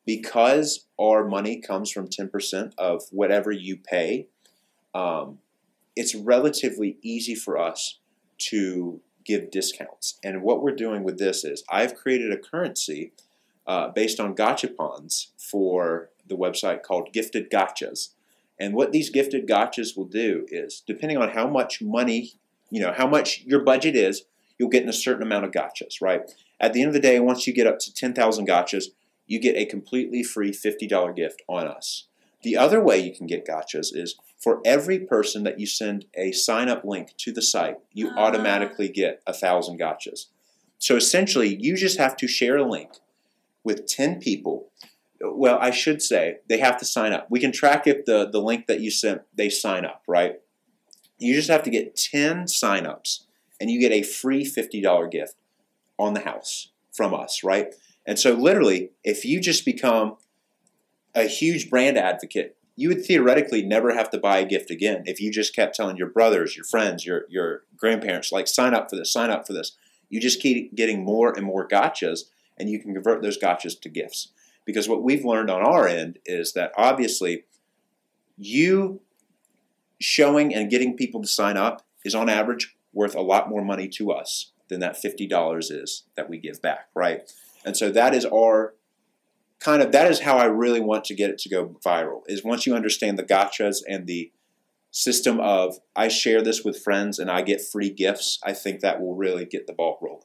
because 0.07 0.87
our 1.01 1.25
money 1.25 1.61
comes 1.61 1.91
from 1.91 2.07
10% 2.09 2.73
of 2.79 3.03
whatever 3.11 3.51
you 3.51 3.77
pay 3.77 4.29
um, 4.95 5.39
it's 5.97 6.15
relatively 6.15 6.99
easy 7.03 7.35
for 7.35 7.59
us 7.59 7.99
to 8.37 9.01
give 9.25 9.51
discounts. 9.51 10.19
And 10.23 10.43
what 10.43 10.63
we're 10.63 10.75
doing 10.75 11.03
with 11.03 11.19
this 11.19 11.45
is 11.45 11.65
i've 11.71 11.95
created 11.95 12.33
a 12.33 12.37
currency 12.37 13.13
uh, 13.67 13.89
based 13.89 14.21
on 14.21 14.35
gachapons 14.35 15.29
for 15.37 16.11
the 16.27 16.37
website 16.37 16.83
called 16.83 17.13
gifted 17.13 17.51
gotchas. 17.51 18.11
And 18.59 18.75
what 18.75 18.93
these 18.93 19.11
gifted 19.11 19.49
gotchas 19.49 19.97
will 19.97 20.05
do 20.05 20.47
is 20.49 20.83
depending 20.87 21.19
on 21.19 21.31
how 21.31 21.49
much 21.49 21.83
money 21.83 22.33
you 22.71 22.81
know 22.81 22.93
how 22.97 23.07
much 23.07 23.43
your 23.45 23.61
budget 23.61 23.95
is 23.95 24.23
you'll 24.59 24.71
get 24.71 24.83
in 24.83 24.89
a 24.89 24.93
certain 24.93 25.23
amount 25.23 25.45
of 25.45 25.51
gotchas 25.51 26.01
right? 26.01 26.23
At 26.61 26.73
the 26.73 26.81
end 26.81 26.89
of 26.89 26.95
the 26.95 27.01
day 27.01 27.21
once 27.21 27.47
you 27.47 27.53
get 27.53 27.67
up 27.67 27.79
to 27.81 27.93
10000 27.93 28.47
gotchas 28.49 28.87
you 29.27 29.39
get 29.39 29.57
a 29.57 29.65
completely 29.65 30.23
free 30.23 30.53
$50 30.53 31.17
gift 31.17 31.43
on 31.49 31.67
us. 31.67 32.07
The 32.43 32.57
other 32.57 32.81
way 32.81 32.99
you 32.99 33.15
can 33.15 33.27
get 33.27 33.47
gotchas 33.47 33.95
is 33.95 34.17
for 34.39 34.61
every 34.65 34.99
person 34.99 35.45
that 35.45 35.59
you 35.59 35.67
send 35.67 36.05
a 36.15 36.33
sign 36.33 36.69
up 36.69 36.85
link 36.85 37.15
to 37.19 37.33
the 37.33 37.43
site 37.43 37.79
you 37.93 38.11
Ah. 38.11 38.25
automatically 38.27 38.89
get 38.89 39.23
a 39.27 39.33
thousand 39.33 39.79
gotchas. 39.79 40.27
So 40.79 40.97
essentially 40.97 41.57
you 41.57 41.77
just 41.77 41.99
have 41.99 42.17
to 42.19 42.27
share 42.29 42.57
a 42.57 42.69
link 42.69 42.91
with 43.65 43.87
10 43.87 44.21
people 44.21 44.69
well 45.21 45.59
i 45.61 45.71
should 45.71 46.03
say 46.03 46.37
they 46.49 46.59
have 46.59 46.79
to 46.79 46.85
sign 46.85 47.13
up. 47.13 47.27
We 47.31 47.41
can 47.41 47.53
track 47.53 47.87
if 47.87 48.05
the, 48.05 48.29
the 48.31 48.41
link 48.41 48.67
that 48.67 48.81
you 48.81 48.91
sent 48.91 49.23
they 49.35 49.49
sign 49.49 49.85
up 49.85 50.03
right? 50.07 50.41
You 51.19 51.35
just 51.35 51.51
have 51.51 51.63
to 51.63 51.71
get 51.71 51.97
10 51.97 52.45
signups 52.45 53.21
and 53.61 53.71
you 53.71 53.81
get 53.81 53.93
a 53.93 54.03
free 54.03 54.45
$50 54.45 55.11
gift 55.11 55.37
on 55.99 56.15
the 56.15 56.21
house 56.21 56.73
from 56.93 57.15
us 57.15 57.43
right? 57.43 57.75
And 58.07 58.19
so 58.19 58.33
literally 58.33 58.91
if 59.03 59.25
you 59.25 59.41
just 59.41 59.65
become 59.65 60.17
a 61.15 61.25
huge 61.25 61.71
brand 61.71 61.97
advocate 61.97 62.57
you 62.77 62.89
would 62.89 63.05
theoretically 63.05 63.63
never 63.63 63.95
have 63.95 64.11
to 64.11 64.19
buy 64.19 64.39
a 64.39 64.45
gift 64.45 64.69
again 64.71 65.05
if 65.07 65.21
you 65.21 65.31
just 65.31 65.55
kept 65.55 65.77
telling 65.77 65.97
your 65.97 66.11
brothers 66.11 66.57
your 66.57 66.65
friends 66.65 67.07
your, 67.07 67.25
your 67.29 67.63
grandparents 67.77 68.33
like 68.33 68.49
sign 68.49 68.75
up 68.75 68.91
for 68.91 68.97
this 68.97 69.13
sign 69.13 69.31
up 69.31 69.47
for 69.47 69.53
this. 69.53 69.77
You 70.11 70.21
just 70.21 70.41
keep 70.41 70.75
getting 70.75 71.05
more 71.05 71.33
and 71.33 71.47
more 71.47 71.67
gotchas 71.67 72.25
and 72.59 72.69
you 72.69 72.81
can 72.81 72.95
convert 72.95 73.23
those 73.23 73.39
gotchas 73.39 73.81
to 73.81 73.89
gifts. 73.89 74.29
Because 74.65 74.89
what 74.89 75.03
we've 75.03 75.25
learned 75.25 75.51
on 75.51 75.63
our 75.63 75.87
end 75.87 76.19
is 76.25 76.53
that 76.55 76.73
obviously 76.77 77.45
you 78.37 79.01
showing 80.01 80.55
and 80.55 80.71
getting 80.71 80.97
people 80.97 81.21
to 81.23 81.29
sign 81.29 81.57
up 81.57 81.87
is 82.05 82.15
on 82.15 82.29
average 82.29 82.77
worth 82.93 83.15
a 83.15 83.21
lot 83.21 83.49
more 83.49 83.65
money 83.65 83.89
to 83.89 84.11
us 84.11 84.53
than 84.69 84.81
that 84.81 84.97
$50 85.03 85.71
is 85.71 86.05
that 86.17 86.31
we 86.31 86.39
give 86.39 86.63
back 86.63 86.89
right? 86.95 87.31
And 87.65 87.77
so 87.77 87.91
that 87.91 88.15
is 88.15 88.25
our 88.25 88.75
kind 89.65 89.83
of 89.83 89.93
that 89.93 90.11
is 90.11 90.21
how 90.21 90.37
i 90.37 90.45
really 90.45 90.81
want 90.81 91.05
to 91.05 91.15
get 91.15 91.31
it 91.31 91.39
to 91.39 91.49
go 91.49 91.77
viral 91.85 92.23
is 92.27 92.45
once 92.45 92.67
you 92.67 92.75
understand 92.75 93.19
the 93.19 93.23
gotchas 93.23 93.79
and 93.89 94.07
the 94.07 94.31
system 94.91 95.41
of 95.41 95.79
i 95.97 96.07
share 96.07 96.43
this 96.43 96.63
with 96.65 96.83
friends 96.83 97.19
and 97.19 97.31
i 97.31 97.41
get 97.41 97.61
free 97.61 97.91
gifts 97.91 98.39
i 98.45 98.53
think 98.53 98.81
that 98.81 99.01
will 99.01 99.15
really 99.15 99.45
get 99.45 99.67
the 99.67 99.73
ball 99.73 99.99
rolling 100.03 100.23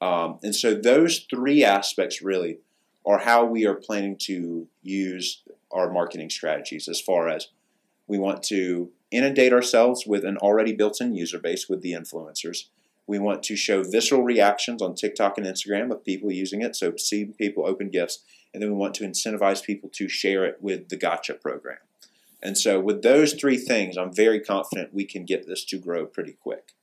um, 0.00 0.38
and 0.42 0.54
so 0.54 0.74
those 0.74 1.26
three 1.30 1.64
aspects 1.64 2.22
really 2.22 2.58
are 3.04 3.18
how 3.18 3.44
we 3.44 3.66
are 3.66 3.74
planning 3.74 4.16
to 4.20 4.68
use 4.82 5.42
our 5.72 5.90
marketing 5.90 6.30
strategies 6.30 6.88
as 6.88 7.00
far 7.00 7.28
as 7.28 7.48
we 8.06 8.18
want 8.18 8.42
to 8.42 8.90
inundate 9.10 9.52
ourselves 9.52 10.06
with 10.06 10.24
an 10.24 10.36
already 10.38 10.72
built-in 10.72 11.14
user 11.14 11.38
base 11.38 11.68
with 11.68 11.82
the 11.82 11.92
influencers. 11.92 12.64
We 13.06 13.18
want 13.18 13.42
to 13.44 13.56
show 13.56 13.82
visceral 13.82 14.22
reactions 14.22 14.82
on 14.82 14.94
tiktok 14.94 15.38
and 15.38 15.46
instagram 15.46 15.90
of 15.90 16.04
people 16.04 16.30
using 16.30 16.60
it 16.60 16.76
so 16.76 16.94
see 16.96 17.24
people 17.24 17.66
open 17.66 17.88
gifts 17.88 18.20
and 18.52 18.62
then 18.62 18.70
we 18.70 18.76
want 18.76 18.94
to 18.94 19.04
incentivize 19.04 19.62
people 19.62 19.88
to 19.94 20.08
share 20.08 20.44
it 20.44 20.58
with 20.60 20.88
the 20.88 20.96
gotcha 20.96 21.34
program. 21.34 21.78
And 22.42 22.56
so 22.56 22.78
with 22.78 23.02
those 23.02 23.32
three 23.32 23.56
things 23.56 23.96
i'm 23.96 24.12
very 24.12 24.40
confident 24.40 24.94
we 24.94 25.04
can 25.04 25.24
get 25.24 25.46
this 25.46 25.64
to 25.66 25.78
grow 25.78 26.04
pretty 26.06 26.32
quick. 26.32 26.74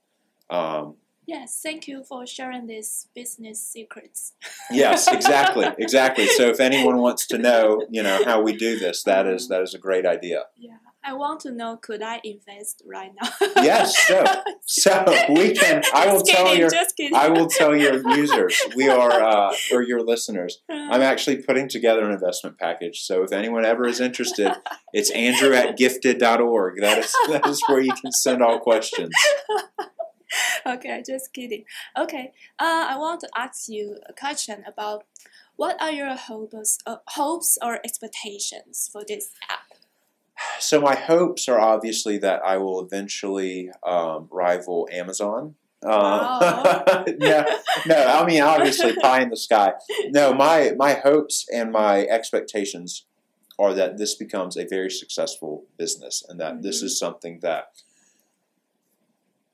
Um, 0.49 0.95
Yes. 1.27 1.59
Thank 1.63 1.87
you 1.87 2.03
for 2.03 2.25
sharing 2.27 2.67
these 2.67 3.07
business 3.15 3.61
secrets. 3.61 4.33
yes 4.71 5.07
exactly 5.11 5.67
exactly 5.77 6.27
so 6.27 6.49
if 6.49 6.59
anyone 6.59 6.97
wants 6.97 7.27
to 7.27 7.37
know 7.37 7.85
you 7.89 8.01
know 8.01 8.23
how 8.25 8.41
we 8.41 8.53
do 8.55 8.77
this 8.79 9.03
that 9.03 9.27
is 9.27 9.47
that 9.47 9.61
is 9.61 9.73
a 9.73 9.77
great 9.79 10.05
idea 10.05 10.45
Yeah. 10.57 10.77
I 11.07 11.13
want 11.13 11.39
to 11.41 11.51
know. 11.51 11.77
Could 11.77 12.01
I 12.01 12.19
invest 12.23 12.81
right 12.83 13.11
now? 13.21 13.29
yes 13.61 13.95
so 14.07 14.23
so 14.65 15.05
we 15.29 15.53
can 15.53 15.83
i 15.93 16.11
will 16.11 16.21
tell 16.23 16.55
your 16.55 16.69
i 17.15 17.29
will 17.29 17.47
tell 17.47 17.75
your 17.75 17.97
users 18.17 18.59
we 18.75 18.89
are 18.89 19.11
uh, 19.11 19.53
or 19.71 19.83
your 19.83 20.01
listeners 20.01 20.61
i'm 20.69 21.01
actually 21.01 21.37
putting 21.37 21.69
together 21.69 22.03
an 22.03 22.11
investment 22.11 22.57
package 22.57 23.01
so 23.01 23.23
if 23.23 23.31
anyone 23.31 23.63
ever 23.65 23.85
is 23.87 23.99
interested 24.01 24.51
it's 24.93 25.11
andrew 25.11 25.53
at 25.53 25.77
gifted.org 25.77 26.81
that 26.81 26.97
is 26.97 27.13
that 27.29 27.45
is 27.45 27.61
where 27.67 27.81
you 27.81 27.93
can 27.93 28.11
send 28.11 28.41
all 28.41 28.59
questions 28.59 29.13
okay, 30.65 31.03
just 31.05 31.33
kidding. 31.33 31.65
Okay, 31.97 32.31
uh, 32.59 32.87
I 32.89 32.97
want 32.97 33.21
to 33.21 33.29
ask 33.35 33.67
you 33.69 33.97
a 34.07 34.13
question 34.13 34.63
about 34.67 35.05
what 35.55 35.81
are 35.81 35.91
your 35.91 36.15
hopes, 36.15 36.79
uh, 36.85 36.97
hopes 37.07 37.57
or 37.61 37.79
expectations 37.83 38.89
for 38.91 39.03
this 39.07 39.31
app? 39.49 39.77
so 40.59 40.81
my 40.81 40.95
hopes 40.95 41.47
are 41.47 41.59
obviously 41.61 42.17
that 42.17 42.41
i 42.45 42.57
will 42.57 42.81
eventually 42.81 43.69
um, 43.87 44.27
rival 44.29 44.85
amazon 44.91 45.55
Wow. 45.81 46.39
uh, 46.39 47.03
no, 47.19 47.45
no, 47.85 47.95
I 48.05 48.25
mean 48.25 48.41
obviously 48.41 48.95
pie 48.95 49.21
in 49.21 49.29
the 49.29 49.37
sky. 49.37 49.73
No, 50.09 50.33
my 50.33 50.71
my 50.77 50.93
hopes 50.93 51.45
and 51.53 51.71
my 51.71 51.99
expectations 52.07 53.05
are 53.59 53.73
that 53.75 53.97
this 53.97 54.15
becomes 54.15 54.57
a 54.57 54.65
very 54.65 54.89
successful 54.89 55.65
business, 55.77 56.23
and 56.27 56.39
that 56.39 56.63
this 56.63 56.81
Mhm. 56.81 56.85
is 56.85 56.97
something 56.99 57.39
that 57.41 57.65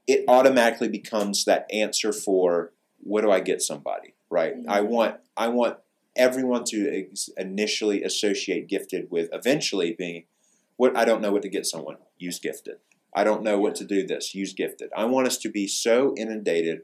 it 0.07 0.25
automatically 0.27 0.89
becomes 0.89 1.45
that 1.45 1.65
answer 1.71 2.11
for 2.11 2.73
what 2.99 3.21
do 3.21 3.31
I 3.31 3.39
get 3.39 3.61
somebody 3.61 4.13
right? 4.31 4.55
I 4.67 4.79
Mhm. 4.79 4.87
want 4.87 5.19
I 5.37 5.49
want 5.49 5.77
everyone 6.15 6.63
to 6.65 6.89
ex- 6.89 7.29
initially 7.37 8.03
associate 8.03 8.67
gifted 8.67 9.11
with 9.11 9.29
eventually 9.31 9.93
being 9.93 10.25
what 10.77 10.95
I 10.97 11.05
don't 11.05 11.21
know 11.21 11.31
what 11.31 11.41
to 11.43 11.49
get 11.49 11.65
someone 11.65 11.97
use 12.17 12.39
gifted. 12.39 12.77
I 13.13 13.23
don't 13.23 13.43
know 13.43 13.59
what 13.59 13.75
to 13.75 13.83
do 13.83 14.05
this 14.07 14.33
use 14.33 14.53
gifted. 14.53 14.89
I 14.95 15.05
want 15.05 15.27
us 15.27 15.37
to 15.39 15.49
be 15.49 15.67
so 15.67 16.15
inundated 16.17 16.83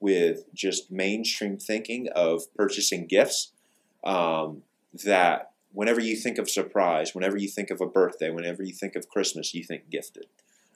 with 0.00 0.52
just 0.54 0.90
mainstream 0.90 1.56
thinking 1.58 2.08
of 2.14 2.52
purchasing 2.54 3.06
gifts 3.06 3.52
um, 4.04 4.62
that 5.04 5.52
whenever 5.72 6.00
you 6.00 6.14
think 6.14 6.38
of 6.38 6.48
surprise, 6.48 7.14
whenever 7.14 7.36
you 7.36 7.48
think 7.48 7.70
of 7.70 7.80
a 7.80 7.86
birthday, 7.86 8.30
whenever 8.30 8.62
you 8.62 8.72
think 8.72 8.94
of 8.94 9.08
Christmas, 9.08 9.54
you 9.54 9.64
think 9.64 9.90
gifted. 9.90 10.26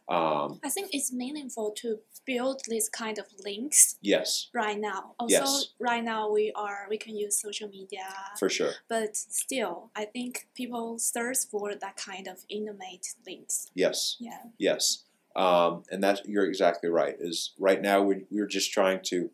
Um, 0.09 0.59
I 0.65 0.71
think 0.71 0.91
it's 0.93 1.13
meaningful 1.13 1.73
to 1.83 1.99
build 2.25 2.63
this 2.69 2.89
kind 2.89 3.19
of 3.19 3.27
links 3.45 3.97
yes, 4.01 4.49
right 4.55 4.79
now. 4.79 5.13
Also, 5.19 5.35
Yes. 5.35 5.67
right 5.79 6.03
now 6.03 6.31
we 6.31 6.51
are 6.55 6.87
we 6.89 6.97
can 6.99 7.15
use 7.17 7.41
social 7.41 7.69
media, 7.69 8.07
for 8.39 8.49
sure. 8.49 8.73
but 8.89 9.17
still, 9.17 9.91
I 9.95 10.07
think 10.07 10.49
people 10.55 10.99
search 10.99 11.39
for 11.51 11.75
that 11.75 11.97
kind 11.97 12.27
of 12.27 12.45
intimate 12.49 13.15
links. 13.27 13.71
Yes, 13.75 14.17
Yeah. 14.19 14.43
yes. 14.59 15.05
Um, 15.37 15.85
and 15.91 16.03
that's 16.03 16.23
you're 16.25 16.47
exactly 16.47 16.89
right. 16.89 17.17
Is 17.21 17.53
right 17.59 17.81
now 17.81 18.03
we 18.03 18.25
we're 18.31 18.47
just 18.47 18.73
trying 18.73 19.01
to 19.05 19.31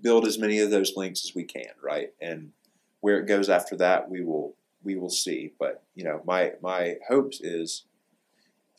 build 0.00 0.26
as 0.26 0.38
many 0.38 0.58
of 0.60 0.70
those 0.70 0.96
links 0.96 1.24
as 1.24 1.34
we 1.34 1.44
can, 1.44 1.72
right? 1.82 2.12
And 2.20 2.52
where 3.00 3.18
it 3.20 3.26
goes 3.26 3.48
after 3.48 3.76
that, 3.76 4.10
we 4.10 4.22
will 4.24 4.54
we 4.82 4.96
will 4.96 5.10
see. 5.10 5.52
But 5.58 5.82
you 5.94 6.04
know, 6.04 6.22
my 6.24 6.54
my 6.62 6.96
hopes 7.08 7.40
is 7.40 7.84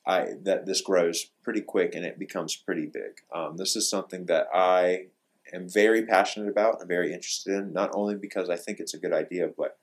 I 0.06 0.34
that 0.44 0.66
this 0.66 0.82
grows 0.82 1.26
pretty 1.44 1.62
quick 1.62 1.94
and 1.96 2.06
it 2.06 2.18
becomes 2.20 2.56
pretty 2.56 2.86
big. 2.86 3.22
Um, 3.34 3.58
this 3.58 3.76
is 3.76 3.90
something 3.90 4.26
that 4.26 4.48
I 4.54 5.08
am 5.54 5.68
very 5.70 6.06
passionate 6.06 6.50
about 6.50 6.80
and 6.80 6.88
very 6.88 7.14
interested 7.14 7.54
in, 7.54 7.74
not 7.74 7.92
only 7.94 8.16
because 8.16 8.50
I 8.50 8.56
think 8.56 8.80
it's 8.80 8.94
a 8.94 9.00
good 9.00 9.14
idea, 9.14 9.50
but 9.56 9.78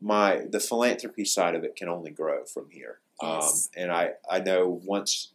my 0.00 0.44
the 0.50 0.60
philanthropy 0.60 1.24
side 1.24 1.54
of 1.54 1.64
it 1.64 1.76
can 1.76 1.88
only 1.88 2.10
grow 2.10 2.44
from 2.44 2.70
here. 2.70 3.00
Yes. 3.22 3.68
Um, 3.76 3.82
and 3.82 3.92
I, 3.92 4.10
I 4.30 4.40
know 4.40 4.80
once 4.84 5.32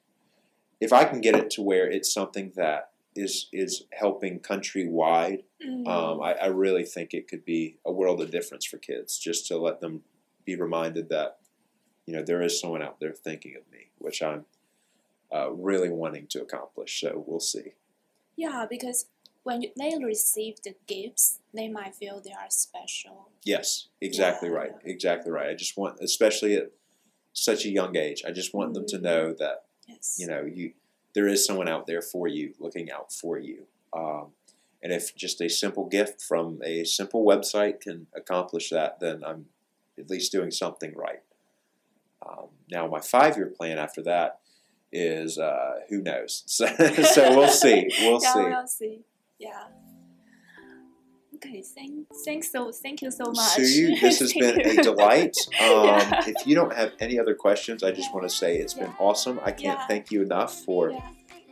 if 0.80 0.92
I 0.94 1.06
can 1.06 1.22
get 1.22 1.36
it 1.36 1.50
to 1.52 1.62
where 1.62 1.90
it's 1.90 2.14
something 2.14 2.52
that 2.56 2.90
is 3.16 3.48
is 3.54 3.84
helping 3.92 4.40
countrywide, 4.40 5.44
Mm. 5.66 5.88
um, 5.88 6.22
I, 6.22 6.34
I 6.34 6.46
really 6.48 6.84
think 6.84 7.14
it 7.14 7.30
could 7.30 7.46
be 7.46 7.78
a 7.86 7.92
world 7.92 8.22
of 8.22 8.32
difference 8.32 8.66
for 8.66 8.78
kids 8.78 9.18
just 9.18 9.48
to 9.48 9.58
let 9.58 9.80
them 9.80 10.02
be 10.44 10.58
reminded 10.58 11.08
that 11.08 11.38
you 12.06 12.14
know 12.16 12.24
there 12.24 12.42
is 12.42 12.60
someone 12.60 12.82
out 12.82 13.00
there 13.00 13.12
thinking 13.14 13.56
of 13.56 13.70
me, 13.72 13.88
which 13.98 14.22
I'm 14.22 14.46
uh, 15.34 15.52
really 15.52 15.90
wanting 15.90 16.28
to 16.28 16.42
accomplish. 16.42 17.00
So 17.02 17.24
we'll 17.26 17.40
see. 17.40 17.74
yeah, 18.36 18.66
because 18.70 19.08
when 19.44 19.62
you- 19.62 19.72
they 19.78 19.98
receive 20.02 20.62
the 20.64 20.76
gifts, 20.88 21.40
they 21.54 21.68
might 21.68 21.96
feel 21.96 22.20
they 22.22 22.32
are 22.32 22.50
special. 22.50 23.30
Yes, 23.44 23.88
exactly 24.02 24.50
Yeah. 24.50 24.56
right. 24.56 24.72
Exactly 24.86 25.32
right. 25.32 25.50
I 25.50 25.54
just 25.56 25.76
want, 25.78 26.00
especially 26.02 26.56
at 26.56 26.72
such 27.34 27.66
a 27.66 27.70
young 27.70 27.96
age, 27.98 28.24
I 28.26 28.32
just 28.32 28.54
want 28.54 28.74
them 28.74 28.86
to 28.88 28.98
Mhm. 28.98 29.02
know 29.02 29.34
that 29.34 29.66
Yes. 29.88 30.18
you 30.20 30.28
know 30.28 30.44
you 30.46 30.74
there 31.14 31.28
is 31.28 31.46
someone 31.46 31.68
out 31.68 31.86
there 31.86 32.02
for 32.02 32.28
you, 32.28 32.56
looking 32.58 32.90
out 32.92 33.14
for 33.14 33.38
you. 33.38 33.68
Um, 33.92 34.34
and 34.82 34.92
if 34.92 35.16
just 35.16 35.40
a 35.42 35.48
simple 35.50 35.86
gift 35.86 36.22
from 36.24 36.60
a 36.64 36.84
simple 36.86 37.24
website 37.24 37.82
can 37.82 38.08
accomplish 38.16 38.70
that, 38.72 39.00
then 39.00 39.24
I'm 39.24 39.50
at 39.98 40.10
least 40.10 40.32
doing 40.32 40.50
something 40.50 40.94
right. 40.96 41.22
Um, 42.26 42.48
now, 42.72 42.88
my 42.88 43.00
five-year 43.00 43.54
plan 43.58 43.78
after 43.78 44.02
that 44.04 44.40
is 44.92 45.38
uh, 45.38 45.80
who 45.90 46.02
knows. 46.02 46.44
So, 46.48 46.66
so 46.68 47.36
we'll 47.36 47.48
see. 47.50 47.90
We'll 48.02 48.20
yeah, 48.22 48.34
see. 48.34 48.40
we'll 48.40 48.68
see. 48.68 49.00
Yeah. 49.40 49.64
Okay, 51.36 51.62
thank, 51.76 52.08
thanks 52.26 52.52
so, 52.52 52.72
thank 52.72 53.02
you 53.02 53.12
so 53.12 53.26
much. 53.26 53.56
Sue, 53.56 53.96
this 54.00 54.20
has 54.20 54.32
been 54.34 54.62
a 54.62 54.82
delight. 54.84 55.36
Um, 55.60 55.86
Yeah. 55.86 56.24
If 56.28 56.48
you 56.48 56.56
don't 56.56 56.74
have 56.74 56.94
any 57.02 57.20
other 57.20 57.36
questions, 57.36 57.84
I 57.84 57.92
just 57.92 58.14
want 58.14 58.30
to 58.30 58.34
say 58.34 58.56
it's 58.58 58.74
been 58.76 58.94
awesome. 58.98 59.40
I 59.44 59.52
can't 59.52 59.80
Yeah. 59.80 59.88
thank 59.88 60.10
you 60.12 60.22
enough 60.22 60.54
for 60.62 60.92
Yeah. 60.92 61.02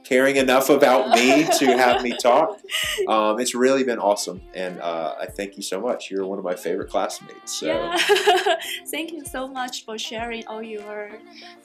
Caring 0.04 0.36
enough 0.36 0.70
about 0.70 1.10
me 1.18 1.46
to 1.60 1.66
have 1.78 2.02
me 2.04 2.16
talk. 2.18 2.60
Um, 3.08 3.40
it's 3.40 3.56
really 3.56 3.84
been 3.84 4.00
awesome, 4.00 4.42
and 4.54 4.80
uh, 4.82 5.16
I 5.20 5.26
thank 5.28 5.58
you 5.58 5.64
so 5.64 5.80
much. 5.80 6.10
You're 6.12 6.26
one 6.26 6.38
of 6.40 6.44
my 6.46 6.56
favorite 6.56 6.90
classmates. 6.90 7.60
So 7.60 7.68
Yeah. 7.68 7.98
Thank 8.88 9.12
you 9.12 9.24
so 9.26 9.48
much 9.48 9.86
for 9.86 9.98
sharing 9.98 10.46
all 10.48 10.62
your 10.64 11.12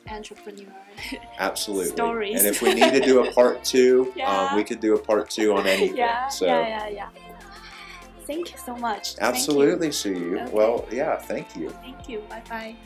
entrepreneur. 0.08 0.72
absolutely. 1.38 1.90
Stories. 1.90 2.38
And 2.38 2.46
if 2.48 2.62
we 2.62 2.74
need 2.74 2.92
to 2.92 3.00
do 3.00 3.24
a 3.24 3.32
part 3.32 3.64
two, 3.64 4.12
Yeah. 4.16 4.30
um, 4.50 4.56
we 4.56 4.64
could 4.64 4.80
do 4.80 4.94
a 4.94 4.98
part 4.98 5.28
two 5.30 5.54
on 5.54 5.66
anything. 5.66 5.96
yeah, 5.96 6.28
so 6.28 6.46
yeah, 6.46 6.68
yeah, 6.68 6.88
yeah. 6.88 7.08
Thank 8.26 8.52
you 8.52 8.58
so 8.58 8.74
much. 8.76 9.12
You. 9.14 9.18
absolutely, 9.22 9.92
Sue. 9.92 10.38
Okay. 10.40 10.50
Well, 10.52 10.86
yeah, 10.90 11.16
thank 11.16 11.54
you. 11.56 11.70
Thank 11.70 12.08
you. 12.08 12.18
Bye 12.28 12.42
bye. 12.48 12.76